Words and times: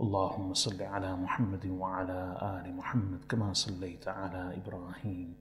اللهم 0.00 0.54
صل 0.54 0.82
على 0.82 1.16
محمد 1.16 1.66
وعلى 1.66 2.20
آل 2.42 2.76
محمد 2.76 3.24
كما 3.28 3.52
صليت 3.52 4.08
على 4.08 4.56
إبراهيم 4.56 5.34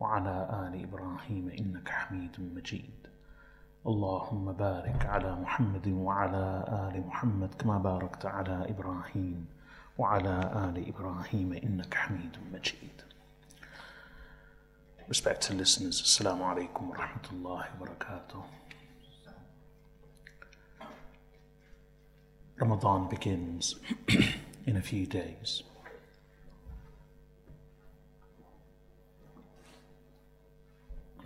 وعلى 0.00 0.36
آل 0.66 0.82
إبراهيم 0.82 1.48
إنك 1.48 1.88
حميد 1.88 2.36
مجيد 2.56 3.06
اللهم 3.86 4.52
بارك 4.52 5.06
على 5.06 5.36
محمد 5.36 5.88
وعلى 5.88 6.44
آل 6.86 7.06
محمد 7.06 7.54
كما 7.54 7.78
باركت 7.78 8.26
على 8.26 8.66
إبراهيم 8.70 9.46
وعلى 9.98 10.36
آل 10.68 10.88
إبراهيم 10.88 11.52
إنك 11.52 11.94
حميد 11.94 12.36
مجيد 12.52 12.96
Respected 15.08 15.56
listeners, 15.58 16.00
Assalamu 16.00 16.44
alaikum 16.44 16.88
wa 16.88 16.96
rahmatullahi 16.96 17.68
wa 17.74 17.86
barakatuh. 17.86 18.42
Ramadan 22.60 23.08
begins 23.08 23.76
in 24.66 24.76
a 24.76 24.82
few 24.82 25.06
days. 25.06 25.62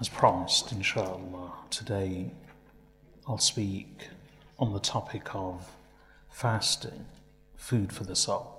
As 0.01 0.09
promised, 0.09 0.73
inshallah, 0.73 1.53
today 1.71 2.31
I'll 3.27 3.39
speak 3.39 4.09
on 4.59 4.73
the 4.73 4.81
topic 4.81 5.35
of 5.35 5.71
fasting, 6.31 7.07
food 7.57 7.93
for 7.93 8.05
the 8.05 8.17
soul. 8.17 8.56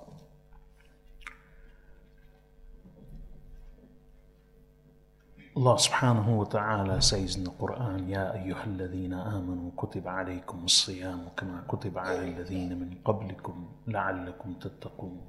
الله 5.58 5.76
سبحانه 5.76 6.38
وتعالى 6.40 7.00
سيزن 7.00 7.46
القرآن 7.46 8.10
يا 8.10 8.34
أيها 8.34 8.64
الذين 8.64 9.14
آمنوا 9.14 9.70
كتب 9.76 10.08
عليكم 10.08 10.64
الصيام 10.64 11.28
كما 11.36 11.64
كتب 11.68 11.98
على 11.98 12.18
الذين 12.18 12.78
من 12.78 12.90
قبلكم 13.04 13.66
لعلكم 13.86 14.52
تتقون 14.52 15.20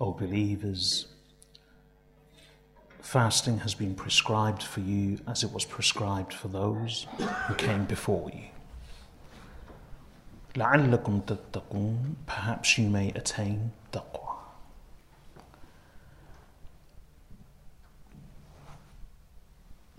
O 0.00 0.12
believers, 0.12 1.06
fasting 3.00 3.58
has 3.58 3.74
been 3.74 3.94
prescribed 3.96 4.62
for 4.62 4.80
you 4.80 5.18
as 5.26 5.42
it 5.42 5.52
was 5.52 5.64
prescribed 5.64 6.32
for 6.32 6.46
those 6.46 7.06
who 7.46 7.54
came 7.54 7.84
before 7.84 8.30
you. 8.30 8.48
لعلكم 10.56 11.20
تتقون, 11.20 12.14
perhaps 12.26 12.78
you 12.78 12.88
may 12.88 13.10
attain 13.20 13.72
taqwa. 13.92 14.31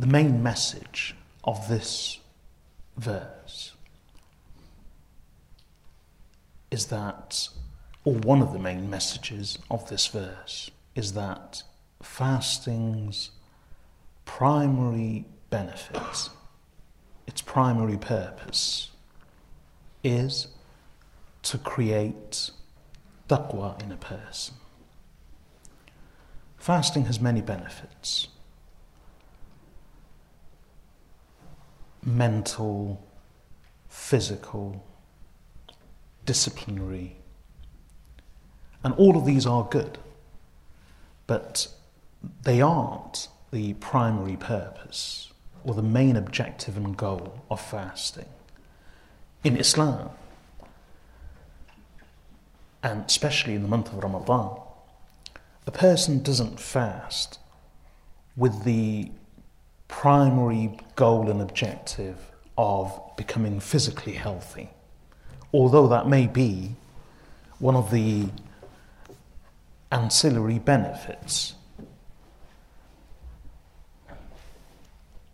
The 0.03 0.09
main 0.09 0.43
message 0.43 1.15
of 1.45 1.69
this 1.69 2.19
verse 2.97 3.71
is 6.69 6.87
that, 6.87 7.47
or 8.03 8.15
one 8.15 8.41
of 8.41 8.51
the 8.51 8.59
main 8.59 8.89
messages 8.89 9.57
of 9.71 9.87
this 9.87 10.07
verse 10.07 10.69
is 10.93 11.13
that 11.13 11.63
fasting's 12.01 13.31
primary 14.25 15.23
benefit, 15.49 16.29
its 17.25 17.41
primary 17.41 17.97
purpose, 17.97 18.89
is 20.03 20.47
to 21.43 21.57
create 21.57 22.51
taqwa 23.29 23.81
in 23.81 23.93
a 23.93 23.95
person. 23.95 24.55
Fasting 26.57 27.05
has 27.05 27.21
many 27.21 27.39
benefits. 27.41 28.27
Mental, 32.05 33.05
physical, 33.87 34.85
disciplinary. 36.25 37.15
And 38.83 38.93
all 38.95 39.17
of 39.17 39.25
these 39.25 39.45
are 39.45 39.63
good, 39.63 39.97
but 41.27 41.67
they 42.43 42.61
aren't 42.61 43.29
the 43.51 43.73
primary 43.75 44.35
purpose 44.35 45.31
or 45.63 45.73
the 45.73 45.83
main 45.83 46.15
objective 46.15 46.75
and 46.75 46.97
goal 46.97 47.41
of 47.49 47.61
fasting. 47.61 48.25
In 49.43 49.57
Islam, 49.57 50.09
and 52.81 53.05
especially 53.05 53.55
in 53.55 53.61
the 53.61 53.67
month 53.67 53.87
of 53.93 54.03
Ramadan, 54.03 54.59
a 55.65 55.71
person 55.71 56.21
doesn't 56.21 56.59
fast 56.59 57.39
with 58.35 58.63
the 58.63 59.11
primary 60.01 60.77
goal 60.95 61.29
and 61.29 61.39
objective 61.39 62.17
of 62.57 62.99
becoming 63.15 63.59
physically 63.59 64.13
healthy. 64.13 64.69
Although 65.53 65.87
that 65.87 66.07
may 66.07 66.27
be 66.27 66.75
one 67.59 67.75
of 67.75 67.91
the 67.91 68.27
ancillary 69.91 70.57
benefits. 70.59 71.53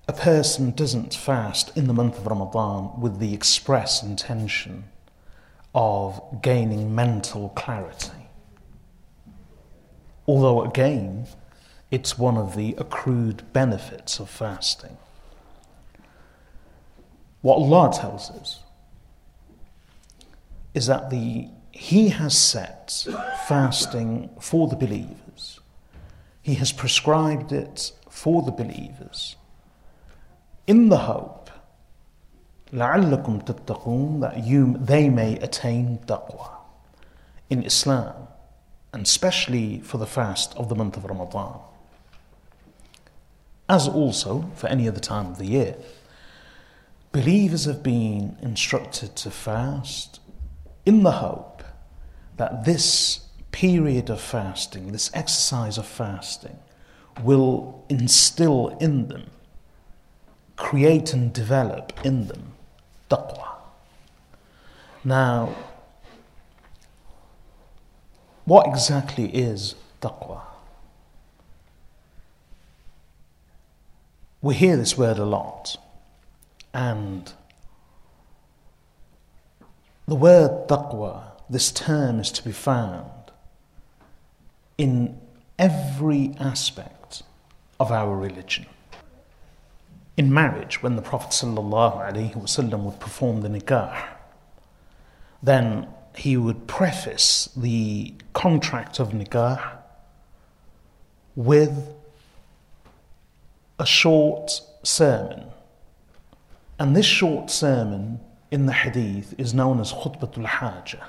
A 0.08 0.14
person 0.14 0.72
doesn't 0.72 1.14
fast 1.16 1.75
in 1.78 1.88
the 1.88 1.94
month 1.94 2.18
of 2.18 2.28
Ramadan 2.28 3.00
with 3.00 3.19
the 3.19 3.34
express 3.34 4.03
intention 4.03 4.84
of 5.74 6.42
gaining 6.42 6.94
mental 6.94 7.50
clarity. 7.50 8.28
Although, 10.28 10.64
again, 10.64 11.28
it's 11.91 12.19
one 12.19 12.37
of 12.37 12.56
the 12.56 12.75
accrued 12.78 13.53
benefits 13.53 14.19
of 14.19 14.28
fasting. 14.28 14.97
What 17.43 17.56
Allah 17.56 17.93
tells 17.93 18.31
us 18.31 18.60
is 20.72 20.87
that 20.87 21.10
the 21.10 21.49
He 21.71 22.09
has 22.09 22.37
set 22.37 23.06
fasting 23.47 24.31
for 24.41 24.69
the 24.69 24.77
believers. 24.77 25.60
He 26.43 26.55
has 26.55 26.72
prescribed 26.72 27.53
it 27.53 27.93
for 28.09 28.43
the 28.43 28.53
believers 28.53 29.37
in 30.66 30.88
the 30.88 30.99
hope 30.99 31.50
لعلكم 32.72 33.38
تتقون 33.44 34.21
that 34.21 34.44
you 34.44 34.77
they 34.78 35.09
may 35.09 35.37
attain 35.38 35.99
taqwa 36.06 36.49
in 37.50 37.62
Islam 37.62 38.15
and 38.93 39.05
especially 39.05 39.81
for 39.81 39.99
the 39.99 40.06
fast 40.06 40.55
of 40.56 40.69
the 40.69 40.75
month 40.75 40.97
of 40.97 41.05
Ramadan 41.05 41.60
as 43.69 43.88
also 43.88 44.50
for 44.56 44.68
any 44.68 44.88
other 44.88 45.00
time 45.00 45.28
of 45.28 45.38
the 45.38 45.46
year. 45.46 45.75
Believers 47.12 47.66
have 47.66 47.83
been 47.83 48.36
instructed 48.42 49.16
to 49.18 49.31
fast 49.31 50.19
in 50.86 51.04
the 51.04 51.12
hope 51.12 51.63
that 52.38 52.66
this 52.66 53.27
period 53.51 54.10
of 54.10 54.19
fasting, 54.19 54.92
this 54.92 55.12
exercise 55.13 55.77
of 55.77 55.86
fasting, 55.86 56.57
will 57.24 57.86
instill 57.89 58.77
in 58.80 59.07
them, 59.07 59.30
create 60.56 61.13
and 61.13 61.31
develop 61.33 61.94
in 62.04 62.27
them 62.27 62.54
taqwa. 63.10 63.48
Now, 65.04 65.56
what 68.45 68.68
exactly 68.68 69.30
is 69.30 69.75
taqwa? 70.01 70.42
We 74.41 74.56
hear 74.56 74.77
this 74.77 74.97
word 74.97 75.18
a 75.18 75.25
lot, 75.25 75.75
and 76.74 77.31
the 80.07 80.15
word 80.15 80.68
taqwa, 80.68 81.24
this 81.50 81.71
term, 81.71 82.19
is 82.19 82.31
to 82.31 82.44
be 82.44 82.53
found 82.53 83.12
in 84.77 85.19
every 85.57 86.36
aspect 86.39 87.24
of 87.80 87.91
our 87.91 88.15
religion. 88.15 88.65
in 90.19 90.33
marriage, 90.33 90.83
when 90.83 90.97
the 90.97 91.01
Prophet 91.01 91.30
ﷺ 91.30 92.80
would 92.83 93.00
perform 93.00 93.39
the 93.39 93.47
nikah, 93.47 93.95
then 95.42 95.88
he 96.13 96.35
would 96.35 96.68
preface 96.68 97.47
the 97.56 98.13
contract 98.33 99.00
of 99.00 99.12
nikah 99.12 99.77
with 101.38 101.95
a 103.80 103.86
short 103.86 104.62
sermon. 104.84 105.46
And 106.78 106.96
this 106.96 107.06
short 107.06 107.50
sermon 107.50 108.20
in 108.52 108.66
the 108.66 108.74
hadith 108.74 109.34
is 109.38 109.54
known 109.54 109.80
as 109.80 109.92
Khutbatul 109.92 110.46
Hajah, 110.46 111.08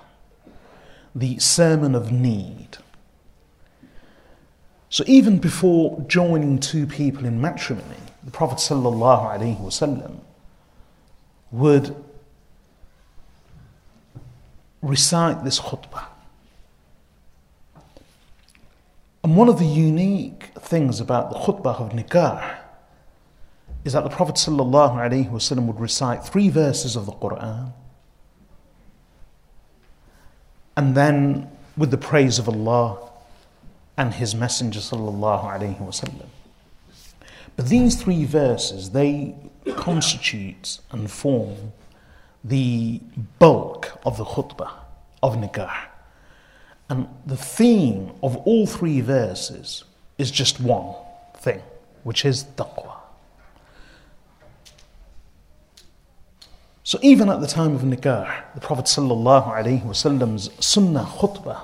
the 1.15 1.39
sermon 1.39 1.95
of 1.95 2.13
need. 2.13 2.79
So 4.89 5.05
even 5.07 5.39
before 5.39 6.05
joining 6.09 6.59
two 6.59 6.87
people 6.87 7.25
in 7.25 7.41
matrimony, 7.41 7.97
the 8.25 8.31
Prophet 8.31 8.59
ﷺ 8.59 10.21
would 11.53 11.97
recite 14.83 15.45
this 15.45 15.61
khutbah. 15.61 16.07
And 19.23 19.37
one 19.37 19.49
of 19.49 19.59
the 19.59 19.67
unique 19.67 20.51
things 20.59 21.01
about 21.01 21.31
the 21.31 21.39
khutbah 21.39 21.81
of 21.81 21.91
nikah 21.91 22.60
is 23.85 23.93
that 23.95 24.05
the 24.05 24.11
Prophet 24.11 24.37
ﷺ 24.37 25.67
would 25.67 25.81
recite 25.81 26.25
three 26.25 26.49
verses 26.49 26.97
of 26.97 27.07
the 27.07 27.13
Quran 27.13 27.73
and 30.77 30.95
then 30.95 31.49
with 31.77 31.91
the 31.91 31.99
praise 31.99 32.39
of 32.39 32.49
Allah 32.49 33.11
and 33.97 34.15
His 34.15 34.35
Messenger 34.35 34.81
ﷺ. 34.81 36.27
But 37.57 37.69
these 37.69 38.01
three 38.01 38.25
verses, 38.25 38.91
they 38.91 39.35
constitute 39.77 40.79
and 40.91 41.11
form 41.11 41.73
the 42.43 43.01
bulk 43.39 43.99
of 44.07 44.17
the 44.17 44.25
khutbah 44.25 44.71
of 45.23 45.37
nikah. 45.37 45.89
And 46.89 47.09
the 47.27 47.37
theme 47.37 48.13
of 48.23 48.37
all 48.39 48.67
three 48.67 49.03
verses 49.03 49.85
is 50.17 50.31
just 50.31 50.61
one 50.61 50.95
thing, 51.37 51.63
which 52.05 52.25
is 52.25 52.45
taqwa. 52.57 53.00
So 56.83 56.99
even 57.03 57.29
at 57.29 57.41
the 57.41 57.47
time 57.47 57.75
of 57.75 57.83
nikah, 57.83 58.55
the 58.55 58.61
Prophet 58.61 58.87
Wasallam's 58.87 60.51
sunnah 60.65 61.05
khutbah, 61.05 61.61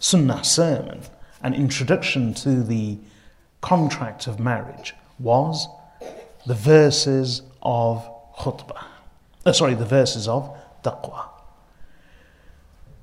sunnah 0.00 0.42
sermon, 0.42 1.02
an 1.42 1.54
introduction 1.54 2.34
to 2.34 2.62
the 2.62 2.98
contract 3.60 4.26
of 4.26 4.40
marriage 4.40 4.94
was 5.18 5.68
the 6.46 6.54
verses 6.54 7.42
of 7.62 8.08
khutbah. 8.38 8.84
Uh, 9.44 9.52
sorry, 9.52 9.74
the 9.74 9.84
verses 9.84 10.26
of 10.26 10.56
taqwa. 10.82 11.28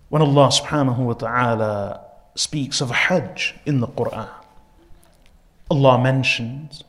When 0.09 0.21
Allah 0.21 0.49
subhanahu 0.49 0.97
wa 0.97 1.13
ta'ala 1.13 2.05
speaks 2.35 2.81
of 2.81 2.91
Hajj 2.91 3.55
in 3.65 3.79
the 3.79 3.87
Quran, 3.87 4.29
Allah 5.71 6.01
mentions 6.01 6.83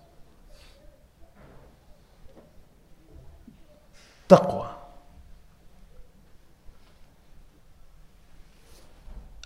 taqwa. 4.37 4.75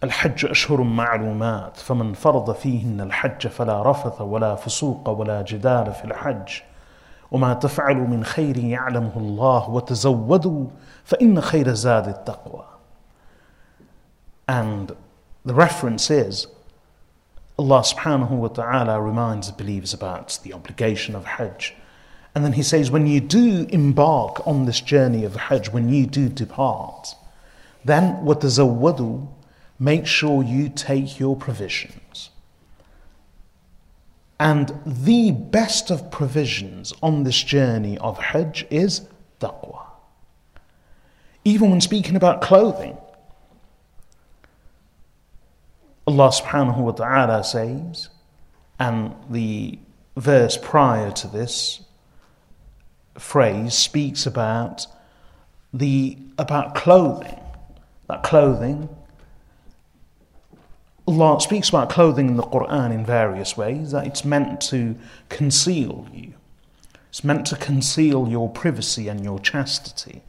الحج 0.04 0.46
أشهر 0.46 0.82
معلومات 0.82 1.76
فمن 1.76 2.12
فرض 2.12 2.54
فيهن 2.54 3.00
الحج 3.00 3.46
فلا 3.46 3.90
رفث 3.90 4.20
ولا 4.20 4.54
فسوق 4.54 5.08
ولا 5.08 5.42
جدال 5.42 5.92
في 5.92 6.04
الحج 6.04 6.60
وما 7.30 7.54
تفعل 7.54 7.96
من 7.96 8.24
خير 8.24 8.58
يعلمه 8.58 9.12
الله 9.16 9.70
وتزودوا 9.70 10.66
فإن 11.04 11.40
خير 11.40 11.72
زاد 11.72 12.08
التقوى 12.08 12.64
And 14.48 14.96
the 15.44 15.54
reference 15.54 16.10
is 16.10 16.46
Allah 17.58 17.80
subhanahu 17.82 18.30
wa 18.30 18.48
ta'ala 18.48 19.00
reminds 19.00 19.50
believers 19.50 19.92
about 19.92 20.38
the 20.42 20.54
obligation 20.54 21.14
of 21.14 21.26
Hajj. 21.26 21.74
And 22.34 22.44
then 22.44 22.52
he 22.52 22.62
says, 22.62 22.90
when 22.90 23.06
you 23.06 23.20
do 23.20 23.66
embark 23.70 24.46
on 24.46 24.66
this 24.66 24.80
journey 24.80 25.24
of 25.24 25.34
Hajj, 25.34 25.70
when 25.70 25.88
you 25.88 26.06
do 26.06 26.28
depart, 26.28 27.14
then 27.84 28.16
watazawwadu, 28.24 29.28
make 29.78 30.06
sure 30.06 30.42
you 30.42 30.68
take 30.68 31.18
your 31.18 31.36
provisions. 31.36 32.30
And 34.38 34.72
the 34.86 35.32
best 35.32 35.90
of 35.90 36.10
provisions 36.10 36.92
on 37.02 37.24
this 37.24 37.42
journey 37.42 37.98
of 37.98 38.18
Hajj 38.18 38.66
is 38.70 39.02
taqwa. 39.40 39.86
Even 41.44 41.70
when 41.70 41.80
speaking 41.80 42.14
about 42.14 42.40
clothing, 42.42 42.96
Allah 46.06 46.28
subhanahu 46.28 46.78
wa 46.78 46.92
ta'ala 46.92 47.42
says, 47.42 48.10
and 48.78 49.14
the 49.28 49.78
verse 50.16 50.56
prior 50.56 51.10
to 51.12 51.26
this, 51.26 51.80
phrase 53.18 53.74
speaks 53.74 54.26
about 54.26 54.86
the 55.72 56.18
about 56.38 56.74
clothing. 56.74 57.38
That 58.08 58.22
clothing 58.22 58.88
Allah 61.08 61.40
speaks 61.40 61.70
about 61.70 61.88
clothing 61.88 62.28
in 62.28 62.36
the 62.36 62.42
Quran 62.42 62.92
in 62.92 63.02
various 63.02 63.56
ways, 63.56 63.92
that 63.92 64.06
it's 64.06 64.26
meant 64.26 64.60
to 64.68 64.94
conceal 65.30 66.06
you. 66.12 66.34
It's 67.08 67.24
meant 67.24 67.46
to 67.46 67.56
conceal 67.56 68.28
your 68.28 68.50
privacy 68.50 69.08
and 69.08 69.24
your 69.24 69.38
chastity. 69.38 70.20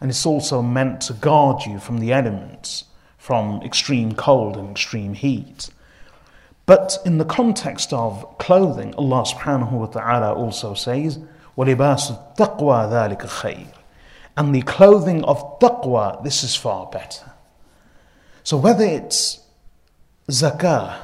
And 0.00 0.10
it's 0.10 0.26
also 0.26 0.60
meant 0.60 1.02
to 1.02 1.12
guard 1.12 1.64
you 1.64 1.78
from 1.78 2.00
the 2.00 2.12
elements, 2.12 2.82
from 3.16 3.62
extreme 3.62 4.16
cold 4.16 4.56
and 4.56 4.72
extreme 4.72 5.14
heat. 5.14 5.68
But 6.66 6.98
in 7.06 7.18
the 7.18 7.24
context 7.24 7.92
of 7.92 8.36
clothing, 8.38 8.92
Allah 8.96 9.22
subhanahu 9.22 9.70
wa 9.70 9.86
ta'ala 9.86 10.34
also 10.34 10.74
says, 10.74 11.20
وَلِبَاسُ 11.57 12.35
التَّقْوَى 12.35 12.89
ذَلِكَ 12.89 13.21
خَيْرٌ 13.21 13.67
And 14.37 14.55
the 14.55 14.61
clothing 14.61 15.23
of 15.25 15.59
taqwa, 15.59 16.23
this 16.23 16.43
is 16.43 16.55
far 16.55 16.85
better. 16.87 17.31
So 18.43 18.57
whether 18.57 18.85
it's 18.85 19.41
zakah, 20.29 20.95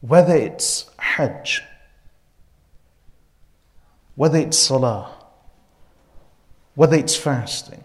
whether 0.00 0.34
it's 0.34 0.90
hajj, 0.98 1.62
whether 4.16 4.38
it's 4.38 4.58
salah, 4.58 5.10
whether 6.74 6.96
it's 6.96 7.16
fasting, 7.16 7.84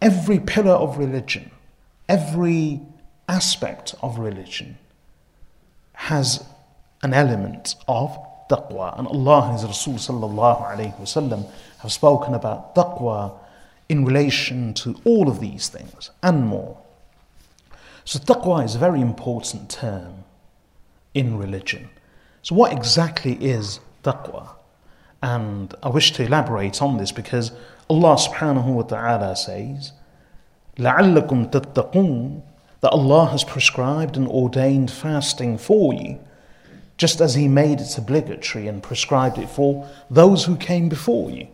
every 0.00 0.40
pillar 0.40 0.72
of 0.72 0.98
religion, 0.98 1.50
every 2.08 2.80
aspect 3.28 3.94
of 4.02 4.18
religion 4.18 4.78
has 5.94 6.44
an 7.02 7.14
element 7.14 7.74
of 7.88 8.16
taqwa. 8.48 8.98
And 8.98 9.06
Allah 9.08 9.44
and 9.44 9.52
His 9.54 9.64
Rasul 9.64 9.94
sallallahu 9.94 10.70
alayhi 10.70 10.98
wasallam 11.00 11.50
have 11.78 11.92
spoken 11.92 12.34
about 12.34 12.74
taqwa 12.74 13.34
in 13.88 14.04
relation 14.04 14.74
to 14.74 15.00
all 15.04 15.28
of 15.28 15.40
these 15.40 15.68
things 15.68 16.10
and 16.22 16.46
more. 16.46 16.78
So, 18.04 18.18
taqwa 18.18 18.64
is 18.64 18.74
a 18.74 18.78
very 18.78 19.00
important 19.00 19.70
term 19.70 20.24
in 21.14 21.38
religion. 21.38 21.88
So, 22.42 22.54
what 22.54 22.72
exactly 22.72 23.34
is 23.34 23.80
taqwa? 24.02 24.54
And 25.22 25.74
I 25.82 25.88
wish 25.88 26.12
to 26.12 26.24
elaborate 26.24 26.82
on 26.82 26.96
this 26.96 27.12
because 27.12 27.52
Allah 27.88 28.16
subhanahu 28.16 28.74
wa 28.74 28.82
ta'ala 28.82 29.36
says, 29.36 29.92
لَعَلَّكُمْ 30.78 31.52
تَتَّقُونَ 31.52 32.42
That 32.80 32.90
Allah 32.90 33.26
has 33.26 33.44
prescribed 33.44 34.16
and 34.16 34.26
ordained 34.26 34.90
fasting 34.90 35.58
for 35.58 35.94
you, 35.94 36.18
just 36.96 37.20
as 37.20 37.34
He 37.34 37.48
made 37.48 37.80
it 37.80 37.98
obligatory 37.98 38.68
and 38.68 38.82
prescribed 38.82 39.38
it 39.38 39.48
for 39.48 39.88
those 40.10 40.44
who 40.44 40.56
came 40.56 40.88
before 40.88 41.30
you. 41.30 41.48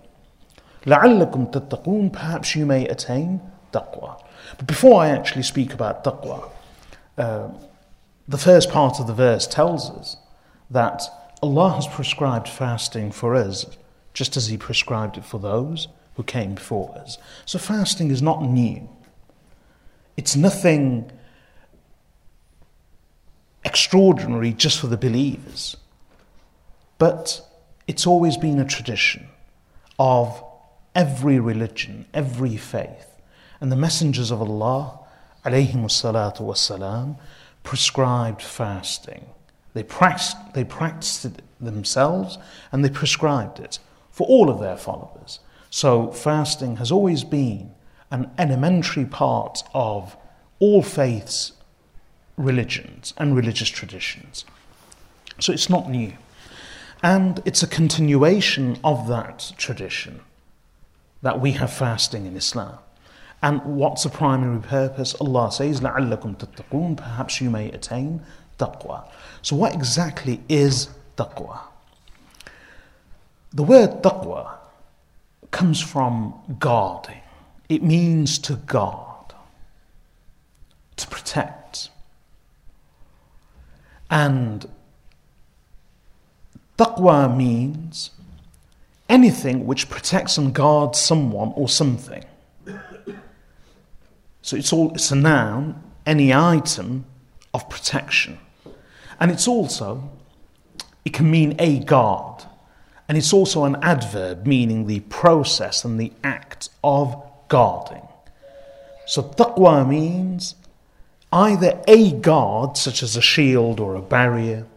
لعلكم 0.86 1.50
تتقون 1.50 2.12
perhaps 2.12 2.54
you 2.54 2.66
may 2.66 2.86
attain 2.88 3.40
taqwa. 3.72 4.22
But 4.56 4.66
before 4.66 5.02
I 5.02 5.10
actually 5.10 5.42
speak 5.42 5.72
about 5.74 6.04
taqwa, 6.04 6.50
uh, 7.16 7.48
the 8.26 8.38
first 8.38 8.70
part 8.70 9.00
of 9.00 9.06
the 9.06 9.14
verse 9.14 9.46
tells 9.46 9.90
us 9.90 10.16
that 10.70 11.02
Allah 11.42 11.74
has 11.74 11.86
prescribed 11.86 12.48
fasting 12.48 13.12
for 13.12 13.34
us 13.34 13.66
just 14.12 14.36
as 14.36 14.48
He 14.48 14.56
prescribed 14.56 15.16
it 15.16 15.24
for 15.24 15.38
those 15.38 15.88
who 16.16 16.22
came 16.22 16.54
before 16.54 16.96
us. 16.98 17.16
So 17.46 17.58
fasting 17.58 18.10
is 18.10 18.20
not 18.20 18.42
new. 18.42 18.88
It's 20.16 20.34
nothing 20.34 21.12
extraordinary 23.73 24.53
just 24.53 24.79
for 24.79 24.85
the 24.85 24.97
believers. 24.97 25.75
But 26.99 27.41
it's 27.87 28.05
always 28.05 28.37
been 28.37 28.59
a 28.59 28.65
tradition 28.65 29.25
of 29.97 30.43
every 30.93 31.39
religion, 31.39 32.05
every 32.13 32.55
faith. 32.55 33.19
And 33.59 33.71
the 33.71 33.75
messengers 33.75 34.29
of 34.29 34.41
Allah, 34.41 34.99
alayhim 35.43 35.85
salatu 35.85 36.41
wasalam, 36.41 37.17
prescribed 37.63 38.43
fasting 38.43 39.25
They 39.73 39.81
practiced, 39.81 40.37
they 40.53 40.63
practiced 40.63 41.25
it 41.25 41.41
themselves 41.59 42.37
and 42.71 42.85
they 42.85 42.91
prescribed 42.91 43.59
it 43.59 43.79
for 44.11 44.27
all 44.27 44.51
of 44.51 44.59
their 44.59 44.77
followers. 44.77 45.39
So 45.71 46.11
fasting 46.11 46.75
has 46.75 46.91
always 46.91 47.23
been 47.23 47.73
an 48.11 48.29
elementary 48.37 49.05
part 49.05 49.63
of 49.73 50.15
all 50.59 50.83
faiths, 50.83 51.53
religions, 52.36 53.14
and 53.16 53.36
religious 53.36 53.68
traditions. 53.68 54.44
So 55.40 55.52
it's 55.52 55.68
not 55.68 55.90
new. 55.90 56.12
And 57.02 57.42
it's 57.44 57.62
a 57.62 57.66
continuation 57.66 58.78
of 58.82 59.08
that 59.08 59.52
tradition 59.56 60.20
that 61.22 61.40
we 61.40 61.52
have 61.52 61.72
fasting 61.72 62.26
in 62.26 62.36
Islam. 62.36 62.78
And 63.42 63.62
what's 63.64 64.02
the 64.02 64.08
primary 64.08 64.60
purpose? 64.60 65.14
Allah 65.14 65.52
says, 65.52 65.80
لَعَلَّكُمْ 65.80 66.38
تَتَّقُونَ 66.38 66.96
Perhaps 66.96 67.40
you 67.40 67.50
may 67.50 67.70
attain 67.70 68.20
taqwa. 68.58 69.08
So 69.42 69.54
what 69.54 69.74
exactly 69.74 70.40
is 70.48 70.88
taqwa? 71.16 71.60
The 73.52 73.62
word 73.62 74.02
taqwa 74.02 74.56
comes 75.52 75.80
from 75.80 76.34
guarding. 76.58 77.20
It 77.68 77.82
means 77.82 78.38
to 78.40 78.54
guard, 78.54 79.34
to 80.96 81.06
protect. 81.06 81.61
and 84.13 84.69
taqwa 86.77 87.35
means 87.35 88.11
anything 89.09 89.65
which 89.65 89.89
protects 89.89 90.37
and 90.37 90.53
guards 90.53 90.99
someone 90.99 91.51
or 91.55 91.67
something. 91.67 92.23
So 94.43 94.55
it's 94.55 94.71
all 94.71 94.93
it's 94.93 95.09
a 95.09 95.15
noun, 95.15 95.81
any 96.05 96.31
item 96.31 97.05
of 97.55 97.67
protection. 97.69 98.37
And 99.19 99.31
it's 99.31 99.47
also 99.47 100.11
it 101.03 101.13
can 101.13 101.31
mean 101.31 101.55
a 101.57 101.79
guard. 101.79 102.43
And 103.09 103.17
it's 103.17 103.33
also 103.33 103.63
an 103.65 103.77
adverb 103.81 104.45
meaning 104.45 104.85
the 104.85 104.99
process 104.99 105.83
and 105.83 105.99
the 105.99 106.13
act 106.23 106.69
of 106.83 107.15
guarding. 107.47 108.07
So 109.07 109.23
taqwa 109.23 109.89
means 109.89 110.53
either 111.33 111.81
a 111.87 112.11
guard, 112.11 112.77
such 112.77 113.01
as 113.01 113.17
a 113.17 113.21
shield 113.21 113.79
or 113.79 113.95
a 113.95 114.01
barrier, 114.01 114.67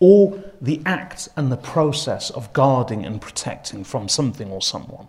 or 0.00 0.42
the 0.60 0.80
act 0.86 1.28
and 1.36 1.52
the 1.52 1.58
process 1.58 2.30
of 2.30 2.52
guarding 2.54 3.04
and 3.04 3.20
protecting 3.20 3.84
from 3.84 4.08
something 4.08 4.50
or 4.50 4.62
someone. 4.62 5.06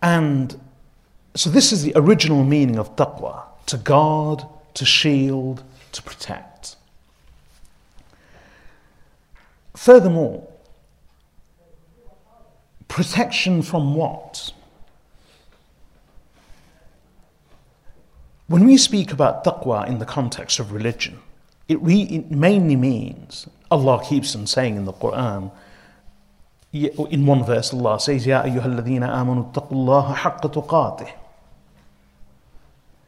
And 0.00 0.58
so, 1.34 1.50
this 1.50 1.72
is 1.72 1.82
the 1.82 1.92
original 1.96 2.44
meaning 2.44 2.78
of 2.78 2.94
taqwa 2.94 3.42
to 3.66 3.76
guard, 3.76 4.42
to 4.74 4.84
shield, 4.84 5.64
to 5.92 6.02
protect. 6.02 6.76
Furthermore, 9.74 10.48
protection 12.86 13.62
from 13.62 13.94
what? 13.94 14.52
When 18.48 18.66
we 18.66 18.76
speak 18.76 19.12
about 19.12 19.44
taqwa 19.44 19.86
in 19.86 19.98
the 19.98 20.04
context 20.04 20.58
of 20.58 20.72
religion, 20.72 21.20
it, 21.68 21.80
re- 21.80 22.02
it 22.02 22.30
mainly 22.30 22.76
means 22.76 23.48
Allah 23.70 24.04
keeps 24.04 24.36
on 24.36 24.46
saying 24.46 24.76
in 24.76 24.84
the 24.84 24.92
Quran, 24.92 25.50
in 26.72 27.26
one 27.26 27.44
verse, 27.44 27.72
Allah 27.72 28.00
says, 28.00 28.26
Ya 28.26 28.42
ayyuhalladhina 28.42 29.08
amanu 29.08 29.52
taqullaha 29.52 30.14
haqqa 30.14 30.52
tuqatih. 30.52 31.10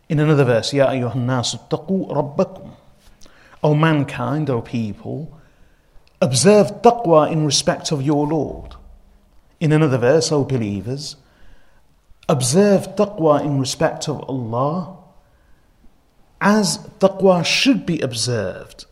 In 0.08 0.20
another 0.20 0.44
verse, 0.44 0.72
Ya 0.72 0.88
ayyuhannasu 0.88 1.68
taqu 1.68 2.10
rabbakum. 2.10 2.70
O 3.62 3.74
mankind, 3.74 4.50
O 4.50 4.60
people, 4.60 5.38
observe 6.20 6.82
taqwa 6.82 7.30
in 7.30 7.46
respect 7.46 7.90
of 7.90 8.02
your 8.02 8.26
Lord. 8.26 8.76
In 9.60 9.72
another 9.72 9.98
verse, 9.98 10.30
O 10.30 10.44
believers, 10.44 11.16
observe 12.28 12.96
taqwa 12.96 13.42
in 13.42 13.58
respect 13.58 14.08
of 14.08 14.22
Allah 14.28 15.03
as 16.44 16.76
taqwa 17.00 17.44
should 17.44 17.86
be 17.86 18.00
observed 18.00 18.84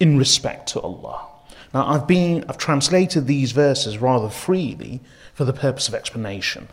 in 0.00 0.16
respect 0.16 0.70
to 0.70 0.80
Allah. 0.80 1.28
Now, 1.74 1.86
I've 1.86 2.06
been, 2.06 2.44
I've 2.48 2.56
translated 2.56 3.26
these 3.26 3.52
verses 3.52 3.98
rather 3.98 4.30
freely 4.30 5.02
for 5.34 5.44
the 5.44 5.52
purpose 5.52 5.88
of 5.88 5.94
explanation. 5.94 6.68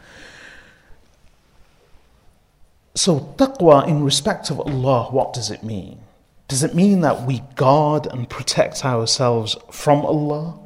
So, 2.95 3.35
taqwa 3.37 3.85
in 3.85 4.03
respect 4.03 4.49
of 4.49 4.61
Allah, 4.61 5.09
what 5.11 5.33
does 5.33 5.51
it 5.51 5.61
mean? 5.61 5.99
Does 6.47 6.63
it 6.63 6.73
mean 6.73 7.01
that 7.01 7.23
we 7.23 7.41
guard 7.55 8.05
and 8.05 8.29
protect 8.29 8.85
ourselves 8.85 9.57
from 9.71 10.05
Allah? 10.05 10.57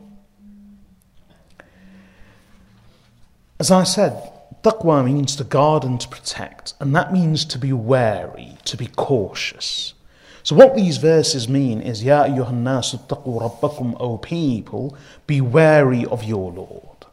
As 3.59 3.71
I 3.71 3.83
said, 3.83 4.31
taqwa 4.63 5.03
means 5.03 5.35
to 5.35 5.43
guard 5.43 5.83
and 5.83 5.99
to 6.01 6.07
protect, 6.07 6.73
and 6.79 6.95
that 6.95 7.13
means 7.13 7.45
to 7.45 7.57
be 7.57 7.73
wary, 7.73 8.57
to 8.65 8.77
be 8.77 8.87
cautious. 8.87 9.93
So 10.43 10.55
what 10.55 10.75
these 10.75 10.97
verses 10.97 11.49
mean 11.49 11.81
is, 11.81 12.03
Ya 12.03 12.23
ayyuhan 12.23 12.63
nasu 12.63 13.05
taqu 13.07 13.41
rabbakum, 13.41 13.97
O 13.99 14.17
people, 14.17 14.95
be 15.25 15.41
wary 15.41 16.05
of 16.05 16.23
your 16.23 16.51
Lord. 16.51 17.05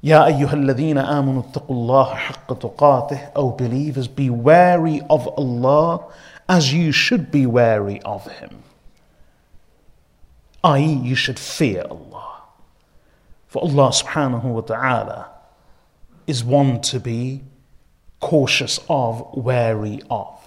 Ya 0.00 0.26
ayyuhal 0.26 0.64
ladhina 0.64 1.04
amanu 1.04 1.52
taqullaha 1.52 3.32
O 3.34 3.50
believers, 3.50 4.06
be 4.06 4.30
wary 4.30 5.00
of 5.10 5.26
Allah 5.28 6.06
as 6.48 6.72
you 6.72 6.92
should 6.92 7.30
be 7.30 7.46
wary 7.46 8.00
of 8.02 8.30
Him. 8.30 8.62
I.e., 10.62 10.94
you 10.94 11.16
should 11.16 11.40
fear 11.40 11.84
Allah. 11.90 12.42
For 13.48 13.62
Allah 13.62 13.90
subhanahu 13.90 14.44
wa 14.44 14.60
ta'ala 14.60 15.31
is 16.26 16.44
one 16.44 16.80
to 16.82 17.00
be 17.00 17.42
cautious 18.20 18.78
of, 18.88 19.28
wary 19.34 20.00
of. 20.10 20.38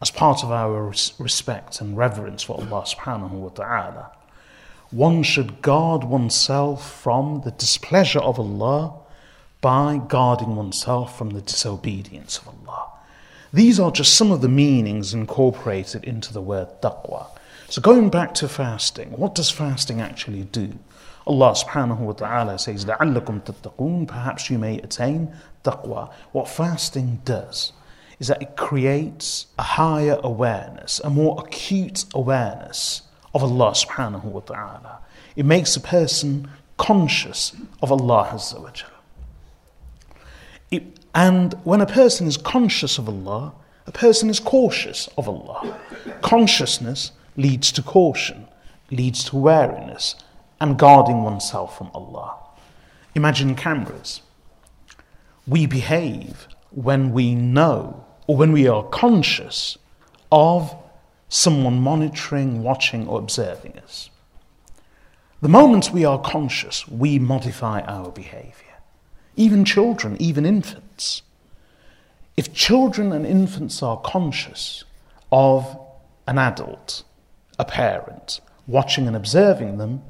As 0.00 0.10
part 0.10 0.44
of 0.44 0.52
our 0.52 0.92
respect 1.18 1.80
and 1.80 1.96
reverence 1.96 2.42
for 2.42 2.56
Allah 2.56 2.84
subhanahu 2.84 3.30
wa 3.30 3.48
ta'ala, 3.48 4.12
one 4.90 5.22
should 5.22 5.60
guard 5.60 6.04
oneself 6.04 7.00
from 7.02 7.42
the 7.44 7.50
displeasure 7.50 8.20
of 8.20 8.38
Allah 8.38 8.94
by 9.60 9.98
guarding 9.98 10.56
oneself 10.56 11.18
from 11.18 11.30
the 11.30 11.40
disobedience 11.40 12.38
of 12.38 12.48
Allah. 12.48 12.90
These 13.52 13.80
are 13.80 13.90
just 13.90 14.14
some 14.14 14.30
of 14.30 14.40
the 14.40 14.48
meanings 14.48 15.14
incorporated 15.14 16.04
into 16.04 16.32
the 16.32 16.40
word 16.40 16.68
taqwa. 16.80 17.26
So, 17.68 17.82
going 17.82 18.08
back 18.08 18.34
to 18.34 18.48
fasting, 18.48 19.10
what 19.12 19.34
does 19.34 19.50
fasting 19.50 20.00
actually 20.00 20.44
do? 20.44 20.78
Allah 21.27 21.51
subhanahu 21.51 21.99
wa 21.99 22.13
ta'ala 22.13 22.59
says, 22.59 22.85
لَعَلَّكُمْ 22.85 23.43
تَتَّقُونَ 23.43 24.07
Perhaps 24.07 24.49
you 24.49 24.57
may 24.59 24.79
attain 24.79 25.33
taqwa. 25.63 26.11
What 26.31 26.47
fasting 26.47 27.21
does 27.23 27.71
is 28.19 28.27
that 28.27 28.41
it 28.41 28.55
creates 28.55 29.47
a 29.57 29.63
higher 29.63 30.19
awareness, 30.23 30.99
a 31.03 31.09
more 31.09 31.41
acute 31.45 32.05
awareness 32.13 33.03
of 33.33 33.43
Allah 33.43 33.71
subhanahu 33.71 34.25
wa 34.25 34.41
ta'ala. 34.41 34.99
It 35.35 35.45
makes 35.45 35.75
a 35.75 35.81
person 35.81 36.49
conscious 36.77 37.55
of 37.81 37.91
Allah 37.91 38.29
Azza 38.33 38.61
wa 38.61 38.69
it, 40.71 40.99
and 41.13 41.53
when 41.63 41.81
a 41.81 41.85
person 41.85 42.27
is 42.27 42.37
conscious 42.37 42.97
of 42.97 43.07
Allah, 43.07 43.53
a 43.85 43.91
person 43.91 44.29
is 44.29 44.39
cautious 44.39 45.07
of 45.17 45.29
Allah. 45.29 45.77
Consciousness 46.21 47.11
leads 47.37 47.71
to 47.73 47.83
caution, 47.83 48.47
leads 48.89 49.23
to 49.25 49.35
wariness, 49.37 50.15
and 50.60 50.78
guarding 50.78 51.22
oneself 51.22 51.76
from 51.76 51.90
Allah. 51.94 52.36
Imagine 53.14 53.54
cameras. 53.54 54.22
We 55.46 55.66
behave 55.66 56.48
when 56.70 57.12
we 57.12 57.34
know 57.34 58.04
or 58.26 58.36
when 58.36 58.52
we 58.52 58.68
are 58.68 58.82
conscious 58.84 59.78
of 60.30 60.74
someone 61.28 61.80
monitoring, 61.80 62.62
watching, 62.62 63.06
or 63.08 63.18
observing 63.18 63.78
us. 63.78 64.10
The 65.40 65.48
moment 65.48 65.92
we 65.92 66.04
are 66.04 66.20
conscious, 66.20 66.88
we 66.88 67.18
modify 67.18 67.80
our 67.82 68.10
behavior. 68.10 68.76
Even 69.36 69.64
children, 69.64 70.16
even 70.20 70.44
infants. 70.44 71.22
If 72.36 72.52
children 72.52 73.12
and 73.12 73.26
infants 73.26 73.82
are 73.82 74.00
conscious 74.00 74.84
of 75.30 75.78
an 76.26 76.38
adult, 76.38 77.04
a 77.58 77.64
parent, 77.64 78.40
watching 78.66 79.06
and 79.06 79.16
observing 79.16 79.78
them, 79.78 80.02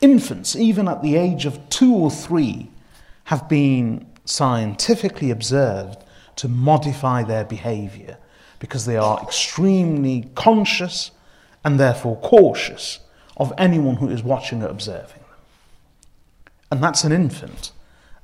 Infants, 0.00 0.54
even 0.54 0.88
at 0.88 1.02
the 1.02 1.16
age 1.16 1.46
of 1.46 1.68
two 1.68 1.94
or 1.94 2.10
three, 2.10 2.70
have 3.24 3.48
been 3.48 4.06
scientifically 4.24 5.30
observed 5.30 5.98
to 6.36 6.48
modify 6.48 7.22
their 7.22 7.44
behavior 7.44 8.18
because 8.58 8.86
they 8.86 8.96
are 8.96 9.20
extremely 9.22 10.30
conscious 10.34 11.10
and 11.64 11.80
therefore 11.80 12.16
cautious 12.16 13.00
of 13.36 13.52
anyone 13.58 13.96
who 13.96 14.08
is 14.08 14.22
watching 14.22 14.62
or 14.62 14.68
observing 14.68 15.20
them. 15.20 15.38
And 16.70 16.82
that's 16.82 17.04
an 17.04 17.12
infant. 17.12 17.72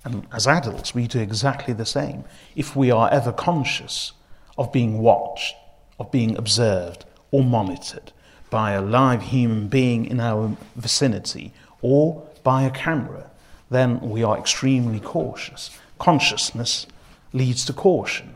And 0.05 0.27
as 0.33 0.47
adults, 0.47 0.95
we 0.95 1.07
do 1.07 1.21
exactly 1.21 1.75
the 1.75 1.87
same. 1.87 2.25
If 2.57 2.75
we 2.75 2.91
are 2.91 3.11
ever 3.11 3.33
conscious 3.33 4.13
of 4.59 4.73
being 4.73 4.99
watched, 4.99 5.55
of 5.99 6.11
being 6.11 6.37
observed, 6.37 7.05
or 7.31 7.43
monitored 7.43 8.13
by 8.51 8.73
a 8.73 8.83
live 8.83 9.23
human 9.23 9.69
being 9.69 10.05
in 10.05 10.21
our 10.21 10.57
vicinity 10.77 11.53
or 11.83 12.27
by 12.43 12.63
a 12.63 12.71
camera, 12.71 13.31
then 13.71 14.01
we 14.01 14.23
are 14.23 14.39
extremely 14.39 15.01
cautious. 15.01 15.71
Consciousness 15.99 16.87
leads 17.33 17.65
to 17.65 17.73
caution. 17.73 18.35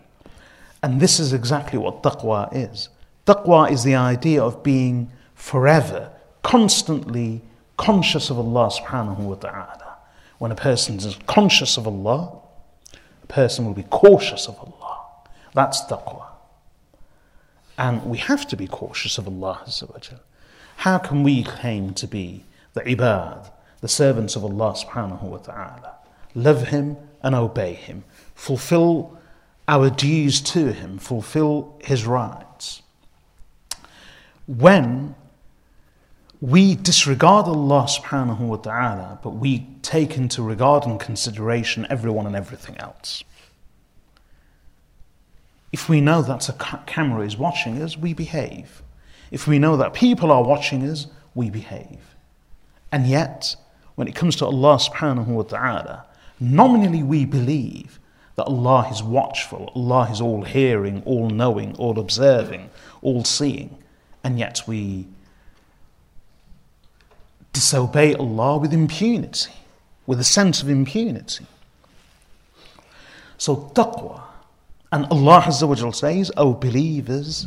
And 0.82 1.00
this 1.00 1.18
is 1.18 1.32
exactly 1.32 1.78
what 1.78 2.02
taqwa 2.02 2.48
is. 2.52 2.88
Taqwa 3.26 3.70
is 3.70 3.82
the 3.82 3.94
idea 3.94 4.42
of 4.42 4.62
being 4.62 5.10
forever, 5.34 6.10
constantly 6.42 7.42
conscious 7.76 8.30
of 8.30 8.38
Allah 8.38 8.70
subhanahu 8.70 9.18
wa 9.18 9.34
ta'ala. 9.34 9.96
When 10.38 10.52
a 10.52 10.56
person 10.56 10.96
is 10.96 11.16
conscious 11.26 11.76
of 11.76 11.86
Allah, 11.86 12.38
a 13.22 13.26
person 13.26 13.64
will 13.64 13.74
be 13.74 13.84
cautious 13.84 14.46
of 14.46 14.58
Allah. 14.58 15.00
That's 15.54 15.82
taqwa. 15.82 16.26
And 17.78 18.04
we 18.06 18.18
have 18.18 18.46
to 18.48 18.56
be 18.56 18.66
cautious 18.66 19.18
of 19.18 19.26
Allah. 19.26 19.66
How 20.78 20.98
can 20.98 21.22
we 21.22 21.42
claim 21.42 21.94
to 21.94 22.06
be 22.06 22.44
the 22.76 22.82
ibad, 22.82 23.50
the 23.80 23.88
servants 23.88 24.36
of 24.36 24.44
Allah 24.44 24.74
subhanahu 24.74 25.22
wa 25.22 25.38
ta'ala? 25.38 25.96
Love 26.34 26.68
Him 26.68 26.96
and 27.22 27.34
obey 27.34 27.72
Him. 27.72 28.04
Fulfill 28.34 29.18
our 29.66 29.88
dues 29.90 30.40
to 30.42 30.72
Him, 30.72 30.98
fulfill 30.98 31.80
His 31.82 32.06
rights. 32.06 32.82
When 34.46 35.14
we 36.42 36.74
disregard 36.74 37.46
Allah 37.46 37.86
subhanahu 37.88 38.40
wa 38.40 38.56
ta'ala, 38.56 39.20
but 39.22 39.30
we 39.30 39.66
take 39.80 40.18
into 40.18 40.42
regard 40.42 40.84
and 40.84 41.00
consideration 41.00 41.86
everyone 41.88 42.26
and 42.26 42.36
everything 42.36 42.76
else. 42.76 43.24
If 45.72 45.88
we 45.88 46.02
know 46.02 46.20
that 46.20 46.48
a 46.50 46.52
camera 46.86 47.24
is 47.24 47.38
watching 47.38 47.80
us, 47.80 47.96
we 47.96 48.12
behave. 48.12 48.82
If 49.30 49.48
we 49.48 49.58
know 49.58 49.78
that 49.78 49.94
people 49.94 50.30
are 50.30 50.44
watching 50.44 50.88
us, 50.88 51.06
we 51.34 51.48
behave. 51.48 52.15
And 52.92 53.06
yet, 53.06 53.56
when 53.94 54.08
it 54.08 54.14
comes 54.14 54.36
to 54.36 54.46
Allah 54.46 54.76
subhanahu 54.76 55.26
wa 55.26 55.42
ta'ala, 55.42 56.06
nominally 56.38 57.02
we 57.02 57.24
believe 57.24 57.98
that 58.36 58.44
Allah 58.44 58.88
is 58.90 59.02
watchful, 59.02 59.72
Allah 59.74 60.08
is 60.10 60.20
all 60.20 60.42
hearing, 60.42 61.02
all 61.04 61.30
knowing, 61.30 61.74
all 61.76 61.98
observing, 61.98 62.70
all 63.02 63.24
seeing, 63.24 63.76
and 64.22 64.38
yet 64.38 64.62
we 64.66 65.06
disobey 67.52 68.14
Allah 68.14 68.58
with 68.58 68.74
impunity, 68.74 69.52
with 70.06 70.20
a 70.20 70.24
sense 70.24 70.62
of 70.62 70.68
impunity. 70.68 71.46
So, 73.38 73.70
taqwa, 73.74 74.20
and 74.92 75.06
Allah 75.06 75.50
says, 75.50 76.30
O 76.36 76.52
believers, 76.52 77.46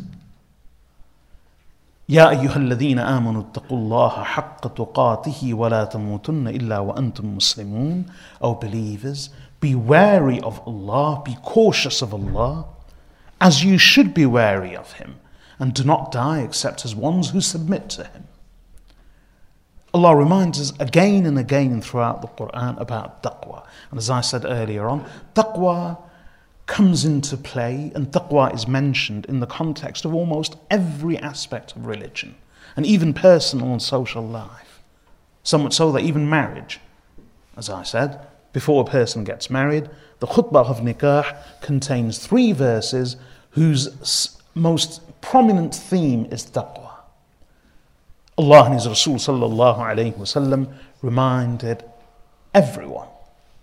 يا 2.09 2.29
أيها 2.29 2.55
الذين 2.55 2.99
آمنوا 2.99 3.41
اتقوا 3.41 3.77
الله 3.77 4.23
حق 4.23 4.67
تقاته 4.67 5.53
ولا 5.53 5.83
تموتن 5.85 6.47
إلا 6.47 6.79
وأنتم 6.79 7.35
مسلمون 7.35 8.05
O 8.41 8.53
believers, 8.55 9.29
be 9.59 9.73
wary 9.73 10.39
of 10.41 10.61
Allah, 10.67 11.21
be 11.25 11.35
cautious 11.41 12.03
of 12.03 12.13
Allah, 12.13 12.65
as 13.41 13.63
you 13.63 13.79
should 13.79 14.13
be 14.13 14.25
wary 14.25 14.75
of 14.75 14.93
Him, 14.93 15.15
and 15.57 15.73
do 15.73 15.83
not 15.83 16.11
die 16.11 16.41
except 16.41 16.85
as 16.85 16.93
ones 16.95 17.31
who 17.31 17.41
submit 17.41 17.89
to 17.89 18.03
Him. 18.03 18.27
Allah 19.95 20.15
reminds 20.15 20.59
us 20.59 20.73
again 20.79 21.25
and 21.25 21.39
again 21.39 21.81
throughout 21.81 22.21
the 22.21 22.27
Quran 22.27 22.79
about 22.79 23.23
taqwa. 23.23 23.65
And 23.89 23.97
as 23.97 24.09
I 24.09 24.21
said 24.21 24.45
earlier 24.45 24.87
on, 24.87 25.05
taqwa 25.33 25.97
comes 26.70 27.04
into 27.04 27.36
play 27.36 27.90
and 27.96 28.12
taqwa 28.12 28.54
is 28.54 28.68
mentioned 28.68 29.26
in 29.26 29.40
the 29.40 29.46
context 29.46 30.04
of 30.04 30.14
almost 30.14 30.56
every 30.70 31.18
aspect 31.18 31.74
of 31.74 31.84
religion 31.84 32.32
and 32.76 32.86
even 32.86 33.12
personal 33.12 33.72
and 33.72 33.82
social 33.82 34.24
life. 34.24 34.80
So 35.42 35.58
much 35.58 35.74
so 35.74 35.90
that 35.90 36.04
even 36.04 36.30
marriage, 36.30 36.78
as 37.56 37.68
I 37.68 37.82
said, 37.82 38.24
before 38.52 38.82
a 38.82 38.90
person 38.90 39.24
gets 39.24 39.50
married, 39.50 39.90
the 40.20 40.28
khutbah 40.28 40.64
of 40.66 40.78
nikah 40.78 41.42
contains 41.60 42.24
three 42.24 42.52
verses 42.52 43.16
whose 43.50 44.38
most 44.54 45.00
prominent 45.20 45.74
theme 45.74 46.26
is 46.26 46.46
taqwa. 46.46 46.92
Allah 48.38 48.66
and 48.66 48.74
His 48.74 48.86
Rasul 48.86 49.16
sallallahu 49.16 49.78
alayhi 49.78 50.14
wasallam 50.14 50.72
reminded 51.02 51.82
everyone 52.54 53.08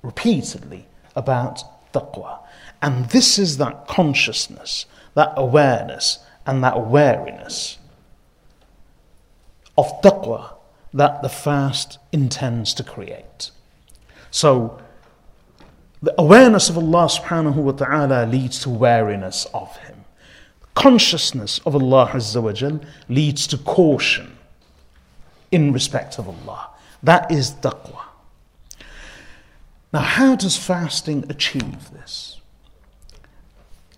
repeatedly 0.03 0.85
about 1.15 1.63
taqwa. 1.93 2.39
And 2.81 3.09
this 3.09 3.39
is 3.39 3.57
that 3.57 3.87
consciousness, 3.87 4.85
that 5.15 5.33
awareness, 5.35 6.19
and 6.45 6.63
that 6.63 6.87
wariness 6.87 7.77
of 9.77 10.01
taqwa 10.01 10.53
that 10.93 11.21
the 11.21 11.29
fast 11.29 11.99
intends 12.11 12.73
to 12.73 12.83
create. 12.83 13.51
So, 14.31 14.79
the 16.01 16.13
awareness 16.17 16.69
of 16.69 16.77
Allah 16.77 17.07
subhanahu 17.07 17.55
wa 17.55 17.71
ta'ala 17.71 18.25
leads 18.25 18.59
to 18.61 18.69
wariness 18.69 19.45
of 19.53 19.75
Him. 19.77 20.05
Consciousness 20.75 21.59
of 21.65 21.75
Allah 21.75 22.09
Azza 22.13 22.41
wa 22.41 22.51
Jal 22.51 22.79
leads 23.09 23.47
to 23.47 23.57
caution 23.57 24.37
in 25.51 25.73
respect 25.73 26.19
of 26.19 26.27
Allah. 26.27 26.69
That 27.01 27.31
is 27.31 27.51
taqwa. 27.51 28.03
Now, 29.91 30.01
how 30.01 30.35
does 30.35 30.57
fasting 30.57 31.25
achieve 31.29 31.91
this? 31.91 32.36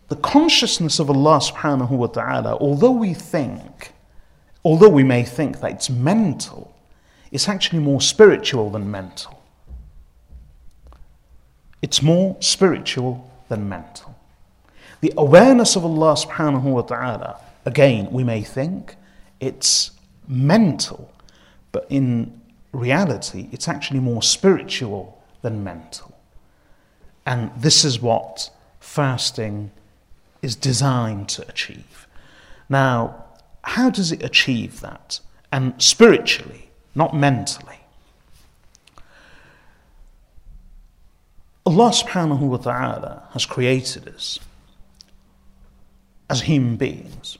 The 0.09 0.15
consciousness 0.15 0.99
of 0.99 1.09
Allah 1.09 1.39
subhanahu 1.39 1.91
wa 1.91 2.07
ta'ala, 2.07 2.57
although 2.57 2.91
we 2.91 3.13
think, 3.13 3.93
although 4.65 4.89
we 4.89 5.03
may 5.03 5.23
think 5.23 5.59
that 5.61 5.71
it's 5.71 5.89
mental, 5.89 6.75
it's 7.31 7.47
actually 7.47 7.79
more 7.79 8.01
spiritual 8.01 8.71
than 8.71 8.89
mental. 8.89 9.41
It's 11.81 12.01
more 12.01 12.35
spiritual 12.39 13.31
than 13.49 13.69
mental. 13.69 14.15
The 15.01 15.13
awareness 15.15 15.75
of 15.75 15.85
Allah 15.85 16.15
subhanahu 16.15 16.63
wa 16.63 16.81
ta'ala, 16.81 17.39
again, 17.65 18.11
we 18.11 18.23
may 18.23 18.41
think 18.41 18.95
it's 19.39 19.91
mental, 20.27 21.13
but 21.71 21.85
in 21.89 22.41
reality, 22.73 23.47
it's 23.51 23.67
actually 23.67 23.99
more 23.99 24.23
spiritual 24.23 25.21
than 25.43 25.63
mental. 25.63 26.17
And 27.25 27.51
this 27.55 27.85
is 27.85 28.01
what 28.01 28.49
fasting 28.79 29.71
is 30.41 30.55
designed 30.55 31.29
to 31.29 31.47
achieve. 31.47 32.07
Now, 32.69 33.25
how 33.63 33.89
does 33.89 34.11
it 34.11 34.23
achieve 34.23 34.81
that? 34.81 35.19
And 35.51 35.73
spiritually, 35.81 36.69
not 36.95 37.15
mentally. 37.15 37.79
Allah 41.65 41.91
subhanahu 41.91 42.39
wa 42.39 42.57
ta'ala 42.57 43.23
has 43.33 43.45
created 43.45 44.07
us 44.07 44.39
as 46.29 46.41
human 46.41 46.77
beings. 46.77 47.37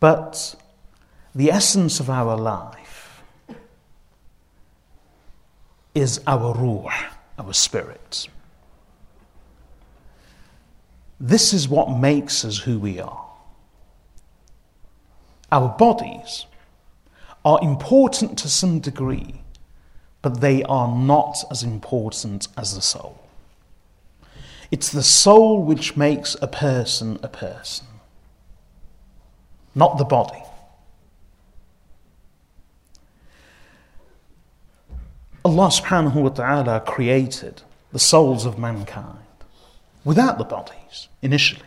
But 0.00 0.54
the 1.34 1.50
essence 1.50 2.00
of 2.00 2.08
our 2.08 2.36
life 2.36 3.22
is 5.94 6.20
our 6.26 6.54
ruh, 6.54 6.90
our 7.38 7.52
spirit. 7.52 8.28
This 11.18 11.52
is 11.52 11.68
what 11.68 11.90
makes 11.90 12.44
us 12.44 12.58
who 12.58 12.78
we 12.78 13.00
are. 13.00 13.26
Our 15.50 15.70
bodies 15.70 16.46
are 17.44 17.58
important 17.62 18.38
to 18.38 18.48
some 18.48 18.80
degree, 18.80 19.42
but 20.20 20.40
they 20.40 20.62
are 20.64 20.88
not 20.88 21.38
as 21.50 21.62
important 21.62 22.48
as 22.56 22.74
the 22.74 22.82
soul. 22.82 23.22
It's 24.70 24.90
the 24.90 25.02
soul 25.02 25.62
which 25.62 25.96
makes 25.96 26.36
a 26.42 26.48
person 26.48 27.18
a 27.22 27.28
person, 27.28 27.86
not 29.74 29.96
the 29.96 30.04
body. 30.04 30.42
Allah 35.44 35.68
subhanahu 35.68 36.14
wa 36.14 36.28
ta'ala 36.30 36.80
created 36.80 37.62
the 37.92 38.00
souls 38.00 38.44
of 38.44 38.58
mankind 38.58 39.18
without 40.04 40.38
the 40.38 40.44
bodies 40.95 41.09
initially. 41.21 41.61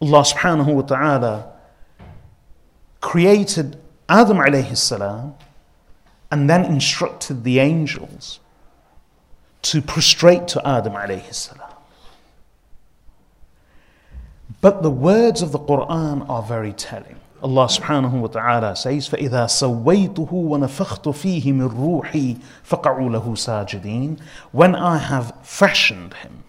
Allah 0.00 0.22
subhanahu 0.22 0.74
wa 0.74 0.82
ta'ala 0.82 1.52
created 3.00 3.78
Adam 4.08 4.38
alayhi 4.38 4.76
salam 4.76 5.34
and 6.30 6.50
then 6.50 6.64
instructed 6.64 7.44
the 7.44 7.58
angels 7.60 8.40
to 9.62 9.80
prostrate 9.80 10.48
to 10.48 10.68
Adam 10.68 10.92
alayhi 10.94 11.32
salam. 11.32 11.62
But 14.60 14.82
the 14.82 14.90
words 14.90 15.42
of 15.42 15.52
the 15.52 15.58
Quran 15.58 16.28
are 16.28 16.42
very 16.42 16.72
telling. 16.72 17.16
Allah 17.42 17.66
subhanahu 17.66 18.20
wa 18.20 18.26
ta'ala 18.28 18.76
says, 18.76 19.08
فَإِذَا 19.08 19.46
سَوَّيْتُهُ 19.46 20.30
وَنَفَخْتُ 20.32 21.02
فِيهِ 21.02 21.52
مِنْ 21.52 21.68
رُوحِي 21.68 22.38
فَقَعُوا 22.64 23.10
لَهُ 23.10 23.22
سَاجِدِينَ 23.22 24.18
When 24.52 24.74
I 24.74 24.96
have 24.98 25.34
fashioned 25.42 26.14
him, 26.14 26.39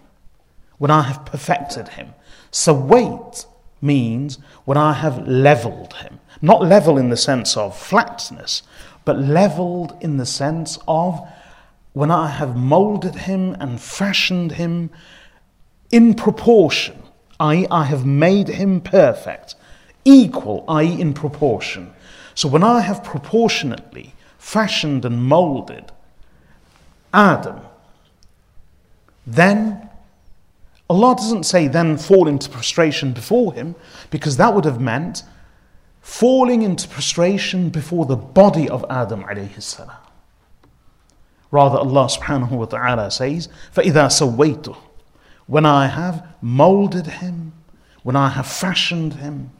when 0.83 0.91
I 0.91 1.03
have 1.03 1.23
perfected 1.23 1.87
him. 1.87 2.13
So 2.51 2.73
weight 2.73 3.45
means 3.81 4.37
when 4.65 4.77
I 4.77 4.91
have 4.91 5.25
leveled 5.25 5.93
him. 5.93 6.19
Not 6.41 6.61
level 6.61 6.97
in 6.97 7.07
the 7.07 7.15
sense 7.15 7.55
of 7.55 7.77
flatness, 7.77 8.63
but 9.05 9.17
leveled 9.17 9.95
in 10.01 10.17
the 10.17 10.25
sense 10.25 10.77
of 10.85 11.25
when 11.93 12.11
I 12.11 12.27
have 12.27 12.57
molded 12.57 13.15
him 13.15 13.55
and 13.61 13.79
fashioned 13.79 14.51
him 14.51 14.89
in 15.89 16.15
proportion, 16.15 17.01
i.e., 17.39 17.65
I 17.71 17.85
have 17.85 18.05
made 18.05 18.49
him 18.49 18.81
perfect, 18.81 19.55
equal, 20.03 20.65
i.e., 20.67 20.99
in 20.99 21.13
proportion. 21.13 21.93
So 22.35 22.49
when 22.49 22.61
I 22.61 22.81
have 22.81 23.05
proportionately 23.05 24.15
fashioned 24.37 25.05
and 25.05 25.23
molded 25.23 25.93
Adam, 27.13 27.61
then 29.25 29.89
Allah 30.90 31.14
doesn't 31.16 31.44
say 31.44 31.68
then 31.68 31.98
fall 31.98 32.26
into 32.28 32.48
prostration 32.48 33.12
before 33.12 33.52
him, 33.52 33.74
because 34.10 34.36
that 34.38 34.54
would 34.54 34.64
have 34.64 34.80
meant 34.80 35.22
falling 36.00 36.62
into 36.62 36.88
prostration 36.88 37.68
before 37.68 38.06
the 38.06 38.16
body 38.16 38.68
of 38.68 38.84
Adam 38.88 39.24
alayhi 39.24 39.62
salam. 39.62 39.96
Rather, 41.50 41.78
Allah 41.78 42.06
subhanahu 42.06 42.52
wa 42.52 42.64
ta'ala 42.66 43.10
says, 43.10 43.48
فَإِذَا 43.74 44.08
سَوَّيْتُهُ 44.36 44.76
When 45.46 45.64
I 45.66 45.86
have 45.86 46.26
molded 46.40 47.06
him, 47.06 47.52
when 48.02 48.16
I 48.16 48.30
have 48.30 48.46
fashioned 48.46 49.14
him, 49.14 49.50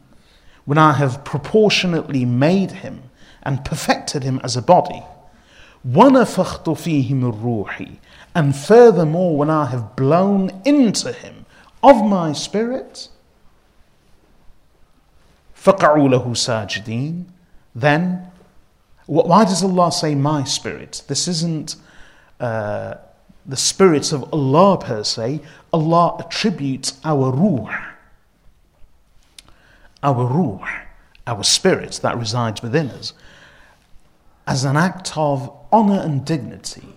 when 0.64 0.78
I 0.78 0.92
have 0.92 1.24
proportionately 1.24 2.24
made 2.24 2.70
him 2.70 3.04
and 3.42 3.64
perfected 3.64 4.22
him 4.22 4.38
as 4.44 4.56
a 4.56 4.62
body, 4.62 5.02
وَنَفَخْتُ 5.86 6.64
فِيهِ 6.64 7.12
مِنْ 7.12 7.42
رُوحِي 7.42 7.98
And 8.34 8.54
furthermore, 8.54 9.36
when 9.36 9.50
I 9.50 9.66
have 9.66 9.96
blown 9.96 10.62
into 10.64 11.12
him 11.12 11.46
of 11.82 12.04
my 12.04 12.32
spirit, 12.32 13.08
فَقَعُوا 15.56 16.08
لَهُ 16.08 16.24
سَاجِدِينَ 16.24 17.24
Then, 17.74 18.30
why 19.06 19.44
does 19.44 19.62
Allah 19.62 19.90
say 19.90 20.14
my 20.14 20.44
spirit? 20.44 21.02
This 21.08 21.28
isn't 21.28 21.76
uh, 22.40 22.94
the 23.46 23.56
spirits 23.56 24.12
of 24.12 24.32
Allah 24.32 24.78
per 24.78 25.02
se. 25.02 25.40
Allah 25.72 26.16
attributes 26.20 27.00
our 27.04 27.32
ruh, 27.32 27.68
our 30.02 30.26
ruh, 30.26 30.66
our 31.26 31.42
spirit 31.42 32.00
that 32.02 32.18
resides 32.18 32.62
within 32.62 32.90
us, 32.90 33.14
as 34.46 34.64
an 34.64 34.76
act 34.76 35.16
of 35.16 35.50
honor 35.73 35.99
and 35.99 36.23
dignity. 36.23 36.87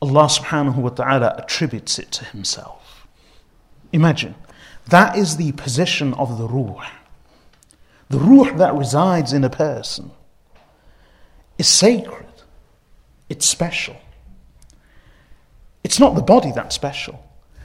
Allah 0.00 0.26
subhanahu 0.26 0.76
wa 0.76 0.90
ta'ala 0.90 1.34
attributes 1.38 1.98
it 1.98 2.12
to 2.12 2.24
Himself. 2.26 3.06
Imagine, 3.92 4.34
that 4.88 5.16
is 5.16 5.36
the 5.36 5.52
position 5.52 6.14
of 6.14 6.38
the 6.38 6.46
ruh. 6.46 6.86
The 8.08 8.18
ruh 8.18 8.56
that 8.56 8.74
resides 8.74 9.32
in 9.32 9.42
a 9.42 9.50
person 9.50 10.12
is 11.58 11.66
sacred, 11.66 12.26
it's 13.28 13.46
special. 13.46 13.96
It's 15.82 15.98
not 15.98 16.14
the 16.14 16.22
body 16.22 16.52
that's 16.52 16.74
special. 16.74 17.22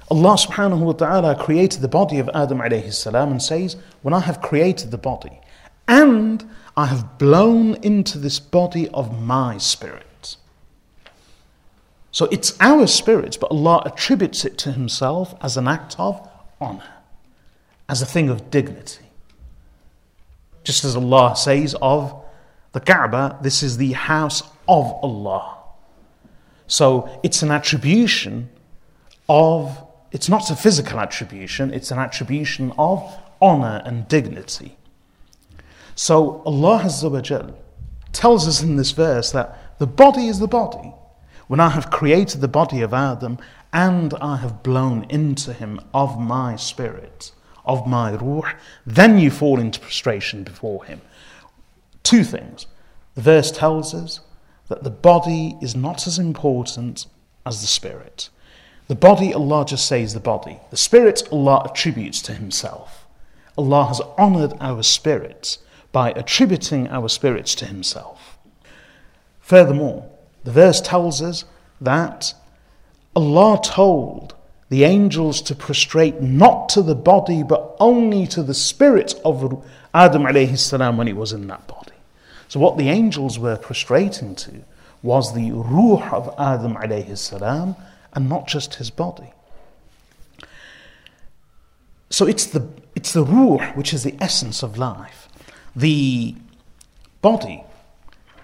Allah 0.10 0.36
subhanahu 0.36 0.80
wa 0.80 0.92
ta'ala 0.94 1.36
created 1.36 1.82
the 1.82 1.88
body 1.88 2.20
of 2.20 2.30
Adam 2.34 2.60
alayhi 2.60 2.94
salam 2.94 3.32
and 3.32 3.42
says, 3.42 3.78
When 4.02 4.14
I 4.14 4.20
have 4.20 4.42
created 4.42 4.92
the 4.92 4.98
body 4.98 5.40
and 5.88 6.44
I 6.76 6.86
have 6.88 7.18
blown 7.18 7.76
into 7.84 8.18
this 8.18 8.40
body 8.40 8.88
of 8.90 9.22
my 9.22 9.58
spirit. 9.58 10.38
So 12.12 12.26
it's 12.26 12.58
our 12.60 12.88
spirit, 12.88 13.38
but 13.40 13.52
Allah 13.52 13.84
attributes 13.86 14.46
it 14.46 14.58
to 14.60 14.72
Himself 14.72 15.34
as 15.42 15.58
an 15.58 15.68
act 15.68 15.96
of 15.98 16.28
honor, 16.60 16.94
as 17.88 18.02
a 18.02 18.06
thing 18.06 18.30
of 18.30 18.50
dignity. 18.52 19.06
Just 20.64 20.84
as 20.84 20.96
Allah 20.96 21.36
says 21.36 21.76
of 21.82 22.24
the 22.74 22.80
Kaaba, 22.80 23.40
this 23.42 23.64
is 23.64 23.78
the 23.78 23.94
house 23.94 24.42
of 24.68 24.86
Allah. 25.04 25.58
So 26.68 27.20
it's 27.24 27.42
an 27.42 27.52
attribution 27.52 28.50
of, 29.28 29.86
it's 30.12 30.30
not 30.30 30.50
a 30.52 30.56
physical 30.56 31.00
attribution, 31.00 31.74
it's 31.74 31.92
an 31.92 32.00
attribution 32.00 32.72
of 32.78 33.18
honor 33.42 33.82
and 33.86 34.08
dignity. 34.08 34.78
So 35.95 36.41
Allah 36.45 36.89
tells 38.12 38.47
us 38.47 38.62
in 38.62 38.75
this 38.75 38.91
verse 38.91 39.32
that 39.32 39.80
the 39.80 39.88
body 39.88 40.27
is 40.27 40.39
the 40.39 40.47
body. 40.47 40.93
When 41.47 41.60
I 41.60 41.69
have 41.69 41.91
created 41.91 42.41
the 42.41 42.47
body 42.47 42.82
of 42.82 42.93
Adam 42.93 43.38
and 43.73 44.13
I 44.21 44.38
have 44.38 44.63
blown 44.63 45.06
into 45.10 45.54
him 45.54 45.80
of 45.93 46.19
my 46.19 46.56
spirit 46.56 47.32
of 47.65 47.88
my 47.88 48.13
ruh, 48.15 48.54
then 48.86 49.19
you 49.19 49.30
fall 49.30 49.60
into 49.60 49.80
prostration 49.80 50.43
before 50.43 50.84
him. 50.86 51.01
Two 52.04 52.23
things. 52.23 52.65
The 53.15 53.21
verse 53.21 53.51
tells 53.51 53.93
us 53.93 54.21
that 54.67 54.84
the 54.84 54.89
body 54.89 55.58
is 55.62 55.75
not 55.75 56.08
as 56.08 56.17
important 56.17 57.06
as 57.45 57.62
the 57.62 57.67
spirit. 57.67 58.30
The 58.88 58.95
body, 58.95 59.34
Allah 59.34 59.65
just 59.65 59.86
says 59.86 60.13
the 60.13 60.19
body. 60.19 60.60
The 60.69 60.77
spirit, 60.77 61.27
Allah 61.32 61.63
attributes 61.65 62.21
to 62.23 62.34
Himself. 62.34 63.08
Allah 63.58 63.86
has 63.86 64.01
honored 64.17 64.54
our 64.60 64.84
spirits 64.84 65.60
by 65.91 66.12
attributing 66.12 66.88
our 66.89 67.10
spirits 67.10 67.56
to 67.56 67.65
Himself. 67.65 68.38
Furthermore, 69.39 70.10
the 70.43 70.51
verse 70.51 70.82
tells 70.82 71.21
us 71.21 71.45
that 71.82 72.34
Allah 73.15 73.60
told 73.63 74.36
the 74.69 74.86
angels 74.86 75.41
to 75.41 75.56
prostrate 75.56 76.21
not 76.21 76.69
to 76.69 76.82
the 76.82 76.95
body 76.95 77.43
but 77.43 77.75
only 77.80 78.25
to 78.27 78.41
the 78.41 78.54
spirit 78.54 79.13
of 79.25 79.65
Adam 79.93 80.23
alayhi 80.23 80.58
salam 80.58 80.95
when 80.95 81.08
he 81.08 81.13
was 81.13 81.34
in 81.34 81.47
that 81.47 81.67
body. 81.67 81.91
So 82.47 82.60
what 82.60 82.77
the 82.77 82.88
angels 82.88 83.38
were 83.38 83.58
prostrating 83.58 84.36
to 84.36 84.63
was 85.04 85.34
the 85.34 85.51
ruh 85.51 86.10
of 86.13 86.34
Adam 86.39 86.75
alayhi 86.75 87.17
salam 87.17 87.75
and 88.13 88.30
not 88.30 88.47
just 88.47 88.75
his 88.75 88.89
body. 88.89 89.34
So 92.10 92.25
it's 92.25 92.45
the, 92.45 92.67
it's 92.95 93.12
the 93.12 93.23
ruh 93.25 93.73
which 93.73 93.93
is 93.93 94.04
the 94.04 94.15
essence 94.21 94.63
of 94.63 94.77
life. 94.77 95.21
The 95.76 96.36
body 97.22 97.64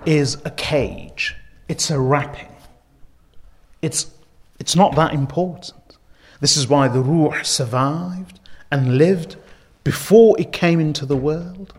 is 0.06 0.38
a 0.46 0.52
cage, 0.52 1.36
it's 1.68 1.90
a 1.90 2.00
wrapping. 2.00 2.48
It's, 3.82 4.12
it's 4.60 4.76
not 4.76 4.96
that 4.96 5.14
important. 5.14 5.98
This 6.40 6.58
is 6.58 6.68
why 6.68 6.88
the 6.88 7.02
Ruh 7.02 7.44
survived 7.44 8.40
and 8.72 8.98
lived 8.98 9.38
before 9.84 10.40
it 10.40 10.52
came 10.52 10.80
into 10.80 11.06
the 11.06 11.18
world. 11.18 11.74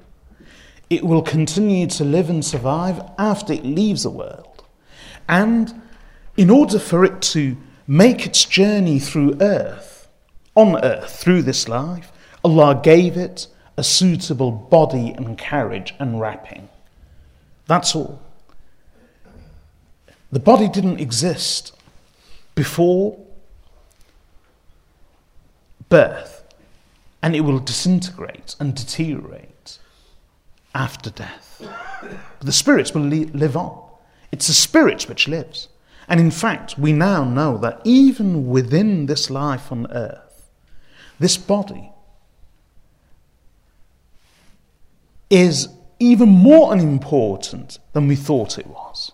It 0.91 1.05
will 1.05 1.23
continue 1.23 1.87
to 1.89 2.05
live 2.05 2.31
and 2.31 2.45
survive 2.45 3.03
after 3.19 3.53
it 3.53 3.65
leaves 3.65 4.03
the 4.05 4.11
world. 4.11 4.65
And 5.29 5.83
in 6.37 6.51
order 6.51 6.79
for 6.79 7.05
it 7.05 7.21
to 7.21 7.57
make 7.87 8.25
its 8.25 8.45
journey 8.45 8.99
through 8.99 9.37
earth, 9.41 10.09
on 10.55 10.83
earth, 10.83 11.19
through 11.21 11.43
this 11.43 11.69
life, 11.69 12.11
Allah 12.43 12.81
gave 12.83 13.17
it 13.17 13.49
a 13.79 13.85
suitable 13.85 14.51
body 14.51 15.15
and 15.17 15.39
carriage 15.39 15.95
and 16.01 16.21
wrapping. 16.21 16.69
That's 17.69 17.95
all. 17.95 18.21
The 20.33 20.41
body 20.41 20.69
didn't 20.69 20.99
exist 20.99 21.73
before 22.57 23.17
birth, 25.89 26.43
and 27.23 27.37
it 27.37 27.43
will 27.43 27.61
disintegrate 27.61 28.57
and 28.59 28.75
deteriorate 28.75 29.79
after 30.75 31.09
death. 31.09 31.63
But 32.03 32.47
the 32.47 32.53
spirits 32.53 32.93
will 32.93 33.03
live 33.03 33.57
on. 33.57 33.81
It's 34.33 34.49
the 34.49 34.55
spirit 34.55 35.09
which 35.09 35.29
lives. 35.29 35.69
And 36.09 36.19
in 36.19 36.33
fact, 36.33 36.79
we 36.79 36.93
now 36.93 37.23
know 37.23 37.57
that 37.59 37.81
even 37.85 38.49
within 38.49 39.07
this 39.07 39.31
life 39.31 39.71
on 39.71 39.87
earth, 39.93 40.51
this 41.21 41.37
body 41.37 41.93
is 45.31 45.69
even 45.99 46.29
more 46.29 46.73
unimportant 46.73 47.79
than 47.93 48.07
we 48.07 48.17
thought 48.17 48.59
it 48.59 48.67
was. 48.67 49.13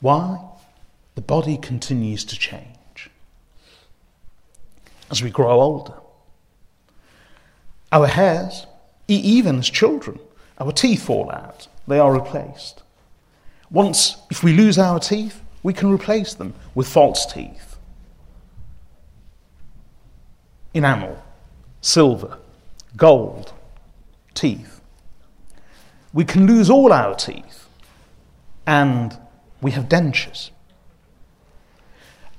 Why? 0.00 0.38
The 1.14 1.22
body 1.22 1.56
continues 1.56 2.24
to 2.24 2.38
change 2.38 3.10
as 5.10 5.22
we 5.22 5.30
grow 5.30 5.60
older. 5.60 5.94
Our 7.92 8.06
hairs, 8.06 8.66
even 9.08 9.58
as 9.58 9.70
children, 9.70 10.18
our 10.58 10.72
teeth 10.72 11.04
fall 11.04 11.30
out, 11.30 11.68
they 11.86 11.98
are 11.98 12.12
replaced. 12.12 12.82
Once, 13.70 14.16
if 14.30 14.42
we 14.42 14.52
lose 14.52 14.78
our 14.78 14.98
teeth, 14.98 15.40
we 15.62 15.72
can 15.72 15.90
replace 15.90 16.34
them 16.34 16.54
with 16.74 16.88
false 16.88 17.26
teeth. 17.26 17.76
Enamel, 20.74 21.22
silver, 21.80 22.38
gold, 22.96 23.52
teeth. 24.36 24.80
We 26.12 26.24
can 26.24 26.46
lose 26.46 26.70
all 26.70 26.92
our 26.92 27.14
teeth 27.14 27.68
and 28.66 29.18
we 29.60 29.72
have 29.72 29.88
dentures. 29.88 30.50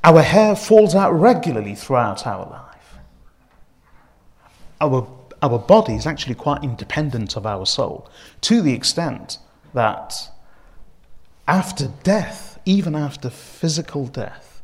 Our 0.03 0.21
hair 0.21 0.55
falls 0.55 0.95
out 0.95 1.11
regularly 1.11 1.75
throughout 1.75 2.25
our 2.25 2.49
life. 2.49 2.99
our, 4.79 5.07
our 5.41 5.59
body 5.59 5.95
is 5.95 6.05
actually 6.07 6.35
quite 6.35 6.63
independent 6.63 7.35
of 7.35 7.45
our 7.45 7.65
soul 7.65 8.09
to 8.41 8.61
the 8.61 8.73
extent 8.73 9.39
that 9.73 10.13
after 11.47 11.91
death, 12.03 12.59
even 12.65 12.95
after 12.95 13.29
physical 13.29 14.07
death, 14.07 14.61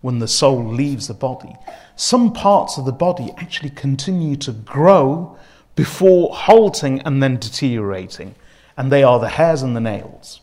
when 0.00 0.18
the 0.20 0.28
soul 0.28 0.64
leaves 0.64 1.08
the 1.08 1.14
body, 1.14 1.54
some 1.96 2.32
parts 2.32 2.78
of 2.78 2.84
the 2.84 2.92
body 2.92 3.30
actually 3.36 3.70
continue 3.70 4.36
to 4.36 4.52
grow 4.52 5.36
before 5.78 6.34
halting 6.34 7.00
and 7.02 7.22
then 7.22 7.36
deteriorating, 7.36 8.34
and 8.76 8.90
they 8.90 9.04
are 9.04 9.20
the 9.20 9.28
hairs 9.28 9.62
and 9.62 9.76
the 9.76 9.80
nails. 9.80 10.40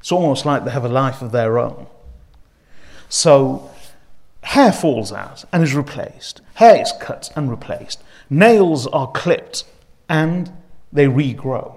It's 0.00 0.10
almost 0.10 0.44
like 0.44 0.64
they 0.64 0.72
have 0.72 0.84
a 0.84 0.88
life 0.88 1.22
of 1.22 1.30
their 1.30 1.60
own. 1.60 1.86
So, 3.08 3.70
hair 4.42 4.72
falls 4.72 5.12
out 5.12 5.44
and 5.52 5.62
is 5.62 5.76
replaced, 5.76 6.40
hair 6.54 6.82
is 6.82 6.92
cut 7.00 7.30
and 7.36 7.48
replaced, 7.48 8.02
nails 8.28 8.88
are 8.88 9.12
clipped 9.12 9.62
and 10.08 10.50
they 10.92 11.06
regrow. 11.06 11.76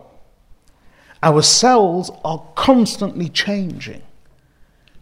Our 1.21 1.43
cells 1.43 2.09
are 2.25 2.43
constantly 2.55 3.29
changing 3.29 4.01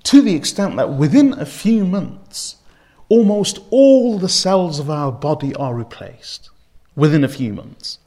to 0.04 0.22
the 0.22 0.36
extent 0.36 0.76
that 0.76 0.92
within 0.92 1.32
a 1.32 1.46
few 1.46 1.86
months, 1.86 2.58
almost 3.08 3.60
all 3.70 4.20
the 4.20 4.28
cells 4.28 4.80
of 4.80 4.90
our 4.90 5.14
body 5.14 5.56
are 5.56 5.74
replaced 5.74 6.50
within 6.98 7.24
a 7.24 7.30
few 7.30 7.54
months. 7.54 8.00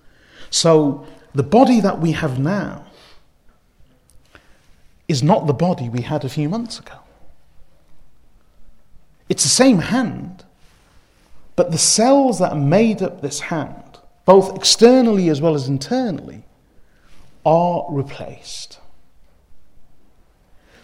So, 0.50 1.06
the 1.32 1.44
body 1.44 1.80
that 1.80 2.00
we 2.00 2.12
have 2.12 2.38
now 2.38 2.84
is 5.08 5.22
not 5.22 5.46
the 5.46 5.54
body 5.54 5.88
we 5.88 6.02
had 6.02 6.24
a 6.24 6.28
few 6.28 6.48
months 6.48 6.78
ago. 6.78 6.98
It's 9.28 9.44
the 9.44 9.48
same 9.48 9.78
hand, 9.78 10.44
but 11.54 11.70
the 11.70 11.78
cells 11.78 12.40
that 12.40 12.56
made 12.56 13.00
up 13.00 13.22
this 13.22 13.40
hand, 13.40 13.98
both 14.24 14.54
externally 14.56 15.28
as 15.28 15.40
well 15.40 15.54
as 15.54 15.68
internally, 15.68 16.44
are 17.46 17.86
replaced. 17.88 18.80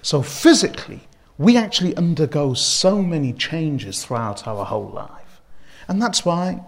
So 0.01 0.23
physically, 0.23 1.01
we 1.38 1.57
actually 1.57 1.97
undergo 1.97 2.55
so 2.55 3.03
many 3.03 3.33
changes 3.33 4.05
throughout 4.05 4.47
our 4.47 4.64
whole 4.64 4.90
life. 4.90 5.40
And 5.88 6.01
that's 6.01 6.25
why, 6.25 6.64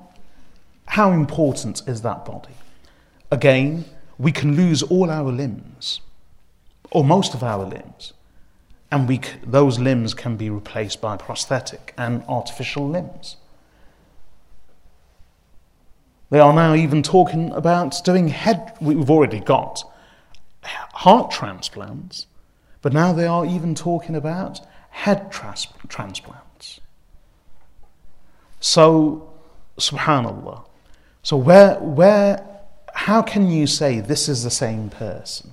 how 0.88 1.12
important 1.12 1.82
is 1.86 2.02
that 2.02 2.24
body? 2.24 2.54
Again, 3.30 3.84
we 4.18 4.32
can 4.32 4.56
lose 4.56 4.82
all 4.82 5.10
our 5.10 5.30
limbs 5.30 6.00
or 6.90 7.04
most 7.04 7.34
of 7.34 7.42
our 7.42 7.64
limbs, 7.64 8.14
and 8.90 9.06
we, 9.06 9.20
those 9.46 9.78
limbs 9.78 10.14
can 10.14 10.36
be 10.36 10.48
replaced 10.48 11.00
by 11.00 11.16
prosthetic 11.16 11.92
and 11.98 12.22
artificial 12.26 12.88
limbs. 12.88 13.36
They 16.30 16.40
are 16.40 16.52
now 16.52 16.74
even 16.74 17.02
talking 17.02 17.52
about 17.52 18.02
doing 18.04 18.28
head, 18.28 18.74
we've 18.80 19.10
already 19.10 19.40
got 19.40 19.84
heart 20.62 21.30
transplants, 21.30 22.26
but 22.82 22.92
now 22.92 23.12
they 23.12 23.26
are 23.26 23.44
even 23.44 23.74
talking 23.74 24.16
about 24.16 24.60
head 24.90 25.30
trans- 25.30 25.68
transplants. 25.88 26.80
So, 28.60 29.32
subhanAllah. 29.78 30.67
So, 31.22 31.36
where, 31.36 31.74
where, 31.80 32.44
how 32.94 33.22
can 33.22 33.50
you 33.50 33.66
say 33.66 34.00
this 34.00 34.28
is 34.28 34.44
the 34.44 34.50
same 34.50 34.88
person? 34.88 35.52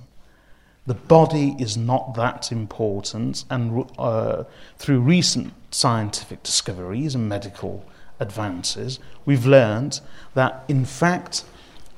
the 0.86 0.94
body 0.94 1.56
is 1.58 1.76
not 1.76 2.14
that 2.14 2.52
important, 2.52 3.44
and 3.50 3.84
uh, 3.98 4.44
through 4.78 5.00
recent 5.00 5.52
scientific 5.70 6.42
discoveries 6.44 7.14
and 7.14 7.28
medical 7.28 7.84
advances, 8.20 9.00
we've 9.24 9.44
learned 9.44 10.00
that 10.34 10.64
in 10.68 10.84
fact 10.84 11.44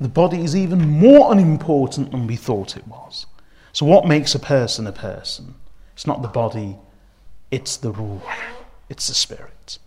the 0.00 0.09
body 0.09 0.42
is 0.42 0.57
even 0.57 0.88
more 0.88 1.31
unimportant 1.33 2.11
than 2.11 2.26
we 2.26 2.37
thought 2.37 2.76
it 2.76 2.88
was. 2.88 3.26
So, 3.72 3.85
what 3.85 4.09
makes 4.09 4.35
a 4.35 4.40
person 4.40 4.87
a 4.87 4.92
person? 4.92 5.54
It's 5.92 6.07
not 6.07 6.22
the 6.22 6.28
body, 6.28 6.78
it's 7.50 7.76
the 7.76 7.92
ruh, 7.92 8.20
it's 8.88 9.09
the 9.09 9.14
spirit. 9.14 9.78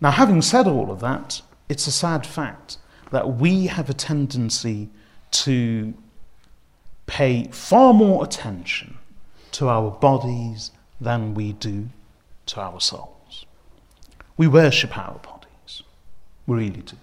Now, 0.00 0.10
having 0.10 0.42
said 0.42 0.66
all 0.66 0.90
of 0.90 1.00
that, 1.00 1.40
it's 1.68 1.86
a 1.86 1.92
sad 1.92 2.26
fact 2.26 2.78
that 3.10 3.36
we 3.36 3.66
have 3.66 3.88
a 3.90 3.94
tendency 3.94 4.88
to 5.30 5.94
pay 7.06 7.48
far 7.50 7.92
more 7.92 8.24
attention 8.24 8.98
to 9.52 9.68
our 9.68 9.90
bodies 9.90 10.70
than 11.00 11.34
we 11.34 11.52
do 11.52 11.88
to 12.46 12.60
our 12.60 12.80
souls. 12.80 13.46
We 14.36 14.46
worship 14.46 14.96
our 14.96 15.18
bodies. 15.18 15.82
We 16.46 16.56
really 16.56 16.82
do. 16.82 16.96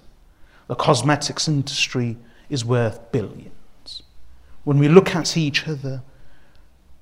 The 0.67 0.75
cosmetics 0.75 1.47
industry 1.47 2.17
is 2.49 2.63
worth 2.63 3.11
billions. 3.11 4.03
When 4.63 4.77
we 4.77 4.87
look 4.87 5.15
at 5.15 5.35
each 5.35 5.67
other, 5.67 6.01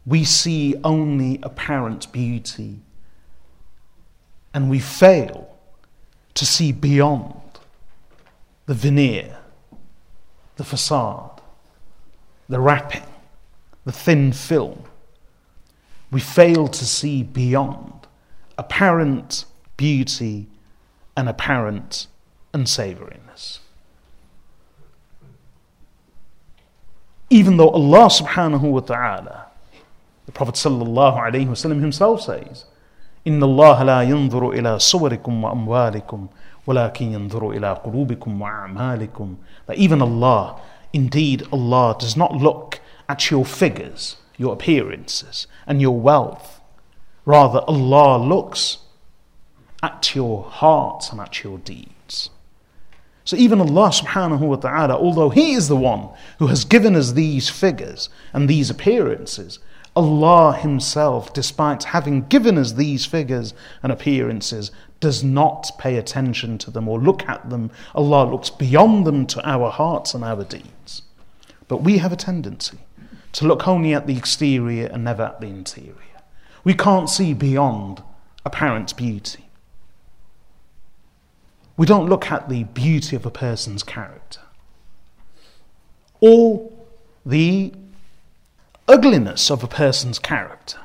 we 0.06 0.24
see 0.24 0.76
only 0.84 1.40
apparent 1.44 2.12
beauty 2.12 2.80
and 4.54 4.70
we 4.70 4.80
fail 4.80 5.56
to 6.34 6.46
see 6.46 6.72
beyond 6.72 7.51
the 8.67 8.75
veneer, 8.75 9.39
the 10.57 10.65
facade, 10.65 11.41
the 12.49 12.61
wrapping, 12.61 13.03
the 13.85 13.93
thin 13.93 14.33
film. 14.33 14.85
We 16.11 16.21
fail 16.21 16.69
to 16.69 16.85
see 16.85 17.23
beyond 17.23 18.07
apparent 18.59 19.45
beauty 19.77 20.47
and 21.17 21.29
apparent 21.29 22.07
unsavoriness. 22.53 23.59
Even 27.29 27.57
though 27.57 27.71
Allah 27.71 28.07
subhanahu 28.07 28.63
wa 28.63 28.81
ta'ala, 28.81 29.47
the 30.27 30.33
Prophet 30.33 30.55
sallallahu 30.55 31.19
alayhi 31.19 31.49
wasallam 31.49 31.81
himself 31.81 32.23
says, 32.23 32.65
إن 33.27 33.43
الله 33.43 33.83
لا 33.83 34.03
ينظر 34.03 34.51
إلى 34.51 34.79
صوركم 34.79 35.45
وأموالكم 35.45 36.29
ولكن 36.67 37.13
ينظر 37.13 37.51
إلى 37.51 37.73
قلوبكم 37.85 38.43
وأعمالكم 38.43 39.37
that 39.67 39.77
even 39.77 40.03
Allah 40.03 40.57
Indeed, 40.97 41.47
Allah 41.53 41.95
does 41.99 42.17
not 42.17 42.37
look 42.37 42.81
at 43.07 43.31
your 43.31 43.45
figures, 43.45 44.17
your 44.39 44.55
appearances, 44.55 45.47
and 45.67 45.79
your 45.83 46.01
wealth. 46.01 46.59
Rather, 47.27 47.61
Allah 47.69 48.17
looks 48.17 48.79
at 49.83 50.15
your 50.15 50.45
heart 50.45 51.09
and 51.13 51.21
at 51.21 51.45
your 51.45 51.59
deeds. 51.59 52.31
So 53.25 53.37
even 53.37 53.61
Allah 53.61 53.91
subhanahu 53.91 54.41
wa 54.41 54.57
ta'ala, 54.57 54.97
although 54.97 55.29
He 55.29 55.53
is 55.53 55.69
the 55.69 55.77
one 55.77 56.09
who 56.39 56.47
has 56.47 56.65
given 56.65 56.97
us 56.97 57.13
these 57.13 57.51
figures 57.51 58.09
and 58.33 58.49
these 58.49 58.71
appearances, 58.71 59.59
Allah 59.96 60.54
Himself, 60.54 61.34
despite 61.34 61.84
having 61.86 62.28
given 62.28 62.58
us 62.58 62.74
these 62.74 63.06
figures 63.06 63.54
and 63.84 63.92
appearances, 63.92 64.72
does 65.00 65.24
not 65.24 65.72
pay 65.78 65.98
attention 65.98 66.58
to 66.60 66.72
them 66.72 66.88
or 66.88 67.00
look 67.00 67.28
at 67.28 67.50
them. 67.50 67.72
Allah 67.96 68.30
looks 68.30 68.50
beyond 68.50 69.06
them 69.06 69.26
to 69.28 69.48
our 69.48 69.70
hearts 69.70 70.14
and 70.14 70.24
our 70.24 70.44
deeds. 70.44 71.02
But 71.68 71.84
we 71.84 71.98
have 71.98 72.14
a 72.14 72.18
tendency 72.18 72.78
to 73.34 73.46
look 73.46 73.68
only 73.68 73.94
at 73.94 74.08
the 74.08 74.18
exterior 74.18 74.88
and 74.88 75.04
never 75.04 75.24
at 75.24 75.42
the 75.42 75.48
interior. 75.48 75.96
We 76.64 76.74
can't 76.74 77.10
see 77.10 77.34
beyond 77.34 78.04
apparent 78.46 78.96
beauty. 78.96 79.46
We 81.78 81.86
don't 81.86 82.10
look 82.10 82.32
at 82.32 82.50
the 82.50 82.66
beauty 82.66 83.16
of 83.16 83.26
a 83.26 83.32
person's 83.32 83.84
character 83.84 84.42
or 86.20 86.72
the 87.26 87.74
ugliness 88.92 89.50
of 89.50 89.64
a 89.64 89.68
person's 89.68 90.20
character. 90.20 90.80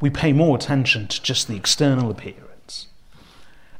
We 0.00 0.10
pay 0.10 0.32
more 0.32 0.56
attention 0.56 1.06
to 1.08 1.22
just 1.22 1.46
the 1.46 1.56
external 1.56 2.10
appearance. 2.10 2.88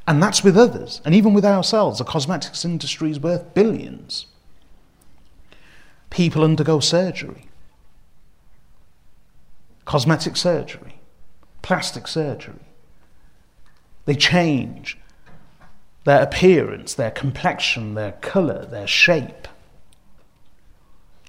And 0.07 0.21
that's 0.21 0.43
with 0.43 0.57
others, 0.57 1.01
and 1.03 1.15
even 1.15 1.33
with 1.33 1.43
ourselves. 1.43 1.97
The 1.97 2.05
cosmetics 2.05 2.63
industry 2.63 3.09
is 3.09 3.19
worth 3.19 3.53
billions. 3.53 4.27
People 6.09 6.43
undergo 6.43 6.79
surgery, 6.79 7.47
cosmetic 9.85 10.37
surgery, 10.37 10.99
plastic 11.61 12.07
surgery. 12.07 12.67
They 14.05 14.15
change 14.15 14.97
their 16.03 16.21
appearance, 16.21 16.93
their 16.93 17.11
complexion, 17.11 17.95
their 17.95 18.11
colour, 18.13 18.65
their 18.65 18.87
shape 18.87 19.47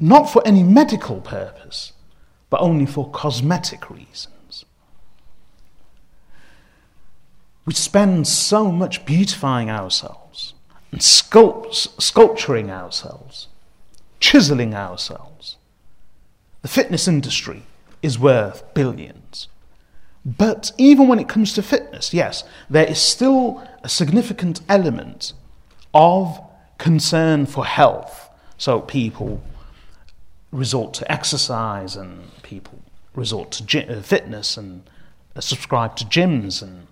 not 0.01 0.25
for 0.25 0.47
any 0.47 0.63
medical 0.63 1.21
purpose, 1.21 1.93
but 2.51 2.61
only 2.61 2.87
for 2.87 3.11
cosmetic 3.11 3.91
reasons. 3.91 4.65
We 7.67 7.75
spend 7.75 8.27
so 8.27 8.71
much 8.71 9.07
beautifying 9.07 9.71
ourselves 9.71 10.55
and 10.93 11.01
sculpt, 11.01 12.01
sculpturing 12.01 12.71
ourselves, 12.71 13.49
chiseling 14.21 14.75
ourselves. 14.75 15.57
The 16.63 16.69
fitness 16.69 17.09
industry 17.09 17.63
is 18.03 18.19
worth 18.19 18.75
billions. 18.75 19.49
But 20.25 20.73
even 20.79 21.09
when 21.09 21.19
it 21.19 21.29
comes 21.29 21.53
to 21.55 21.63
fitness, 21.63 22.15
yes, 22.15 22.45
there 22.71 22.87
is 22.87 22.99
still 22.99 23.67
a 23.83 23.89
significant 23.89 24.61
element 24.69 25.33
of 25.93 26.41
concern 26.79 27.47
for 27.47 27.67
health. 27.67 28.31
So 28.57 28.81
people 28.81 29.43
resort 30.55 30.95
to 30.95 31.13
exercise 31.13 31.97
and 31.97 32.31
people 32.43 32.79
resort 33.15 33.51
to 33.51 33.87
uh, 33.87 34.01
fitness 34.01 34.57
and 34.57 34.89
uh, 35.35 35.41
subscribe 35.41 35.97
to 35.97 36.05
gyms 36.05 36.63
and 36.63 36.87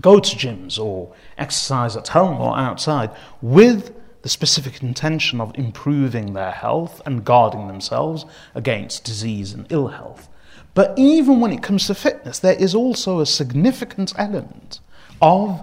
go 0.00 0.18
to 0.18 0.36
gyms 0.36 0.78
or 0.78 1.14
exercise 1.36 1.96
at 1.96 2.08
home 2.08 2.40
or 2.40 2.56
outside 2.56 3.10
with 3.42 3.94
the 4.22 4.28
specific 4.28 4.82
intention 4.82 5.40
of 5.40 5.52
improving 5.56 6.32
their 6.32 6.52
health 6.52 7.02
and 7.04 7.24
guarding 7.24 7.66
themselves 7.66 8.24
against 8.54 9.04
disease 9.04 9.52
and 9.52 9.66
ill 9.70 9.88
health. 9.88 10.28
But 10.74 10.94
even 10.96 11.40
when 11.40 11.52
it 11.52 11.62
comes 11.62 11.86
to 11.86 11.94
fitness, 11.94 12.38
there 12.38 12.54
is 12.54 12.74
also 12.74 13.20
a 13.20 13.26
significant 13.26 14.14
element 14.16 14.80
of 15.20 15.62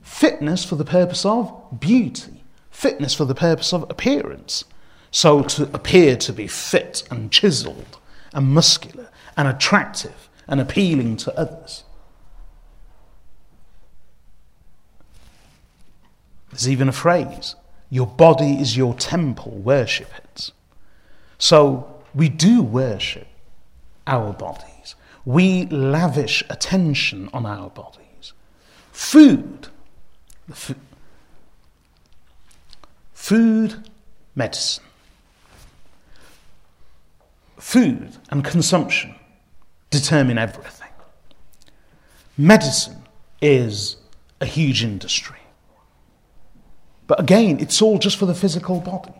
fitness 0.00 0.64
for 0.64 0.76
the 0.76 0.84
purpose 0.84 1.26
of 1.26 1.52
beauty, 1.78 2.42
fitness 2.70 3.12
for 3.12 3.26
the 3.26 3.34
purpose 3.34 3.74
of 3.74 3.82
appearance. 3.90 4.64
So 5.10 5.42
to 5.42 5.64
appear 5.74 6.16
to 6.16 6.32
be 6.32 6.46
fit 6.46 7.02
and 7.10 7.30
chiseled 7.30 7.98
and 8.32 8.46
muscular 8.46 9.08
and 9.36 9.48
attractive 9.48 10.28
and 10.46 10.60
appealing 10.60 11.16
to 11.18 11.36
others. 11.38 11.84
There's 16.50 16.68
even 16.68 16.88
a 16.88 16.92
phrase 16.92 17.54
your 17.92 18.06
body 18.06 18.52
is 18.60 18.76
your 18.76 18.94
temple, 18.94 19.50
worship 19.50 20.10
it. 20.16 20.50
So 21.38 22.02
we 22.14 22.28
do 22.28 22.62
worship 22.62 23.26
our 24.06 24.32
bodies. 24.32 24.94
We 25.24 25.66
lavish 25.66 26.44
attention 26.48 27.28
on 27.32 27.46
our 27.46 27.70
bodies. 27.70 28.32
Food, 28.92 29.68
food, 30.52 30.76
food 33.12 33.90
medicine. 34.34 34.84
Food 37.60 38.16
and 38.30 38.42
consumption 38.42 39.14
determine 39.90 40.38
everything. 40.38 40.88
Medicine 42.38 43.02
is 43.42 43.96
a 44.40 44.46
huge 44.46 44.82
industry. 44.82 45.36
But 47.06 47.20
again, 47.20 47.60
it's 47.60 47.82
all 47.82 47.98
just 47.98 48.16
for 48.16 48.24
the 48.24 48.34
physical 48.34 48.80
body. 48.80 49.12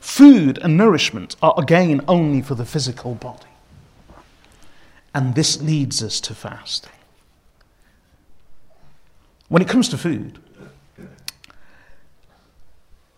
Food 0.00 0.58
and 0.58 0.76
nourishment 0.76 1.36
are 1.40 1.54
again 1.56 2.00
only 2.08 2.42
for 2.42 2.56
the 2.56 2.64
physical 2.64 3.14
body. 3.14 3.46
And 5.14 5.36
this 5.36 5.62
leads 5.62 6.02
us 6.02 6.20
to 6.22 6.34
fasting. 6.34 6.90
When 9.48 9.62
it 9.62 9.68
comes 9.68 9.88
to 9.90 9.98
food, 9.98 10.40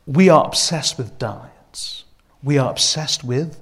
we 0.07 0.29
are 0.29 0.45
obsessed 0.45 0.99
with 0.99 1.19
diets. 1.19 2.05
We 2.43 2.59
are 2.59 2.71
obsessed 2.71 3.25
with 3.25 3.59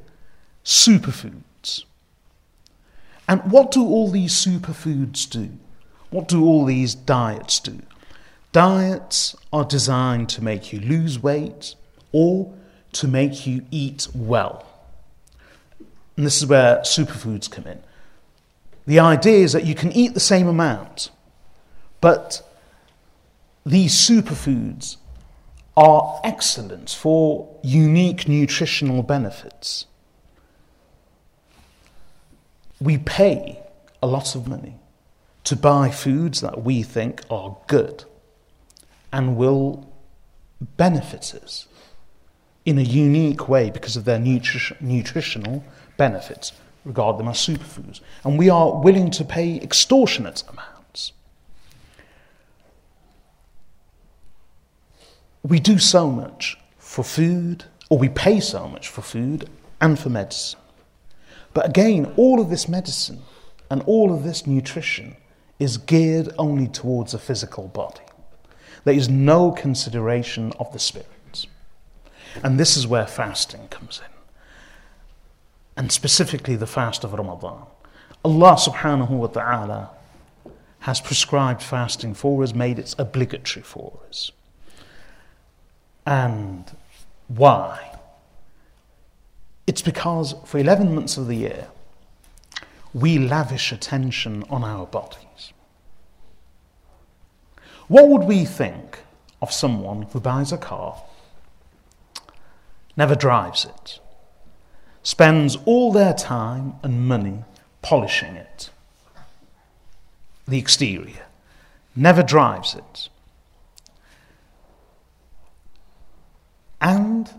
superfoods. 0.68 1.84
And 3.26 3.40
what 3.50 3.70
do 3.70 3.82
all 3.82 4.10
these 4.10 4.34
superfoods 4.34 5.28
do? 5.28 5.48
What 6.10 6.28
do 6.28 6.44
all 6.44 6.66
these 6.66 6.94
diets 6.94 7.58
do? 7.58 7.80
Diets 8.52 9.34
are 9.50 9.64
designed 9.64 10.28
to 10.28 10.44
make 10.44 10.70
you 10.70 10.78
lose 10.78 11.22
weight 11.22 11.74
or 12.12 12.52
to 12.92 13.08
make 13.08 13.46
you 13.46 13.64
eat 13.70 14.08
well. 14.14 14.66
And 16.18 16.26
this 16.26 16.36
is 16.36 16.46
where 16.46 16.80
superfoods 16.80 17.50
come 17.50 17.66
in. 17.66 17.80
The 18.86 18.98
idea 18.98 19.44
is 19.44 19.54
that 19.54 19.64
you 19.64 19.74
can 19.74 19.90
eat 19.92 20.12
the 20.12 20.20
same 20.20 20.46
amount, 20.46 21.10
but 22.02 22.46
these 23.64 23.94
superfoods 23.94 24.98
are 25.78 26.20
excellent 26.24 26.90
for 26.90 27.58
unique 27.62 28.28
nutritional 28.28 29.02
benefits. 29.02 29.86
We 32.80 32.98
pay 32.98 33.60
a 34.02 34.06
lot 34.06 34.34
of 34.34 34.46
money 34.46 34.76
to 35.44 35.56
buy 35.56 35.90
foods 35.90 36.40
that 36.40 36.62
we 36.62 36.82
think 36.82 37.22
are 37.30 37.56
good 37.66 38.04
and 39.12 39.36
will 39.36 39.90
benefit 40.76 41.34
us 41.42 41.66
in 42.64 42.78
a 42.78 42.82
unique 42.82 43.48
way 43.48 43.70
because 43.70 43.96
of 43.96 44.04
their 44.04 44.18
nutri- 44.18 44.78
nutritional 44.80 45.64
benefits. 45.96 46.52
Regard 46.84 47.18
them 47.18 47.28
as 47.28 47.36
superfoods. 47.36 48.00
And 48.24 48.38
we 48.38 48.50
are 48.50 48.78
willing 48.80 49.10
to 49.12 49.24
pay 49.24 49.60
extortionate 49.60 50.42
amounts. 50.48 51.12
We 55.42 55.60
do 55.60 55.78
so 55.78 56.10
much 56.10 56.58
for 56.78 57.02
food, 57.02 57.64
or 57.88 57.98
we 57.98 58.08
pay 58.08 58.40
so 58.40 58.68
much 58.68 58.88
for 58.88 59.02
food 59.02 59.48
and 59.80 59.98
for 59.98 60.10
medicine. 60.10 60.60
But 61.58 61.70
again, 61.70 62.14
all 62.16 62.40
of 62.40 62.50
this 62.50 62.68
medicine 62.68 63.20
and 63.68 63.82
all 63.82 64.14
of 64.14 64.22
this 64.22 64.46
nutrition 64.46 65.16
is 65.58 65.76
geared 65.76 66.28
only 66.38 66.68
towards 66.68 67.10
the 67.10 67.18
physical 67.18 67.66
body. 67.66 68.04
There 68.84 68.94
is 68.94 69.08
no 69.08 69.50
consideration 69.50 70.52
of 70.60 70.72
the 70.72 70.78
spirit. 70.78 71.46
And 72.44 72.60
this 72.60 72.76
is 72.76 72.86
where 72.86 73.08
fasting 73.08 73.66
comes 73.70 73.98
in. 73.98 74.12
And 75.76 75.90
specifically 75.90 76.54
the 76.54 76.68
fast 76.68 77.02
of 77.02 77.12
Ramadan. 77.12 77.64
Allah 78.24 78.54
subhanahu 78.54 79.10
wa 79.10 79.26
ta'ala 79.26 79.90
has 80.78 81.00
prescribed 81.00 81.60
fasting 81.60 82.14
for 82.14 82.44
us, 82.44 82.54
made 82.54 82.78
it 82.78 82.94
obligatory 83.00 83.64
for 83.64 83.98
us. 84.08 84.30
And 86.06 86.70
why? 87.26 87.97
It's 89.68 89.82
because 89.82 90.34
for 90.46 90.56
11 90.56 90.94
months 90.94 91.18
of 91.18 91.26
the 91.26 91.34
year, 91.34 91.68
we 92.94 93.18
lavish 93.18 93.70
attention 93.70 94.42
on 94.48 94.64
our 94.64 94.86
bodies. 94.86 95.52
What 97.86 98.08
would 98.08 98.22
we 98.22 98.46
think 98.46 99.00
of 99.42 99.52
someone 99.52 100.02
who 100.10 100.20
buys 100.20 100.52
a 100.52 100.56
car, 100.56 101.02
never 102.96 103.14
drives 103.14 103.66
it, 103.66 104.00
spends 105.02 105.56
all 105.66 105.92
their 105.92 106.14
time 106.14 106.76
and 106.82 107.06
money 107.06 107.44
polishing 107.82 108.36
it, 108.36 108.70
the 110.46 110.58
exterior, 110.58 111.26
never 111.94 112.22
drives 112.22 112.74
it, 112.74 113.10
and 116.80 117.30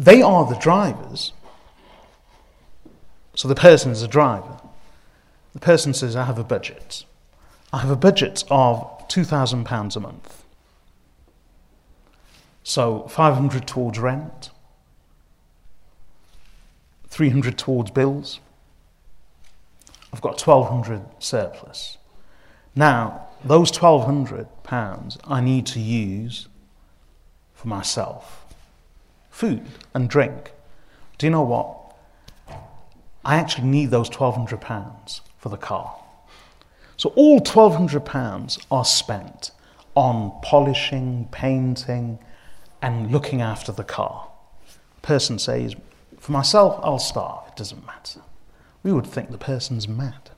they 0.00 0.22
are 0.22 0.46
the 0.46 0.56
drivers. 0.56 1.34
So 3.34 3.48
the 3.48 3.54
person 3.54 3.92
is 3.92 4.02
a 4.02 4.08
driver. 4.08 4.58
The 5.52 5.60
person 5.60 5.92
says, 5.92 6.16
I 6.16 6.24
have 6.24 6.38
a 6.38 6.44
budget. 6.44 7.04
I 7.70 7.80
have 7.80 7.90
a 7.90 7.96
budget 7.96 8.44
of 8.50 9.08
£2,000 9.08 9.96
a 9.96 10.00
month. 10.00 10.44
So 12.62 13.08
500 13.08 13.66
towards 13.66 13.98
rent, 13.98 14.50
300 17.08 17.58
towards 17.58 17.90
bills. 17.90 18.40
I've 20.14 20.22
got 20.22 20.40
1200 20.40 21.02
surplus. 21.18 21.98
Now, 22.74 23.26
those 23.44 23.70
1200 23.70 24.46
pounds 24.62 25.18
I 25.24 25.42
need 25.42 25.66
to 25.66 25.80
use 25.80 26.48
for 27.52 27.68
myself. 27.68 28.49
Food 29.40 29.62
and 29.94 30.10
drink. 30.10 30.52
Do 31.16 31.24
you 31.24 31.30
know 31.30 31.40
what? 31.40 31.96
I 33.24 33.36
actually 33.36 33.68
need 33.68 33.86
those 33.86 34.10
1200 34.10 34.60
pounds 34.60 35.22
for 35.38 35.48
the 35.48 35.56
car. 35.56 35.96
So 36.98 37.08
all 37.16 37.40
£1,200 37.40 38.66
are 38.70 38.84
spent 38.84 39.52
on 39.94 40.38
polishing, 40.42 41.26
painting, 41.32 42.18
and 42.82 43.10
looking 43.10 43.40
after 43.40 43.72
the 43.72 43.82
car. 43.82 44.28
Person 45.00 45.38
says, 45.38 45.74
For 46.18 46.32
myself, 46.32 46.78
I'll 46.82 46.98
starve, 46.98 47.48
it 47.48 47.56
doesn't 47.56 47.86
matter. 47.86 48.20
We 48.82 48.92
would 48.92 49.06
think 49.06 49.30
the 49.30 49.38
person's 49.38 49.88
mad. 49.88 50.32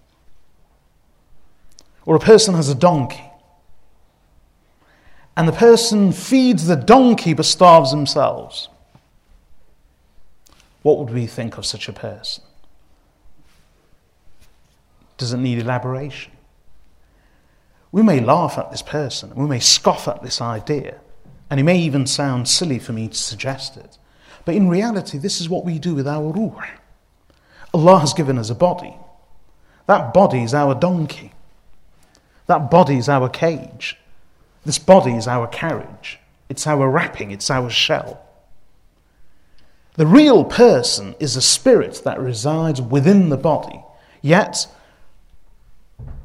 Or 2.06 2.14
a 2.14 2.20
person 2.20 2.54
has 2.54 2.68
a 2.68 2.74
donkey, 2.76 3.32
and 5.36 5.48
the 5.48 5.52
person 5.52 6.12
feeds 6.12 6.68
the 6.68 6.76
donkey 6.76 7.34
but 7.34 7.46
starves 7.46 7.90
themselves. 7.90 8.68
What 10.82 10.98
would 10.98 11.10
we 11.10 11.26
think 11.26 11.58
of 11.58 11.66
such 11.66 11.88
a 11.88 11.92
person? 11.92 12.44
Does 15.16 15.32
it 15.32 15.38
need 15.38 15.58
elaboration? 15.58 16.32
We 17.92 18.02
may 18.02 18.20
laugh 18.20 18.58
at 18.58 18.70
this 18.70 18.82
person, 18.82 19.34
we 19.34 19.46
may 19.46 19.60
scoff 19.60 20.08
at 20.08 20.22
this 20.22 20.40
idea, 20.40 20.98
and 21.50 21.60
it 21.60 21.64
may 21.64 21.78
even 21.78 22.06
sound 22.06 22.48
silly 22.48 22.78
for 22.78 22.92
me 22.92 23.08
to 23.08 23.14
suggest 23.14 23.76
it. 23.76 23.98
But 24.44 24.54
in 24.54 24.68
reality, 24.68 25.18
this 25.18 25.40
is 25.40 25.48
what 25.48 25.64
we 25.64 25.78
do 25.78 25.94
with 25.94 26.08
our 26.08 26.32
ruh. 26.32 26.66
Allah 27.74 28.00
has 28.00 28.14
given 28.14 28.38
us 28.38 28.50
a 28.50 28.54
body. 28.54 28.96
That 29.86 30.14
body 30.14 30.42
is 30.42 30.54
our 30.54 30.74
donkey. 30.74 31.32
That 32.46 32.70
body 32.70 32.96
is 32.96 33.08
our 33.08 33.28
cage. 33.28 33.98
This 34.64 34.78
body 34.78 35.12
is 35.12 35.26
our 35.28 35.46
carriage. 35.46 36.18
It's 36.48 36.66
our 36.66 36.88
wrapping. 36.88 37.30
It's 37.30 37.50
our 37.50 37.70
shell. 37.70 38.21
The 39.94 40.06
real 40.06 40.44
person 40.44 41.14
is 41.20 41.36
a 41.36 41.42
spirit 41.42 42.00
that 42.04 42.18
resides 42.18 42.80
within 42.80 43.28
the 43.28 43.36
body. 43.36 43.82
Yet, 44.22 44.66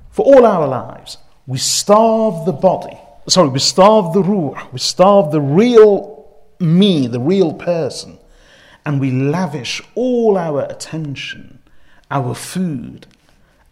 for 0.10 0.26
all 0.26 0.46
our 0.46 0.68
lives, 0.68 1.18
we 1.46 1.58
starve 1.58 2.46
the 2.46 2.54
body. 2.54 2.98
Sorry, 3.28 3.50
we 3.50 3.60
starve 3.60 4.14
the 4.14 4.24
ruh. 4.24 4.68
We 4.72 4.80
starve 4.80 5.32
the 5.32 5.42
real 5.42 6.30
me, 6.60 7.08
the 7.08 7.20
real 7.20 7.54
person. 7.54 8.20
And 8.86 9.02
we 9.02 9.12
lavish 9.12 9.82
all 9.96 10.38
our 10.38 10.62
attention, 10.64 11.60
our 12.10 12.34
food, 12.34 13.06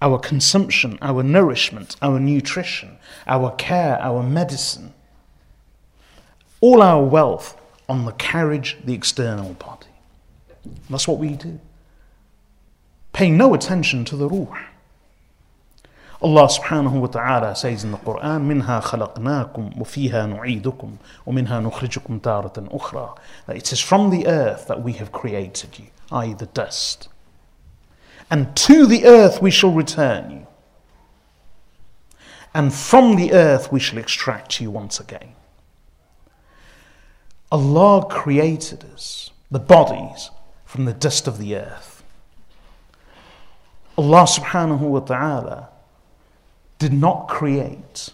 our 0.01 0.19
consumption, 0.19 0.99
our 1.01 1.23
nourishment, 1.23 1.95
our 2.01 2.19
nutrition, 2.19 2.97
our 3.27 3.51
care, 3.51 3.97
our 4.01 4.21
medicine, 4.21 4.93
all 6.59 6.81
our 6.81 7.03
wealth 7.03 7.55
on 7.88 8.04
the 8.04 8.12
carriage, 8.12 8.76
the 8.84 8.94
external 8.94 9.54
body. 9.54 9.86
That's 10.88 11.08
what 11.08 11.18
we 11.18 11.34
do. 11.34 11.58
Paying 13.12 13.36
no 13.36 13.54
attention 13.54 14.04
to 14.06 14.16
the 14.16 14.28
ruh. 14.28 14.58
Allah 16.22 16.48
subhanahu 16.48 17.00
wa 17.00 17.06
ta'ala 17.06 17.56
says 17.56 17.82
in 17.82 17.92
the 17.92 17.96
Quran, 17.96 18.46
منها 18.46 18.80
خلقناكم 18.80 19.80
وفيها 19.80 20.26
نعيدكم 20.26 20.96
ومنها 21.26 21.60
نخرجكم 21.60 22.18
تارة 22.18 22.68
أخرى. 22.70 23.16
That 23.46 23.56
it 23.56 23.72
is 23.72 23.80
from 23.80 24.10
the 24.10 24.26
earth 24.26 24.66
that 24.68 24.82
we 24.82 24.92
have 24.94 25.12
created 25.12 25.78
you, 25.78 25.86
i.e. 26.12 26.34
the 26.34 26.46
dust. 26.46 27.08
And 28.30 28.54
to 28.56 28.86
the 28.86 29.06
earth 29.06 29.40
we 29.40 29.50
shall 29.50 29.72
return 29.72 30.30
you. 30.30 30.46
And 32.52 32.72
from 32.74 33.16
the 33.16 33.32
earth 33.32 33.72
we 33.72 33.80
shall 33.80 33.98
extract 33.98 34.60
you 34.60 34.70
once 34.70 35.00
again. 35.00 35.34
Allah 37.55 38.05
created 38.09 38.83
us, 38.93 39.31
the 39.49 39.59
bodies, 39.59 40.29
from 40.65 40.83
the 40.83 40.91
dust 40.91 41.25
of 41.25 41.37
the 41.37 41.55
earth. 41.55 42.03
Allah 43.97 44.23
subhanahu 44.23 44.81
wa 44.81 44.99
ta'ala 44.99 45.69
did 46.79 46.91
not 46.91 47.29
create. 47.29 48.09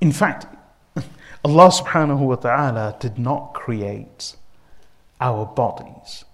In 0.00 0.10
fact, 0.10 0.46
Allah 1.44 1.70
subhanahu 1.70 2.18
wa 2.18 2.34
ta'ala 2.34 2.96
did 2.98 3.20
not 3.20 3.54
create 3.54 4.34
our 5.20 5.46
bodies 5.46 6.24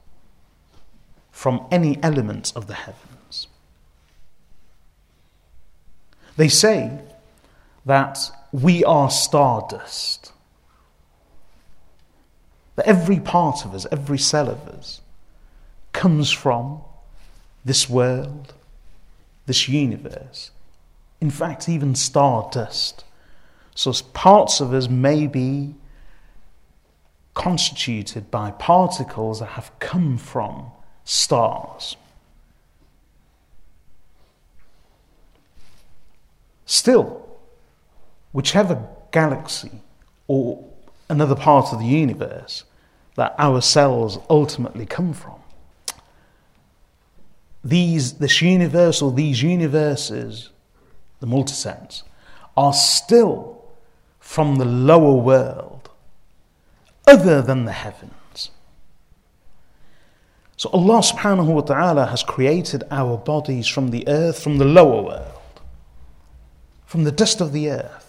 from 1.33 1.67
any 1.71 2.03
element 2.03 2.51
of 2.57 2.67
the 2.67 2.73
heavens. 2.73 3.47
They 6.39 6.49
say 6.49 6.99
that 7.85 8.31
we 8.55 8.85
are 8.85 9.11
stardust. 9.11 10.31
That 12.77 12.87
every 12.87 13.19
part 13.19 13.65
of 13.65 13.75
us, 13.75 13.85
every 13.91 14.19
cell 14.19 14.49
of 14.49 14.69
us, 14.69 15.01
comes 15.93 16.31
from 16.31 16.81
this 17.65 17.91
world, 17.91 18.55
this 19.47 19.69
universe. 19.69 20.53
In 21.21 21.31
fact, 21.31 21.69
even 21.69 21.97
stardust. 21.97 23.03
So 23.75 23.93
parts 24.13 24.61
of 24.61 24.73
us 24.73 24.89
may 24.89 25.27
be 25.27 25.75
constituted 27.35 28.31
by 28.31 28.53
particles 28.53 29.41
that 29.41 29.47
have 29.47 29.77
come 29.81 30.17
from 30.17 30.71
stars. 31.05 31.97
Still, 36.67 37.24
whichever 38.35 38.85
galaxy 39.13 39.71
or 40.27 40.63
another 41.09 41.37
part 41.37 41.73
of 41.73 41.79
the 41.79 41.87
universe 41.87 42.65
that 43.15 43.33
our 43.39 43.61
cells 43.61 44.19
ultimately 44.29 44.85
come 44.85 45.13
from, 45.13 45.39
these, 47.63 48.15
this 48.15 48.43
universe 48.43 49.01
or 49.01 49.13
these 49.13 49.41
universes, 49.41 50.51
the 51.21 51.27
multiverse, 51.29 52.03
are 52.57 52.73
still 52.73 53.65
from 54.19 54.57
the 54.57 54.65
lower 54.65 55.15
world, 55.15 55.89
other 57.07 57.41
than 57.41 57.67
the 57.67 57.73
heavens. 57.73 58.51
So 60.57 60.71
Allah 60.71 61.01
subhanahu 61.03 61.47
wa 61.47 61.61
ta'ala 61.61 62.07
has 62.07 62.25
created 62.25 62.83
our 62.91 63.17
bodies 63.17 63.69
from 63.69 63.91
the 63.91 64.09
earth, 64.09 64.43
from 64.43 64.59
the 64.59 64.65
lower 64.65 65.03
world, 65.03 65.61
from 66.85 67.05
the 67.05 67.13
dust 67.13 67.41
of 67.41 67.53
the 67.53 67.71
earth. 67.71 68.04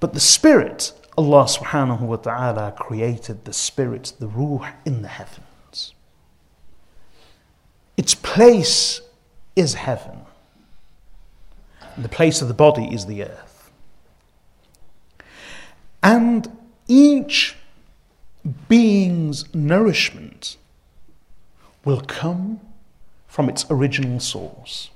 But 0.00 0.12
the 0.12 0.20
spirit, 0.20 0.92
Allah 1.16 1.44
subhanahu 1.44 2.00
wa 2.00 2.16
ta'ala 2.16 2.72
created 2.78 3.44
the 3.44 3.52
spirit, 3.52 4.12
the 4.18 4.28
ruh 4.28 4.68
in 4.84 5.02
the 5.02 5.08
heavens. 5.08 5.94
Its 7.96 8.14
place 8.14 9.00
is 9.56 9.74
heaven. 9.74 10.20
And 11.94 12.04
the 12.04 12.08
place 12.08 12.42
of 12.42 12.48
the 12.48 12.54
body 12.54 12.92
is 12.92 13.06
the 13.06 13.24
earth. 13.24 13.70
And 16.02 16.50
each 16.88 17.56
being's 18.68 19.52
nourishment 19.54 20.56
will 21.84 22.00
come 22.00 22.60
from 23.26 23.48
its 23.48 23.64
original 23.70 24.20
source. 24.20 24.90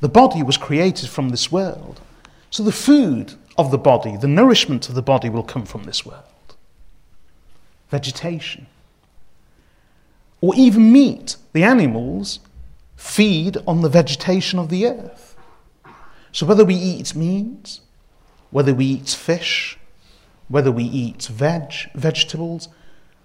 The 0.00 0.08
body 0.08 0.42
was 0.42 0.56
created 0.56 1.08
from 1.08 1.28
this 1.28 1.52
world. 1.52 2.00
So 2.50 2.62
the 2.62 2.72
food 2.72 3.34
of 3.58 3.70
the 3.70 3.78
body, 3.78 4.16
the 4.16 4.28
nourishment 4.28 4.88
of 4.88 4.94
the 4.94 5.02
body 5.02 5.28
will 5.28 5.42
come 5.42 5.64
from 5.64 5.84
this 5.84 6.04
world. 6.04 6.22
Vegetation. 7.90 8.66
Or 10.40 10.54
even 10.54 10.92
meat. 10.92 11.36
The 11.52 11.62
animals 11.62 12.40
feed 12.96 13.56
on 13.66 13.82
the 13.82 13.88
vegetation 13.88 14.58
of 14.58 14.68
the 14.68 14.86
earth. 14.86 15.36
So 16.32 16.44
whether 16.46 16.64
we 16.64 16.74
eat 16.74 17.14
meat, 17.14 17.80
whether 18.50 18.74
we 18.74 18.84
eat 18.84 19.08
fish, 19.08 19.78
whether 20.48 20.70
we 20.70 20.84
eat 20.84 21.24
veg, 21.24 21.72
vegetables, 21.94 22.68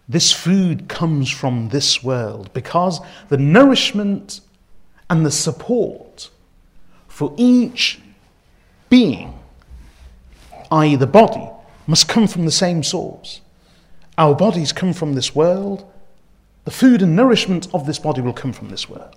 this 0.08 0.32
food 0.32 0.88
comes 0.88 1.30
from 1.30 1.70
this 1.70 2.04
world 2.04 2.52
because 2.54 3.00
the 3.30 3.38
nourishment 3.38 4.42
and 5.10 5.26
the 5.26 5.32
support 5.32 6.30
for 7.08 7.34
each 7.38 8.00
being, 8.90 9.38
i.e., 10.72 10.96
the 10.96 11.08
body, 11.08 11.50
must 11.88 12.08
come 12.08 12.28
from 12.28 12.46
the 12.46 12.52
same 12.52 12.84
source. 12.84 13.42
Our 14.18 14.36
bodies 14.36 14.72
come 14.72 14.94
from 14.94 15.14
this 15.14 15.36
world. 15.36 15.86
The 16.66 16.72
food 16.72 17.02
and 17.02 17.16
nourishment 17.16 17.68
of 17.74 17.86
this 17.86 18.00
body 18.00 18.22
will 18.22 18.34
come 18.34 18.54
from 18.54 18.70
this 18.70 18.90
world. 18.90 19.16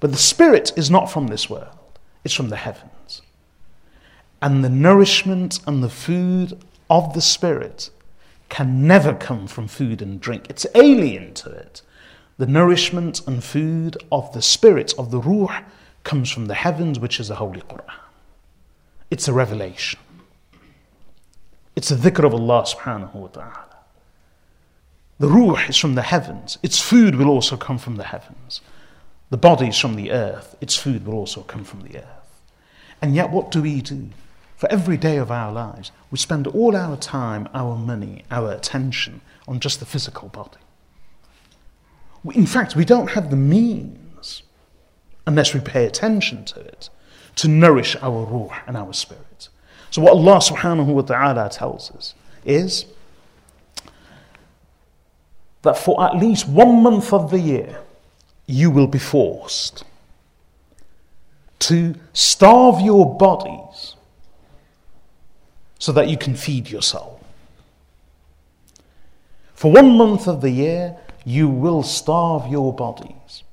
But 0.00 0.10
the 0.10 0.18
spirit 0.18 0.72
is 0.76 0.90
not 0.90 1.10
from 1.10 1.28
this 1.28 1.48
world, 1.48 1.98
it's 2.24 2.34
from 2.34 2.48
the 2.48 2.56
heavens. 2.56 3.22
And 4.42 4.62
the 4.62 4.68
nourishment 4.68 5.60
and 5.66 5.82
the 5.82 5.88
food 5.88 6.58
of 6.90 7.14
the 7.14 7.20
Spirit 7.20 7.90
can 8.48 8.86
never 8.86 9.14
come 9.14 9.46
from 9.46 9.68
food 9.68 10.02
and 10.02 10.20
drink. 10.20 10.46
It's 10.50 10.66
alien 10.74 11.34
to 11.34 11.50
it. 11.50 11.82
The 12.36 12.46
nourishment 12.46 13.26
and 13.26 13.42
food 13.42 13.96
of 14.12 14.32
the 14.32 14.42
Spirit, 14.42 14.92
of 14.98 15.10
the 15.10 15.18
Ruh, 15.18 15.62
comes 16.02 16.30
from 16.30 16.46
the 16.46 16.54
heavens, 16.54 16.98
which 16.98 17.18
is 17.18 17.28
the 17.28 17.36
Holy 17.36 17.62
Quran. 17.62 17.94
It's 19.10 19.28
a 19.28 19.32
revelation. 19.32 20.00
It's 21.76 21.88
the 21.88 21.96
dhikr 21.96 22.24
of 22.24 22.34
Allah 22.34 22.64
subhanahu 22.64 23.14
wa 23.14 23.26
ta'ala. 23.28 23.76
The 25.18 25.28
Ruh 25.28 25.56
is 25.68 25.76
from 25.76 25.94
the 25.94 26.02
heavens. 26.02 26.58
Its 26.62 26.80
food 26.80 27.16
will 27.16 27.28
also 27.28 27.56
come 27.56 27.78
from 27.78 27.96
the 27.96 28.04
heavens. 28.04 28.60
The 29.30 29.36
body 29.36 29.68
is 29.68 29.78
from 29.78 29.96
the 29.96 30.12
earth. 30.12 30.56
Its 30.60 30.76
food 30.76 31.06
will 31.06 31.14
also 31.14 31.42
come 31.42 31.64
from 31.64 31.82
the 31.82 31.98
earth. 31.98 32.42
And 33.00 33.14
yet, 33.14 33.30
what 33.30 33.50
do 33.50 33.62
we 33.62 33.80
do? 33.80 34.08
For 34.56 34.70
every 34.70 34.96
day 34.96 35.16
of 35.16 35.30
our 35.30 35.52
lives, 35.52 35.90
we 36.10 36.18
spend 36.18 36.46
all 36.46 36.76
our 36.76 36.96
time, 36.96 37.48
our 37.52 37.76
money, 37.76 38.24
our 38.30 38.52
attention 38.52 39.20
on 39.46 39.60
just 39.60 39.80
the 39.80 39.86
physical 39.86 40.28
body. 40.28 40.58
In 42.32 42.46
fact, 42.46 42.74
we 42.74 42.84
don't 42.84 43.10
have 43.10 43.30
the 43.30 43.36
means, 43.36 44.42
unless 45.26 45.52
we 45.52 45.60
pay 45.60 45.84
attention 45.84 46.44
to 46.46 46.60
it, 46.60 46.88
to 47.36 47.48
nourish 47.48 47.96
our 48.00 48.24
ruh 48.24 48.56
and 48.66 48.76
our 48.76 48.92
spirit. 48.92 49.48
So, 49.94 50.02
what 50.02 50.14
Allah 50.14 50.38
subhanahu 50.40 50.86
wa 50.86 51.02
ta'ala 51.02 51.48
tells 51.48 51.92
us 51.92 52.16
is 52.44 52.86
that 55.62 55.78
for 55.78 56.02
at 56.02 56.16
least 56.16 56.48
one 56.48 56.82
month 56.82 57.12
of 57.12 57.30
the 57.30 57.38
year, 57.38 57.78
you 58.44 58.72
will 58.72 58.88
be 58.88 58.98
forced 58.98 59.84
to 61.60 61.94
starve 62.12 62.80
your 62.80 63.16
bodies 63.16 63.94
so 65.78 65.92
that 65.92 66.08
you 66.08 66.18
can 66.18 66.34
feed 66.34 66.68
your 66.68 66.82
soul. 66.82 67.20
For 69.54 69.70
one 69.70 69.96
month 69.96 70.26
of 70.26 70.40
the 70.40 70.50
year, 70.50 70.96
you 71.24 71.48
will 71.48 71.84
starve 71.84 72.48
your 72.48 72.74
bodies 72.74 73.44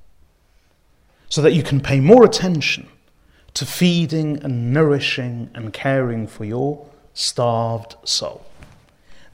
so 1.29 1.43
that 1.43 1.53
you 1.53 1.61
can 1.61 1.81
pay 1.81 1.99
more 1.99 2.25
attention 2.25 2.89
to 3.54 3.66
feeding 3.66 4.41
and 4.43 4.74
nourishing 4.74 5.49
and 5.54 5.74
caring 5.74 6.28
for 6.28 6.45
your 6.45 6.88
starved 7.14 7.95
soul. 8.04 8.45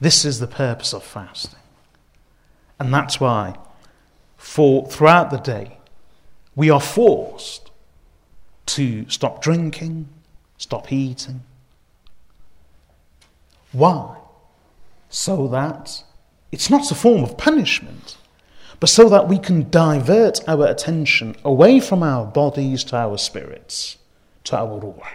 This 0.00 0.24
is 0.24 0.40
the 0.40 0.46
purpose 0.46 0.92
of 0.92 1.02
fasting. 1.02 1.58
And 2.78 2.92
that's 2.92 3.20
why, 3.20 3.56
for 4.36 4.86
throughout 4.86 5.30
the 5.30 5.38
day, 5.38 5.78
we 6.54 6.70
are 6.70 6.80
forced 6.80 7.70
to 8.66 9.08
stop 9.08 9.42
drinking, 9.42 10.08
stop 10.56 10.92
eating. 10.92 11.42
Why? 13.72 14.16
So 15.08 15.48
that 15.48 16.04
it's 16.52 16.70
not 16.70 16.90
a 16.90 16.94
form 16.94 17.22
of 17.22 17.36
punishment, 17.36 18.16
but 18.80 18.88
so 18.88 19.08
that 19.08 19.28
we 19.28 19.38
can 19.38 19.68
divert 19.70 20.40
our 20.48 20.66
attention 20.66 21.36
away 21.44 21.80
from 21.80 22.02
our 22.02 22.24
bodies 22.24 22.84
to 22.84 22.96
our 22.96 23.18
spirits, 23.18 23.96
to 24.48 24.56
our 24.56 24.78
ruh. 24.78 25.08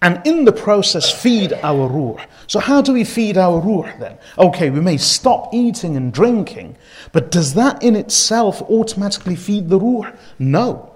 And 0.00 0.20
in 0.26 0.44
the 0.44 0.52
process, 0.52 1.10
feed 1.10 1.52
our 1.62 1.88
ruh. 1.88 2.22
So, 2.46 2.60
how 2.60 2.82
do 2.82 2.92
we 2.92 3.04
feed 3.04 3.38
our 3.38 3.58
ruh 3.58 3.90
then? 3.98 4.18
Okay, 4.38 4.70
we 4.70 4.80
may 4.80 4.98
stop 4.98 5.52
eating 5.52 5.96
and 5.96 6.12
drinking, 6.12 6.76
but 7.12 7.30
does 7.30 7.54
that 7.54 7.82
in 7.82 7.96
itself 7.96 8.60
automatically 8.62 9.36
feed 9.36 9.68
the 9.68 9.78
ruh? 9.78 10.12
No. 10.38 10.94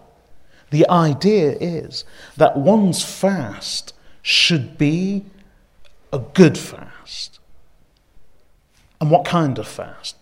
The 0.70 0.88
idea 0.90 1.52
is 1.52 2.04
that 2.36 2.58
one's 2.58 3.02
fast 3.02 3.94
should 4.20 4.76
be 4.76 5.24
a 6.12 6.18
good 6.18 6.58
fast. 6.58 7.38
And 9.00 9.10
what 9.10 9.24
kind 9.24 9.58
of 9.58 9.66
fast? 9.66 10.16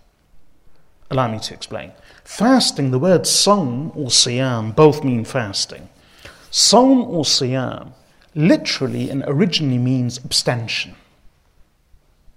Allow 1.11 1.29
me 1.29 1.41
to 1.41 1.55
explain. 1.55 1.93
Fasting, 2.23 2.93
the 2.93 2.99
word 3.01 3.23
sawm 3.23 3.91
or 3.97 4.09
siyam 4.09 4.75
both 4.75 5.03
mean 5.03 5.25
fasting. 5.25 5.89
Sawm 6.51 7.03
or 7.03 7.25
siyam 7.25 7.93
literally 8.35 9.11
and 9.11 9.25
originally 9.27 9.79
means 9.79 10.19
abstention, 10.19 10.95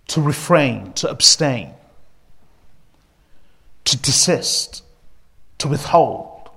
to 0.07 0.21
refrain, 0.21 0.93
to 0.93 1.09
abstain, 1.09 1.73
to 3.85 3.97
desist, 3.97 4.83
to 5.57 5.67
withhold. 5.67 6.49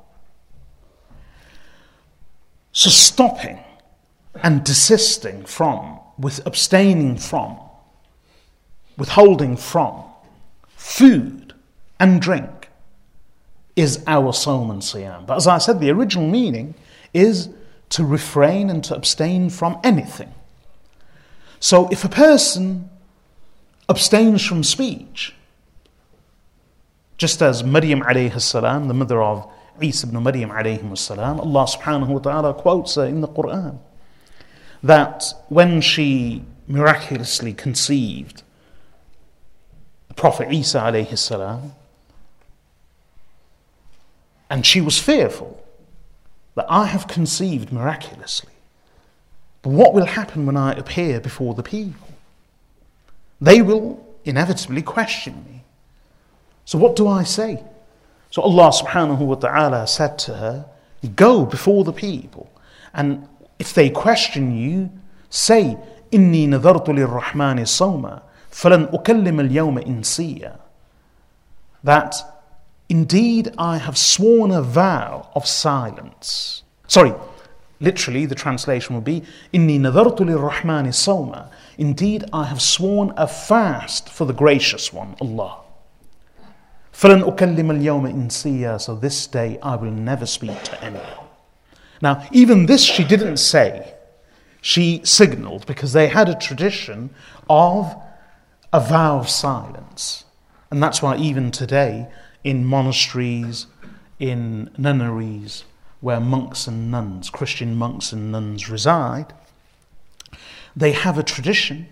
So 2.73 2.89
stopping 2.89 3.59
and 4.43 4.65
desisting 4.65 5.45
from, 5.45 5.99
with 6.19 6.45
abstaining 6.47 7.19
from, 7.19 7.59
withholding 8.97 9.57
from 9.57 10.05
food 10.77 11.53
and 11.99 12.21
drink 12.21 12.69
is 13.77 14.03
our 14.07 14.33
sawm 14.33 14.71
and 14.71 14.83
siyam. 14.83 15.27
But 15.27 15.37
as 15.37 15.47
I 15.47 15.59
said, 15.59 15.81
the 15.81 15.91
original 15.91 16.29
meaning 16.29 16.75
is 17.13 17.49
to 17.91 18.05
refrain 18.05 18.71
and 18.71 18.83
to 18.85 18.95
abstain 18.95 19.51
from 19.51 19.79
anything. 19.85 20.33
So 21.61 21.89
if 21.91 22.05
a 22.05 22.09
person 22.09 22.91
abstains 23.89 24.45
from 24.45 24.65
speech, 24.65 25.35
just 27.19 27.43
as 27.43 27.63
Maryam 27.63 28.01
alayhi 28.01 28.41
salam, 28.41 28.89
the 28.89 28.95
mother 28.95 29.23
of 29.23 29.49
Isa 29.81 30.07
ibn 30.07 30.23
Maryam 30.23 30.51
alayhi 30.51 30.99
salam, 30.99 31.39
Allah 31.39 31.67
subhanahu 31.67 32.09
wa 32.09 32.19
ta'ala 32.19 32.55
quotes 32.55 32.97
her 32.97 33.05
in 33.05 33.21
the 33.21 33.29
Quran 33.29 33.79
that 34.83 35.25
when 35.49 35.81
she 35.81 36.45
miraculously 36.67 37.53
conceived 37.53 38.43
the 40.09 40.15
Prophet 40.15 40.53
Isa 40.53 40.81
alayhi 40.81 41.17
salam, 41.17 41.75
and 44.51 44.67
she 44.67 44.81
was 44.81 44.99
fearful 44.99 45.62
that 46.56 46.66
I 46.70 46.86
have 46.86 47.08
conceived 47.08 47.72
miraculously. 47.72 48.54
But 49.62 49.72
what 49.72 49.94
will 49.94 50.06
happen 50.06 50.46
when 50.46 50.58
I 50.58 50.74
appear 50.74 51.20
before 51.20 51.54
the 51.54 51.64
people? 51.64 52.08
They 53.40 53.62
will 53.62 54.06
inevitably 54.26 54.82
question 54.82 55.46
me. 55.50 55.64
So 56.66 56.78
what 56.78 56.96
do 56.96 57.08
I 57.08 57.24
say? 57.24 57.64
So 58.32 58.42
Allah 58.42 58.72
subhanahu 58.72 59.20
wa 59.20 59.36
ta'ala 59.36 59.88
said 59.88 60.20
to 60.20 60.36
her, 60.36 60.66
Go 61.16 61.46
before 61.46 61.84
the 61.84 61.94
people, 61.94 62.52
and 62.94 63.28
if 63.60 63.74
they 63.74 63.90
question 63.90 64.58
you, 64.58 64.90
say, 65.30 65.78
إني 66.12 66.48
نذرت 66.48 66.90
للرحمن 66.90 67.66
صوما 67.66 68.22
فلن 68.52 68.88
أكلم 68.94 69.40
اليوم 69.40 69.78
إنسيا. 69.78 70.58
That 71.84 72.16
Indeed, 72.92 73.54
I 73.58 73.78
have 73.78 73.98
sworn 73.98 74.52
a 74.52 74.62
vow 74.62 75.30
of 75.36 75.46
silence. 75.46 76.64
Sorry, 76.88 77.14
literally, 77.80 78.26
the 78.26 78.36
translation 78.36 78.96
will 78.96 79.02
be 79.02 79.24
Inni 79.54 79.78
nadartu 79.80 80.20
lirrahmani 80.20 80.90
sawma. 80.90 81.50
Indeed, 81.78 82.24
I 82.32 82.46
have 82.46 82.62
sworn 82.62 83.14
a 83.18 83.28
fast 83.28 84.10
for 84.10 84.26
the 84.26 84.34
gracious 84.34 84.94
one, 84.94 85.16
Allah. 85.20 85.58
فَلَنْ 86.94 87.24
أُكَلِّمَ 87.24 87.58
الْيَوْمَ 87.58 88.12
إِنسِيًّا 88.12 88.82
So 88.82 88.96
this 88.96 89.28
day 89.28 89.60
I 89.62 89.76
will 89.76 89.92
never 89.92 90.26
speak 90.26 90.64
to 90.64 90.84
anyone. 90.84 91.28
Now, 92.02 92.26
even 92.32 92.66
this 92.66 92.84
she 92.84 93.04
didn't 93.04 93.38
say. 93.38 93.94
She 94.62 95.02
signaled 95.04 95.66
because 95.66 95.94
they 95.94 96.08
had 96.08 96.28
a 96.28 96.36
tradition 96.36 97.12
of 97.50 97.96
a 98.74 98.80
vow 98.80 99.20
of 99.20 99.30
silence. 99.30 100.26
And 100.72 100.82
that's 100.82 101.02
why 101.02 101.18
even 101.18 101.52
today 101.52 102.08
in 102.45 102.65
monasteries, 102.65 103.67
in 104.19 104.71
nunneries, 104.77 105.65
where 106.01 106.21
monks 106.21 106.67
and 106.67 106.91
nuns, 106.91 107.31
Christian 107.31 107.77
monks 107.77 108.13
and 108.13 108.33
nuns 108.33 108.69
reside, 108.69 109.33
they 110.75 110.93
have 110.93 111.19
a 111.19 111.23
tradition 111.23 111.87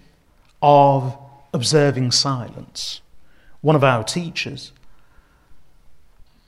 of 0.63 1.17
observing 1.55 2.11
silence. 2.11 3.01
One 3.61 3.77
of 3.77 3.85
our 3.85 4.03
teachers, 4.03 4.73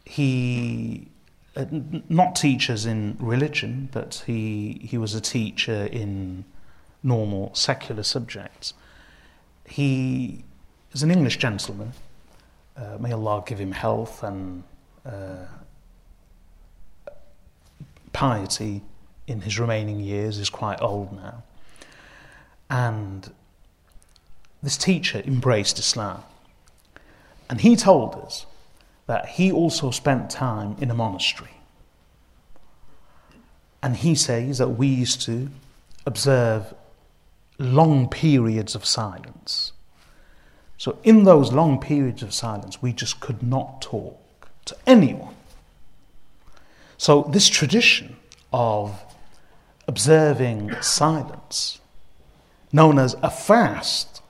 he, 0.04 1.08
uh, 1.56 1.66
not 2.08 2.34
teachers 2.34 2.86
in 2.86 3.16
religion, 3.20 3.88
but 3.92 4.24
he, 4.26 4.80
he 4.82 4.98
was 4.98 5.14
a 5.14 5.20
teacher 5.20 5.86
in 5.86 6.44
normal 7.02 7.54
secular 7.54 8.02
subjects. 8.02 8.74
He 9.66 10.44
is 10.92 11.02
an 11.02 11.10
English 11.10 11.36
gentleman 11.36 11.92
uh, 12.76 12.98
may 12.98 13.12
Allah 13.12 13.42
give 13.46 13.58
him 13.58 13.72
health 13.72 14.22
and 14.22 14.64
uh, 15.04 15.46
piety 18.12 18.82
in 19.26 19.40
his 19.40 19.58
remaining 19.58 20.00
years. 20.00 20.36
He's 20.36 20.50
quite 20.50 20.80
old 20.80 21.12
now. 21.12 21.42
And 22.70 23.30
this 24.62 24.76
teacher 24.76 25.22
embraced 25.26 25.78
Islam. 25.78 26.22
And 27.50 27.60
he 27.60 27.76
told 27.76 28.14
us 28.14 28.46
that 29.06 29.26
he 29.26 29.52
also 29.52 29.90
spent 29.90 30.30
time 30.30 30.76
in 30.80 30.90
a 30.90 30.94
monastery. 30.94 31.50
And 33.82 33.96
he 33.96 34.14
says 34.14 34.58
that 34.58 34.68
we 34.68 34.86
used 34.86 35.20
to 35.22 35.50
observe 36.06 36.72
long 37.58 38.08
periods 38.08 38.74
of 38.74 38.84
silence. 38.84 39.71
So, 40.82 40.98
in 41.04 41.22
those 41.22 41.52
long 41.52 41.78
periods 41.78 42.24
of 42.24 42.34
silence, 42.34 42.82
we 42.82 42.92
just 42.92 43.20
could 43.20 43.40
not 43.40 43.80
talk 43.80 44.18
to 44.64 44.76
anyone. 44.84 45.36
So, 46.98 47.22
this 47.30 47.48
tradition 47.48 48.16
of 48.52 49.00
observing 49.86 50.74
silence, 50.82 51.80
known 52.72 52.98
as 52.98 53.14
a 53.22 53.30
fast, 53.30 54.22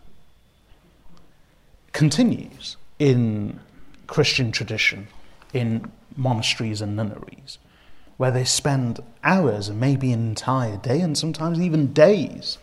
continues 1.95 2.77
in 2.99 3.59
Christian 4.07 4.53
tradition, 4.53 5.09
in 5.55 5.91
monasteries 6.17 6.83
and 6.83 6.95
nunneries, 6.95 7.57
where 8.19 8.31
they 8.31 8.45
spend 8.45 9.01
hours 9.25 9.71
and 9.71 9.81
maybe 9.81 10.13
an 10.13 10.29
entire 10.29 10.77
day 10.77 11.01
and 11.01 11.17
sometimes 11.17 11.59
even 11.59 11.95
days 11.95 12.59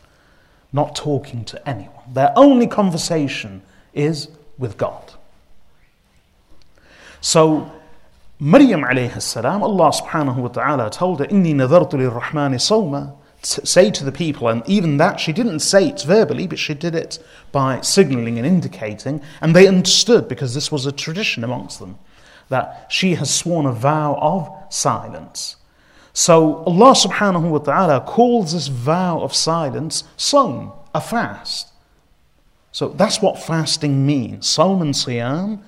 not 0.72 0.96
talking 0.96 1.44
to 1.46 1.68
anyone. 1.68 2.14
Their 2.14 2.32
only 2.36 2.68
conversation 2.68 3.64
is 3.94 4.30
with 4.58 4.78
God. 4.78 5.14
So, 7.22 7.72
Maryam 8.40 8.84
alayhi 8.84 9.22
salam, 9.22 9.64
Allah 9.64 9.92
subhanahu 9.92 10.38
wa 10.38 10.48
ta'ala 10.48 10.90
told 10.90 11.20
her, 11.20 11.26
Inni 11.26 11.54
nadartu 11.54 11.94
lirrahmani 11.94 12.56
sawma, 12.56 13.16
say 13.42 13.92
to 13.92 14.04
the 14.04 14.12
people, 14.12 14.48
and 14.48 14.64
even 14.68 14.98
that 14.98 15.20
she 15.20 15.34
didn't 15.34 15.60
say 15.60 15.90
it 15.90 16.02
verbally, 16.02 16.48
but 16.48 16.60
she 16.60 16.74
did 16.74 16.96
it 16.96 17.20
by 17.52 17.82
signaling 17.82 18.38
and 18.38 18.46
indicating, 18.46 19.22
and 19.42 19.56
they 19.56 19.68
understood 19.68 20.28
because 20.28 20.54
this 20.54 20.72
was 20.72 20.86
a 20.86 20.92
tradition 20.92 21.44
amongst 21.44 21.80
them, 21.80 21.98
that 22.50 22.88
she 22.90 23.16
has 23.16 23.34
sworn 23.34 23.66
a 23.66 23.72
vow 23.72 24.18
of 24.22 24.74
silence. 24.74 25.56
So 26.14 26.64
Allah 26.64 26.94
subhanahu 26.94 27.50
wa 27.50 27.60
ta'ala 27.60 28.02
calls 28.02 28.54
this 28.54 28.68
vow 28.68 29.22
of 29.22 29.34
silence 29.34 30.04
sawm, 30.18 30.74
a 30.94 31.00
fast. 31.02 31.69
So 32.72 32.90
that's 32.90 33.22
what 33.22 33.42
fasting 33.42 34.06
means. 34.06 34.48
Sawm 34.48 34.82
and 34.82 34.94
siyam 34.94 35.62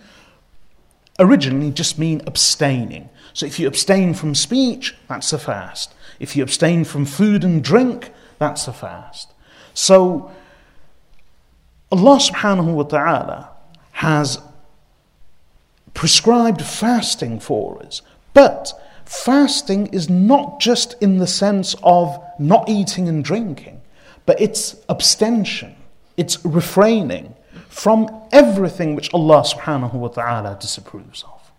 originally 1.19 1.71
just 1.71 1.97
mean 1.97 2.21
abstaining. 2.25 3.09
So 3.33 3.45
if 3.45 3.59
you 3.59 3.67
abstain 3.67 4.13
from 4.13 4.35
speech, 4.35 4.95
that's 5.07 5.33
a 5.33 5.39
fast. 5.39 5.93
If 6.19 6.35
you 6.35 6.43
abstain 6.43 6.83
from 6.83 7.05
food 7.05 7.43
and 7.43 7.63
drink, 7.63 8.11
that's 8.39 8.67
a 8.67 8.73
fast. 8.73 9.31
So 9.73 10.31
Allah 11.91 12.17
subhanahu 12.17 12.73
wa 12.73 12.83
ta'ala 12.83 13.49
has 13.93 14.39
prescribed 15.93 16.61
fasting 16.61 17.39
for 17.39 17.81
us. 17.83 18.01
But 18.33 18.71
fasting 19.05 19.87
is 19.87 20.09
not 20.09 20.59
just 20.59 20.95
in 21.01 21.17
the 21.17 21.27
sense 21.27 21.75
of 21.83 22.17
not 22.39 22.69
eating 22.69 23.07
and 23.09 23.23
drinking, 23.23 23.81
but 24.25 24.39
it's 24.39 24.75
abstention, 24.87 25.75
it's 26.21 26.45
refraining 26.45 27.33
from 27.67 28.07
everything 28.31 28.93
which 28.93 29.11
Allah 29.11 29.41
subhanahu 29.41 29.93
wa 29.93 30.09
ta'ala 30.09 30.55
disapproves 30.61 31.23
of. 31.23 31.51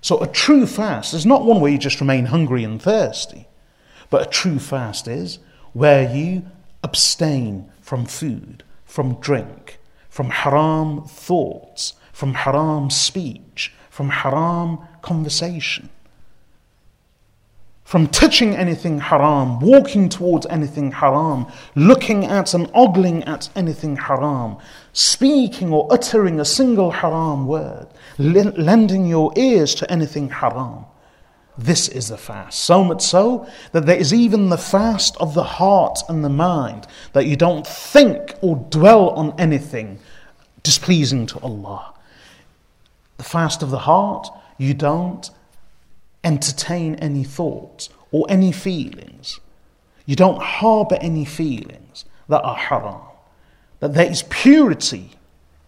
So 0.00 0.22
a 0.22 0.28
true 0.28 0.64
fast 0.64 1.12
is 1.12 1.26
not 1.26 1.44
one 1.44 1.60
where 1.60 1.72
you 1.72 1.78
just 1.78 2.00
remain 2.00 2.26
hungry 2.26 2.62
and 2.62 2.80
thirsty, 2.80 3.48
but 4.10 4.24
a 4.24 4.30
true 4.30 4.60
fast 4.60 5.08
is 5.08 5.40
where 5.72 6.08
you 6.08 6.44
abstain 6.84 7.68
from 7.80 8.06
food, 8.06 8.62
from 8.84 9.14
drink, 9.20 9.80
from 10.08 10.30
haram 10.30 11.02
thoughts, 11.02 11.94
from 12.12 12.34
haram 12.34 12.90
speech, 12.90 13.74
from 13.90 14.10
haram 14.10 14.78
conversation 15.02 15.88
from 17.94 18.08
touching 18.08 18.56
anything 18.56 18.98
haram, 18.98 19.60
walking 19.60 20.08
towards 20.08 20.46
anything 20.46 20.90
haram, 20.90 21.46
looking 21.76 22.24
at 22.24 22.52
and 22.52 22.68
ogling 22.74 23.22
at 23.22 23.48
anything 23.54 23.94
haram, 23.94 24.56
speaking 24.92 25.72
or 25.72 25.86
uttering 25.92 26.40
a 26.40 26.44
single 26.44 26.90
haram 26.90 27.46
word, 27.46 27.86
lending 28.18 29.06
your 29.06 29.32
ears 29.36 29.76
to 29.76 29.88
anything 29.88 30.28
haram. 30.28 30.84
This 31.56 31.86
is 31.86 32.08
the 32.08 32.16
fast. 32.16 32.58
So 32.64 32.82
much 32.82 33.00
so 33.00 33.46
that 33.70 33.86
there 33.86 33.96
is 33.96 34.12
even 34.12 34.48
the 34.48 34.58
fast 34.58 35.16
of 35.18 35.34
the 35.34 35.44
heart 35.44 36.00
and 36.08 36.24
the 36.24 36.28
mind, 36.28 36.88
that 37.12 37.26
you 37.26 37.36
don't 37.36 37.64
think 37.64 38.34
or 38.42 38.56
dwell 38.70 39.10
on 39.10 39.38
anything 39.38 40.00
displeasing 40.64 41.26
to 41.26 41.38
Allah. 41.38 41.94
The 43.18 43.22
fast 43.22 43.62
of 43.62 43.70
the 43.70 43.78
heart, 43.78 44.26
you 44.58 44.74
don't 44.74 45.30
entertain 46.23 46.95
any 46.95 47.23
thoughts 47.23 47.89
or 48.11 48.25
any 48.29 48.51
feelings. 48.51 49.39
You 50.05 50.15
don't 50.15 50.41
harbor 50.41 50.97
any 51.01 51.25
feelings 51.25 52.05
that 52.27 52.41
are 52.41 52.55
haram. 52.55 53.01
That 53.79 53.93
there 53.93 54.09
is 54.09 54.23
purity 54.23 55.11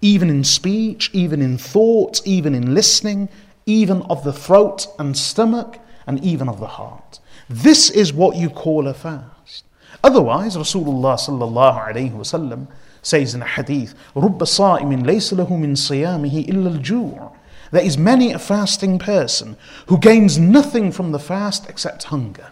even 0.01 0.29
in 0.29 0.43
speech, 0.43 1.11
even 1.13 1.41
in 1.41 1.57
thought, 1.57 2.21
even 2.25 2.55
in 2.55 2.73
listening, 2.73 3.29
even 3.65 4.01
of 4.03 4.23
the 4.23 4.33
throat 4.33 4.87
and 4.97 5.15
stomach, 5.15 5.79
and 6.07 6.23
even 6.23 6.49
of 6.49 6.59
the 6.59 6.67
heart. 6.67 7.19
This 7.47 7.89
is 7.91 8.11
what 8.11 8.35
you 8.35 8.49
call 8.49 8.87
a 8.87 8.93
fast. 8.93 9.63
Otherwise, 10.03 10.57
Rasulullah 10.57 11.15
sallallahu 11.15 11.93
alayhi 11.93 12.11
wasallam 12.11 12.67
says 13.03 13.35
in 13.35 13.43
a 13.43 13.47
hadith, 13.47 13.93
رُبَّ 14.15 14.39
صَائِمٍ 14.39 15.03
لَيْسَ 15.03 15.33
لَهُ 15.33 15.47
مِنْ 15.47 15.73
صِيَامِهِ 15.73 16.47
إِلَّا 16.47 16.79
الْجُوعُ 16.79 17.31
there 17.70 17.84
is 17.84 17.98
many 17.98 18.32
a 18.32 18.38
fasting 18.38 18.98
person 18.98 19.56
who 19.86 19.98
gains 19.98 20.38
nothing 20.38 20.92
from 20.92 21.12
the 21.12 21.18
fast 21.18 21.68
except 21.68 22.04
hunger. 22.04 22.50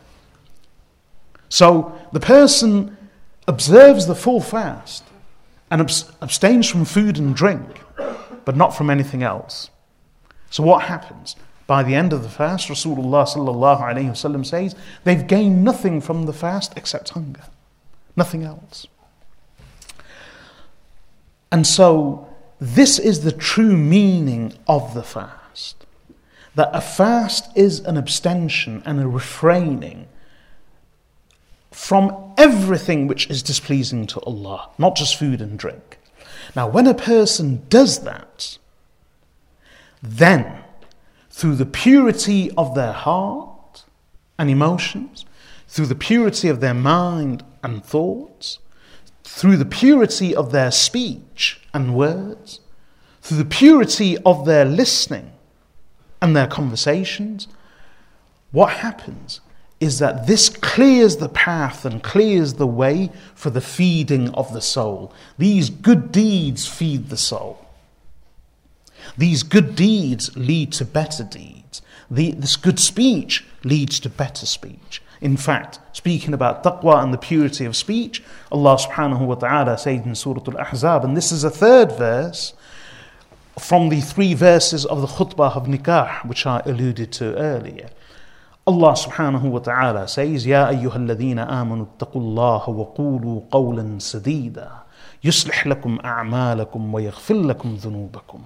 So 1.48 1.96
the 2.12 2.20
person 2.20 2.96
observes 3.46 4.06
the 4.06 4.14
full 4.14 4.40
fast 4.40 5.04
and 5.70 5.80
abstains 6.20 6.68
from 6.68 6.84
food 6.84 7.18
and 7.18 7.34
drink, 7.34 7.80
but 8.44 8.56
not 8.56 8.76
from 8.76 8.90
anything 8.90 9.22
else. 9.22 9.70
So 10.50 10.62
what 10.62 10.84
happens? 10.84 11.36
By 11.66 11.82
the 11.82 11.94
end 11.94 12.12
of 12.12 12.22
the 12.22 12.28
fast, 12.28 12.68
Rasulullah 12.68 13.26
sallallahu 13.26 14.46
says, 14.46 14.74
they've 15.04 15.26
gained 15.26 15.64
nothing 15.64 16.00
from 16.00 16.26
the 16.26 16.32
fast 16.32 16.74
except 16.76 17.10
hunger. 17.10 17.44
Nothing 18.16 18.42
else. 18.42 18.86
And 21.50 21.66
so 21.66 22.28
this 22.60 22.98
is 22.98 23.20
the 23.20 23.32
true 23.32 23.76
meaning 23.76 24.52
of 24.66 24.94
the 24.94 25.02
fast. 25.02 25.86
That 26.54 26.70
a 26.72 26.80
fast 26.80 27.56
is 27.56 27.80
an 27.80 27.96
abstention 27.96 28.82
and 28.86 29.00
a 29.00 29.08
refraining 29.08 30.06
from 31.72 32.32
everything 32.38 33.08
which 33.08 33.28
is 33.28 33.42
displeasing 33.42 34.06
to 34.06 34.20
Allah, 34.20 34.70
not 34.78 34.94
just 34.94 35.18
food 35.18 35.40
and 35.40 35.58
drink. 35.58 35.98
Now, 36.54 36.68
when 36.68 36.86
a 36.86 36.94
person 36.94 37.66
does 37.68 38.04
that, 38.04 38.58
then 40.00 40.62
through 41.30 41.56
the 41.56 41.66
purity 41.66 42.52
of 42.52 42.76
their 42.76 42.92
heart 42.92 43.84
and 44.38 44.48
emotions, 44.48 45.24
through 45.66 45.86
the 45.86 45.96
purity 45.96 46.48
of 46.48 46.60
their 46.60 46.74
mind 46.74 47.44
and 47.64 47.84
thoughts, 47.84 48.60
through 49.24 49.56
the 49.56 49.64
purity 49.64 50.34
of 50.34 50.52
their 50.52 50.70
speech 50.70 51.60
and 51.72 51.96
words, 51.96 52.60
through 53.22 53.38
the 53.38 53.44
purity 53.44 54.16
of 54.18 54.44
their 54.44 54.64
listening 54.64 55.32
and 56.22 56.36
their 56.36 56.46
conversations, 56.46 57.48
what 58.52 58.74
happens 58.74 59.40
is 59.80 59.98
that 59.98 60.26
this 60.26 60.48
clears 60.48 61.16
the 61.16 61.28
path 61.28 61.84
and 61.84 62.02
clears 62.02 62.54
the 62.54 62.66
way 62.66 63.10
for 63.34 63.50
the 63.50 63.60
feeding 63.60 64.28
of 64.30 64.52
the 64.52 64.60
soul. 64.60 65.12
These 65.36 65.70
good 65.70 66.12
deeds 66.12 66.66
feed 66.66 67.08
the 67.08 67.16
soul. 67.16 67.66
These 69.18 69.42
good 69.42 69.74
deeds 69.74 70.34
lead 70.36 70.72
to 70.74 70.84
better 70.84 71.24
deeds. 71.24 71.82
The, 72.10 72.32
this 72.32 72.56
good 72.56 72.78
speech 72.78 73.44
leads 73.64 73.98
to 74.00 74.08
better 74.08 74.46
speech. 74.46 75.02
In 75.21 75.35
fact, 75.37 75.79
speaking 75.91 76.33
about 76.33 76.63
taqwa 76.63 77.03
and 77.03 77.13
the 77.13 77.17
purity 77.17 77.65
of 77.65 77.75
speech, 77.75 78.23
Allah 78.51 78.77
subhanahu 78.77 79.25
wa 79.25 79.35
ta'ala 79.35 79.77
says 79.77 80.05
in 80.05 80.15
Surah 80.15 80.41
Al 80.47 80.65
Ahzab, 80.65 81.03
and 81.03 81.17
this 81.17 81.31
is 81.31 81.43
a 81.43 81.49
third 81.49 81.91
verse 81.91 82.53
from 83.59 83.89
the 83.89 83.99
three 83.99 84.33
verses 84.33 84.85
of 84.85 85.01
the 85.01 85.07
khutbah 85.07 85.55
of 85.55 85.65
nikah, 85.65 86.25
which 86.25 86.45
I 86.45 86.61
alluded 86.65 87.11
to 87.13 87.35
earlier. 87.35 87.89
Allah 88.65 88.93
subhanahu 88.93 89.49
wa 89.49 89.59
ta'ala 89.59 90.07
says, 90.07 90.45
يا 90.45 90.69
أيها 90.69 90.95
الذين 90.95 91.39
آمنوا 91.39 91.85
اتقوا 91.85 92.21
الله 92.21 92.69
وقولوا 92.69 93.41
قولا 93.51 93.99
سديدا 93.99 94.71
يصلح 95.23 95.67
لكم 95.67 95.99
أعمالكم 96.05 96.93
ويغفر 96.93 97.41
لكم 97.41 97.75
ذنوبكم 97.75 98.41